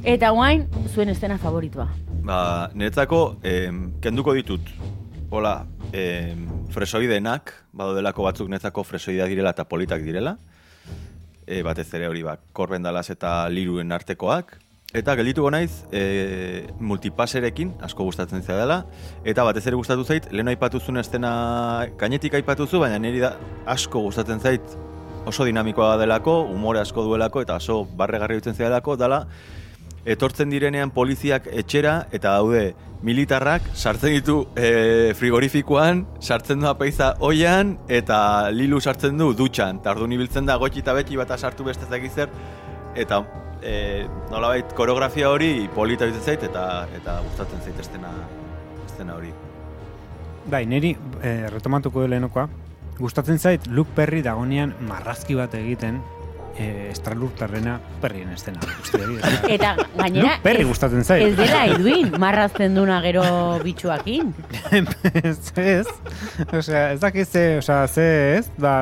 Eta 0.07 0.29
guain, 0.31 0.61
zuen 0.87 1.09
estena 1.11 1.35
favoritua. 1.35 1.89
Ba, 2.23 2.69
niretzako, 2.71 3.41
em, 3.43 3.89
kenduko 3.99 4.31
ditut. 4.37 4.69
Hola, 5.35 5.65
em, 5.91 6.45
fresoidenak, 6.71 7.51
badodelako 7.75 8.23
batzuk 8.23 8.47
niretzako 8.47 8.85
fresoidea 8.87 9.25
direla 9.27 9.51
eta 9.51 9.65
politak 9.67 10.05
direla. 10.07 10.37
E, 11.45 11.59
batez 11.61 11.89
ere 11.99 12.07
hori 12.07 12.23
ba, 12.23 12.37
korben 12.53 12.87
dalaz 12.87 13.09
eta 13.11 13.49
liruen 13.49 13.91
artekoak. 13.91 14.55
Eta 14.95 15.17
geldituko 15.19 15.51
naiz, 15.51 15.83
e, 15.91 16.71
multipaserekin, 16.79 17.75
asko 17.83 18.07
gustatzen 18.07 18.47
zea 18.47 18.55
dela. 18.63 18.85
Eta 19.25 19.43
batez 19.43 19.67
ere 19.67 19.75
gustatu 19.75 20.07
zait, 20.07 20.31
lehen 20.31 20.47
aipatu 20.47 20.79
zuen 20.79 21.03
estena 21.03 21.85
gainetik 21.99 22.39
aipatu 22.39 22.65
zu, 22.65 22.79
baina 22.79 22.97
niri 22.97 23.19
da 23.19 23.35
asko 23.65 24.07
gustatzen 24.07 24.39
zait 24.39 24.79
oso 25.25 25.43
dinamikoa 25.43 25.97
delako, 25.99 26.45
umore 26.47 26.79
asko 26.79 27.03
duelako, 27.03 27.43
eta 27.43 27.59
oso 27.59 27.83
barregarri 27.83 28.39
dutzen 28.39 28.55
zelako, 28.55 28.95
dala, 28.95 29.25
etortzen 30.07 30.51
direnean 30.53 30.91
poliziak 30.95 31.49
etxera 31.51 31.97
eta 32.15 32.37
daude 32.39 32.73
militarrak 33.05 33.67
sartzen 33.75 34.15
ditu 34.15 34.37
e, 34.57 35.13
frigorifikoan, 35.19 36.05
sartzen 36.19 36.63
du 36.63 36.69
apeiza 36.69 37.13
oian 37.19 37.75
eta 37.87 38.19
lilu 38.51 38.79
sartzen 38.81 39.17
du 39.19 39.33
dutxan. 39.37 39.81
Eta 39.83 39.93
orduan 39.93 40.15
ibiltzen 40.15 40.47
da 40.47 40.57
gotxi 40.57 40.81
eta 40.85 40.95
beti 40.97 41.19
bata 41.19 41.37
sartu 41.37 41.67
beste 41.67 41.85
zer 41.85 42.29
eta 42.95 43.21
e, 43.61 44.07
nolabait 44.31 44.73
koreografia 44.73 45.29
hori 45.29 45.69
polita 45.75 46.05
bitzen 46.05 46.23
zait 46.23 46.43
eta 46.43 46.87
eta 46.95 47.21
gustatzen 47.27 47.61
zait 47.61 47.79
estena 47.79 48.13
estena 48.85 49.15
hori. 49.15 49.33
Bai, 50.47 50.65
niri 50.65 50.95
eh, 51.21 51.49
retomatuko 51.51 52.07
lehenokoa. 52.07 52.47
Gustatzen 52.97 53.37
zait 53.37 53.67
Luke 53.67 53.91
Perry 53.93 54.23
dagonean 54.23 54.73
marrazki 54.87 55.35
bat 55.35 55.53
egiten 55.53 55.99
eh, 56.57 56.89
estralurtarrena 56.91 57.79
Perrien 58.01 58.31
estena. 58.33 58.59
Eta 59.55 59.75
gainera, 59.95 60.35
Luke 60.35 60.43
Perry 60.43 60.63
gustatzen 60.67 61.03
zait. 61.03 61.27
ez 61.27 61.37
dela 61.37 61.65
eduin, 61.73 62.11
marrazten 62.19 62.75
duna 62.75 62.99
gero 63.05 63.23
bitxuakin. 63.63 64.33
ez, 65.23 65.37
ez. 65.55 65.87
Osea, 66.51 66.91
ez 66.93 66.99
dakit 67.01 67.27
ze, 67.27 67.45
osea, 67.61 67.87
ze 67.87 68.07
ez, 68.37 68.47
ba, 68.57 68.81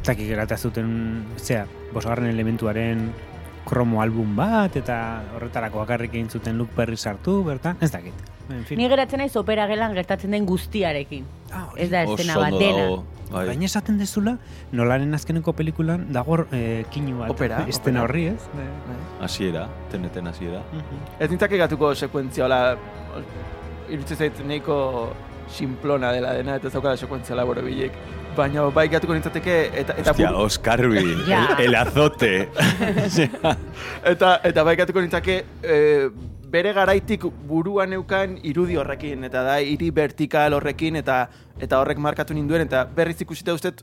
ez 0.00 0.06
dakit 0.06 0.32
gerata 0.32 0.56
zuten, 0.56 1.24
zea, 1.38 1.66
bosgarren 1.92 2.30
elementuaren 2.32 3.10
kromo 3.68 4.02
album 4.02 4.34
bat, 4.36 4.76
eta 4.76 4.98
horretarako 5.36 5.84
bakarrik 5.84 6.14
egin 6.16 6.30
zuten 6.30 6.58
Luke 6.58 6.74
Perry 6.76 6.96
sartu, 6.96 7.42
bertan, 7.46 7.78
ez 7.80 7.92
dakit. 7.92 8.31
En 8.52 8.64
fin. 8.68 8.78
Ni 8.78 8.88
geratzen 8.92 9.22
naiz 9.22 9.32
opera 9.40 9.66
gelan 9.70 9.94
gertatzen 9.96 10.30
den 10.36 10.46
guztiarekin. 10.46 11.24
Ah, 11.50 11.66
hori. 11.70 11.82
Ez 11.84 11.90
da 11.92 12.02
estena 12.04 12.38
bat 12.40 12.56
dena. 12.60 12.86
bai. 13.32 13.46
Gaina 13.48 13.64
esaten 13.64 13.96
dezula, 13.98 14.36
nolaren 14.76 15.14
azkeneko 15.16 15.54
pelikulan 15.56 16.04
dago 16.12 16.42
eh, 16.52 16.84
kinu 16.92 17.18
bat. 17.22 17.30
Opera, 17.32 17.62
Estena 17.72 18.02
horri, 18.04 18.26
ez? 18.34 18.42
Eh, 18.60 19.24
Hasiera, 19.24 19.66
teneten 19.90 20.26
hasiera. 20.28 20.60
Ez 21.18 21.30
nintzake 21.30 21.56
gatuko 21.56 21.94
sekuentzia, 21.94 22.44
hola, 22.44 22.76
iruditzen 23.88 24.18
zait 24.18 24.42
nahiko 24.46 24.76
simplona 25.52 26.12
dela 26.12 26.34
dena, 26.36 26.56
eta 26.60 26.68
ez 26.68 26.74
daukala 26.74 26.96
sekuentzia 27.00 27.36
laboro 27.38 27.64
bilek. 27.64 27.96
Baina 28.36 28.64
bai 28.72 28.86
gatuko 28.88 29.12
nintzateke, 29.16 29.56
eta, 29.80 29.96
eta, 30.00 30.10
Hostia, 30.12 30.34
Oscar 30.36 30.80
Ja. 31.28 31.42
el, 31.58 31.64
el 31.66 31.74
azote. 31.74 32.48
eta, 34.12 34.40
eta 34.44 34.62
bai 34.64 34.76
gatuko 34.76 35.00
nintzake, 35.00 35.44
e, 35.62 36.08
bere 36.52 36.74
garaitik 36.76 37.24
buruan 37.48 37.90
neukan 37.94 38.36
irudi 38.44 38.76
horrekin, 38.76 39.24
eta 39.24 39.42
da 39.46 39.56
hiri 39.64 39.88
vertikal 39.94 40.52
horrekin, 40.58 41.00
eta 41.00 41.24
eta 41.60 41.80
horrek 41.80 41.98
markatu 41.98 42.36
ninduen, 42.36 42.66
eta 42.68 42.84
berriz 42.84 43.16
ikusita 43.24 43.54
ustet 43.56 43.82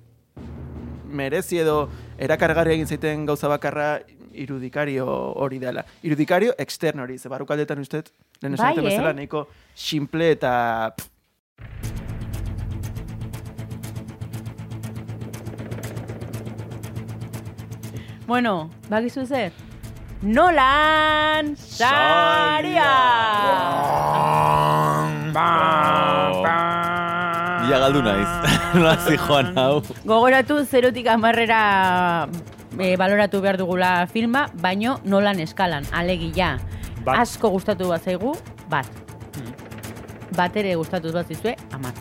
merezi 1.09 1.57
edo 1.63 1.89
erakargarri 2.21 2.75
egin 2.77 2.87
zaiten 2.87 3.25
gauza 3.25 3.49
bakarra 3.49 3.91
irudikario 4.39 5.07
hori 5.41 5.57
dela. 5.59 5.83
Irudikario 6.05 6.53
externo 6.57 7.03
hori, 7.03 7.17
ze 7.17 7.29
barrukaldetan 7.29 7.79
ustet, 7.81 8.13
lehen 8.41 8.53
esan 8.53 8.75
Bai, 8.75 8.83
eh? 8.83 8.89
bezala, 8.91 9.13
nahiko 9.13 9.47
simple 9.73 10.35
eta... 10.37 10.93
pff, 10.95 11.15
Bueno, 18.29 18.69
bakizu 18.91 19.23
zer? 19.25 19.68
Nolan 20.19 21.55
Saria! 21.55 22.91
Ia 27.63 27.77
galdu 27.79 28.03
naiz. 28.03 28.27
Nola 28.75 28.97
joan 28.99 29.55
hau. 29.55 29.79
Gogoratu 30.03 30.59
zerotik 30.67 31.07
amarrera 31.07 32.27
e, 32.75 32.97
baloratu 32.99 33.39
behar 33.39 33.55
dugula 33.55 34.07
filma, 34.11 34.49
baino 34.59 34.99
nolan 35.05 35.39
eskalan, 35.39 35.87
alegia. 35.95 36.57
Bat. 37.05 37.23
Asko 37.23 37.55
gustatu 37.55 37.87
bat 37.87 38.03
zaigu, 38.03 38.35
bat. 38.67 38.91
Bat 40.35 40.59
ere 40.59 40.75
gustatu 40.75 41.15
bat 41.15 41.31
zizue, 41.31 41.55
amar. 41.71 41.95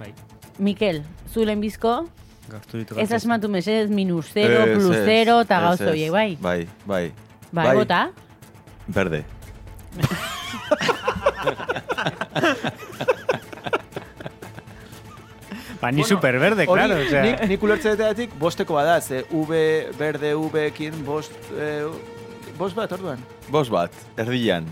Bai. 0.00 0.14
Mikel, 0.56 1.04
zu 1.28 1.44
lehenbizko, 1.44 1.98
Gaztu 1.98 2.08
ditu 2.08 2.17
ez 2.48 2.96
gatzez. 2.96 3.12
asmatu 3.12 3.48
mesedez 3.48 3.90
minus 3.90 4.26
zero, 4.32 4.62
Ez, 4.64 4.78
plus 4.78 4.96
ez, 4.96 5.04
zero, 5.04 5.40
eta 5.40 5.56
ez, 5.58 5.62
gauz 5.66 5.80
ez. 5.80 5.88
horiek, 5.88 6.10
bai? 6.12 6.36
Bai, 6.40 6.68
bai. 6.86 7.12
Bai, 7.52 7.66
Bai. 7.66 7.76
bota. 7.76 8.10
Berde. 8.86 9.24
Ba, 15.80 15.92
ni 15.94 16.02
superverde, 16.02 16.64
Hori, 16.66 16.80
claro, 16.82 16.96
osea. 17.06 17.22
nik, 17.22 17.42
nik 17.52 17.62
ulertzeetatik 17.62 18.32
bosteko 18.40 18.74
bada, 18.74 18.96
ze 19.00 19.20
V, 19.30 19.60
berde, 19.98 20.32
V-ekin, 20.34 20.96
bost, 21.06 21.30
eh, 21.54 21.86
bost 22.58 22.74
bat, 22.74 22.90
orduan. 22.92 23.20
Bos 23.48 23.68
bat, 23.70 23.94
erdian. 24.18 24.66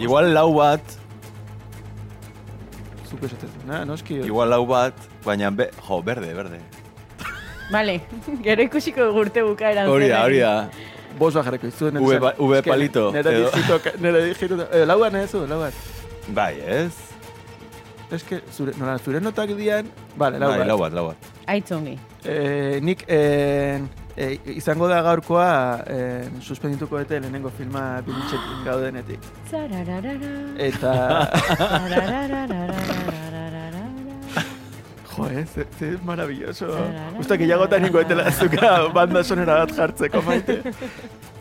Igual 0.00 0.32
lau 0.32 0.54
bat, 0.56 0.80
Zuko 3.08 3.26
esatzen, 3.26 3.50
na, 3.66 3.84
noski. 3.88 4.18
igual 4.26 4.50
lau 4.50 4.66
bat, 4.68 4.94
baina 5.24 5.50
be, 5.50 5.70
jo, 5.88 6.02
berde, 6.02 6.34
berde. 6.36 6.58
Vale, 7.72 8.00
gero 8.46 8.62
ikusiko 8.62 9.10
gurte 9.12 9.42
bukaeran. 9.42 9.88
Hori 9.88 10.08
da, 10.08 10.22
hori 10.24 10.38
da. 10.44 10.52
Bost 11.18 11.36
bat 11.36 11.46
jarriko 11.48 11.66
izuen. 11.68 11.96
V 12.04 12.18
ba- 12.22 12.34
V 12.38 12.62
palito, 12.62 13.10
Nera 13.12 13.32
edo. 13.32 13.50
digito, 13.50 13.78
nera 14.04 14.20
digito, 14.24 14.68
eh, 14.72 14.84
lauan 14.86 15.16
ez 15.16 15.30
du, 15.32 15.46
lauan. 15.50 15.72
Bai, 16.36 16.54
ez? 16.60 16.92
Ez 18.12 18.22
que, 18.24 18.42
zure, 18.52 18.72
nola, 18.78 18.98
zure 18.98 19.20
notak 19.20 19.50
dian, 19.56 19.88
bale, 20.16 20.38
lau 20.40 20.48
Bai, 20.52 20.58
bat. 20.58 20.66
lau 20.68 20.78
bat, 20.80 20.92
lau 20.92 21.06
bat. 21.08 21.32
Aitzongi. 21.48 21.96
Eh, 22.24 22.78
nik 22.84 23.04
eh, 23.08 23.80
E, 24.18 24.32
izango 24.58 24.88
da 24.90 24.98
gaurkoa 25.06 25.50
e, 25.86 25.98
suspendituko 26.42 26.98
dute 26.98 27.20
lehenengo 27.22 27.52
filma 27.54 28.00
bilitxekin 28.02 28.64
gaudenetik. 28.66 29.28
Eta... 30.58 30.94
jo, 35.18 35.28
eh, 35.30 35.46
ze, 35.46 35.66
ze 35.78 35.98
maravilloso. 36.04 36.66
Usta 37.18 37.36
gehiagotan 37.36 37.86
ingo 37.86 38.00
etela 38.00 38.30
zuka 38.30 38.88
banda 38.94 39.22
sonera 39.24 39.60
bat 39.64 39.74
jartzeko 39.76 40.22
maite. 40.22 40.62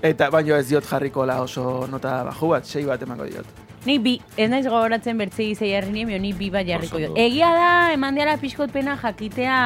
Eta 0.01 0.29
baino 0.29 0.55
ez 0.55 0.67
diot 0.69 0.85
jarriko 0.85 1.25
la 1.25 1.41
oso 1.41 1.87
nota 1.89 2.23
baju 2.29 2.53
bat, 2.53 2.65
sei 2.65 2.85
bat 2.85 3.01
emango 3.01 3.25
diot. 3.25 3.66
Nik 3.85 4.01
bi, 4.01 4.13
ez 4.35 4.47
naiz 4.49 4.65
gogoratzen 4.65 5.19
bertzei 5.19 5.51
zei 5.55 5.69
jarri 5.69 5.91
nien, 5.93 6.09
ni 6.21 6.33
bi 6.35 6.49
bat 6.51 6.65
jarriko 6.67 6.99
jo. 6.99 7.11
Egia 7.19 7.51
da, 7.53 7.69
eman 7.93 8.17
diala 8.17 8.37
pixkot 8.41 8.71
pena 8.73 8.97
jakitea 8.97 9.57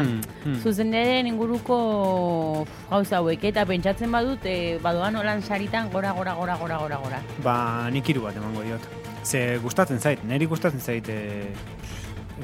Hmm, 0.00 0.20
hmm. 0.44 1.26
inguruko 1.26 2.66
gauza 2.88 3.18
hauek, 3.18 3.44
eta 3.44 3.66
pentsatzen 3.66 4.10
badut, 4.10 4.44
e, 4.44 4.78
badoan 4.82 5.16
olan 5.16 5.42
saritan 5.42 5.90
gora, 5.90 6.12
gora, 6.12 6.34
gora, 6.34 6.56
gora, 6.56 6.78
gora, 6.78 6.96
gora. 6.96 7.22
Ba, 7.42 7.90
nik 7.90 8.08
hiru 8.08 8.22
bat 8.22 8.36
emango 8.36 8.62
diot. 8.62 8.80
Ze 9.24 9.58
gustatzen 9.58 9.98
zait, 9.98 10.22
niri 10.24 10.46
gustatzen 10.46 10.80
zait 10.80 11.08
e, 11.08 11.50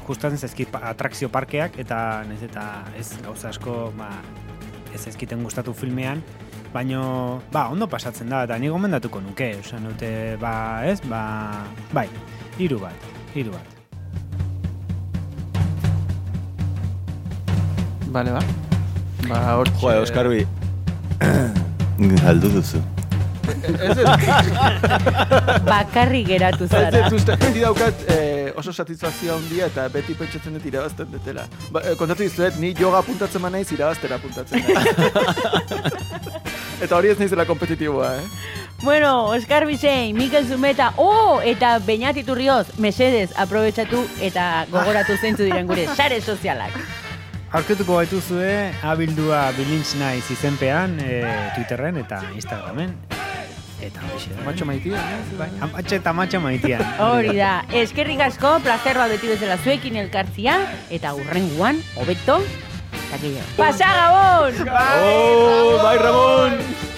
gustatzen 0.05 0.37
zaizkit 0.37 0.75
atrakzio 0.75 1.29
parkeak, 1.29 1.79
eta 1.79 2.23
nez 2.27 2.43
eta 2.43 2.83
ez 2.99 3.09
gauza 3.23 3.49
asko, 3.49 3.93
ba, 3.97 4.11
ez 4.93 5.01
zaizkiten 5.01 5.41
gustatu 5.43 5.73
filmean, 5.73 6.21
baino, 6.73 7.41
ba, 7.51 7.67
ondo 7.71 7.87
pasatzen 7.87 8.29
da, 8.29 8.43
eta 8.47 8.57
ni 8.59 8.69
gomendatuko 8.71 9.21
nuke, 9.23 9.53
osan 9.61 9.87
dute, 9.89 10.11
ba, 10.41 10.53
ez, 10.85 10.99
ba, 11.07 11.21
bai, 11.93 12.07
hiru 12.59 12.79
bat, 12.81 13.09
hiru 13.35 13.55
bat. 13.55 13.73
Bale, 18.11 18.31
ba. 18.31 18.43
Ba, 19.27 19.41
hor... 19.57 19.69
Joa, 19.81 19.99
Oskarbi. 20.03 20.45
Galdu 22.21 22.53
duzu. 22.53 22.81
Ez 23.47 23.97
ez, 23.97 24.07
Bakarri 25.67 26.23
geratu 26.27 26.67
ez 26.67 26.71
zara. 26.71 27.05
ez 27.05 27.13
uste, 27.13 27.35
beti 27.43 27.63
daukat 27.63 28.03
eh, 28.13 28.51
oso 28.59 28.73
satisfazioa 28.73 29.37
handia 29.37 29.69
eta 29.71 29.87
beti 29.93 30.15
pentsatzen 30.17 30.57
dut 30.57 30.65
irabazten 30.69 31.11
dutela. 31.11 31.47
Ba, 31.71 31.83
eh, 31.83 31.95
kontatu 31.99 32.25
dizuet, 32.25 32.59
ni 32.61 32.73
yoga 32.79 33.01
apuntatzen 33.03 33.41
ma 33.41 33.49
naiz 33.53 33.71
irabaztera 33.71 34.19
apuntatzen 34.19 34.63
naiz. 34.63 34.87
eta 36.83 36.95
hori 36.95 37.13
ez 37.13 37.19
naizela 37.19 37.45
kompetitiboa, 37.49 38.13
eh? 38.19 38.25
Bueno, 38.83 39.25
Oskar 39.33 39.65
Bizein, 39.65 40.15
Mikel 40.15 40.45
Zumeta, 40.47 40.93
oh, 40.97 41.41
eta 41.41 41.79
Beñat 41.79 42.17
Iturrioz, 42.21 42.67
mesedez, 42.77 43.31
aprobetsatu 43.35 44.03
eta 44.21 44.67
gogoratu 44.69 45.17
zeintzu 45.17 45.47
diren 45.47 45.67
gure 45.67 45.87
sare 45.95 46.21
sozialak. 46.21 46.77
Aurketuko 47.57 47.95
baituzue 47.95 48.73
abildua 48.83 49.47
bilintz 49.57 49.95
naiz 49.97 50.25
izenpean 50.35 50.99
e, 50.99 51.21
Twitterren 51.55 52.03
eta 52.03 52.21
Instagramen. 52.35 53.16
Eta 53.77 54.01
horixe 54.01 54.33
da. 54.33 54.41
Matxo 54.41 54.65
maitia, 54.65 54.97
eh? 54.97 55.19
Bai, 55.37 55.49
amatxe 55.61 55.99
eta 55.99 56.13
matxa 56.17 56.41
maitian. 56.41 56.81
Hori 57.03 57.35
da, 57.37 57.51
eskerrik 57.77 58.23
asko, 58.25 58.55
plazerroa 58.65 59.05
beti 59.13 59.29
bezala 59.29 59.59
zuekin 59.61 59.99
elkartzia, 60.01 60.57
eta 60.89 61.13
hurrenguan, 61.13 61.83
hobeto, 62.01 62.41
eta 63.05 63.21
gehiago. 63.21 63.49
Pasa, 63.59 63.93
Gabon! 64.01 64.61
Oh, 64.65 65.77
bai, 65.83 65.97
Ramon! 66.01 66.96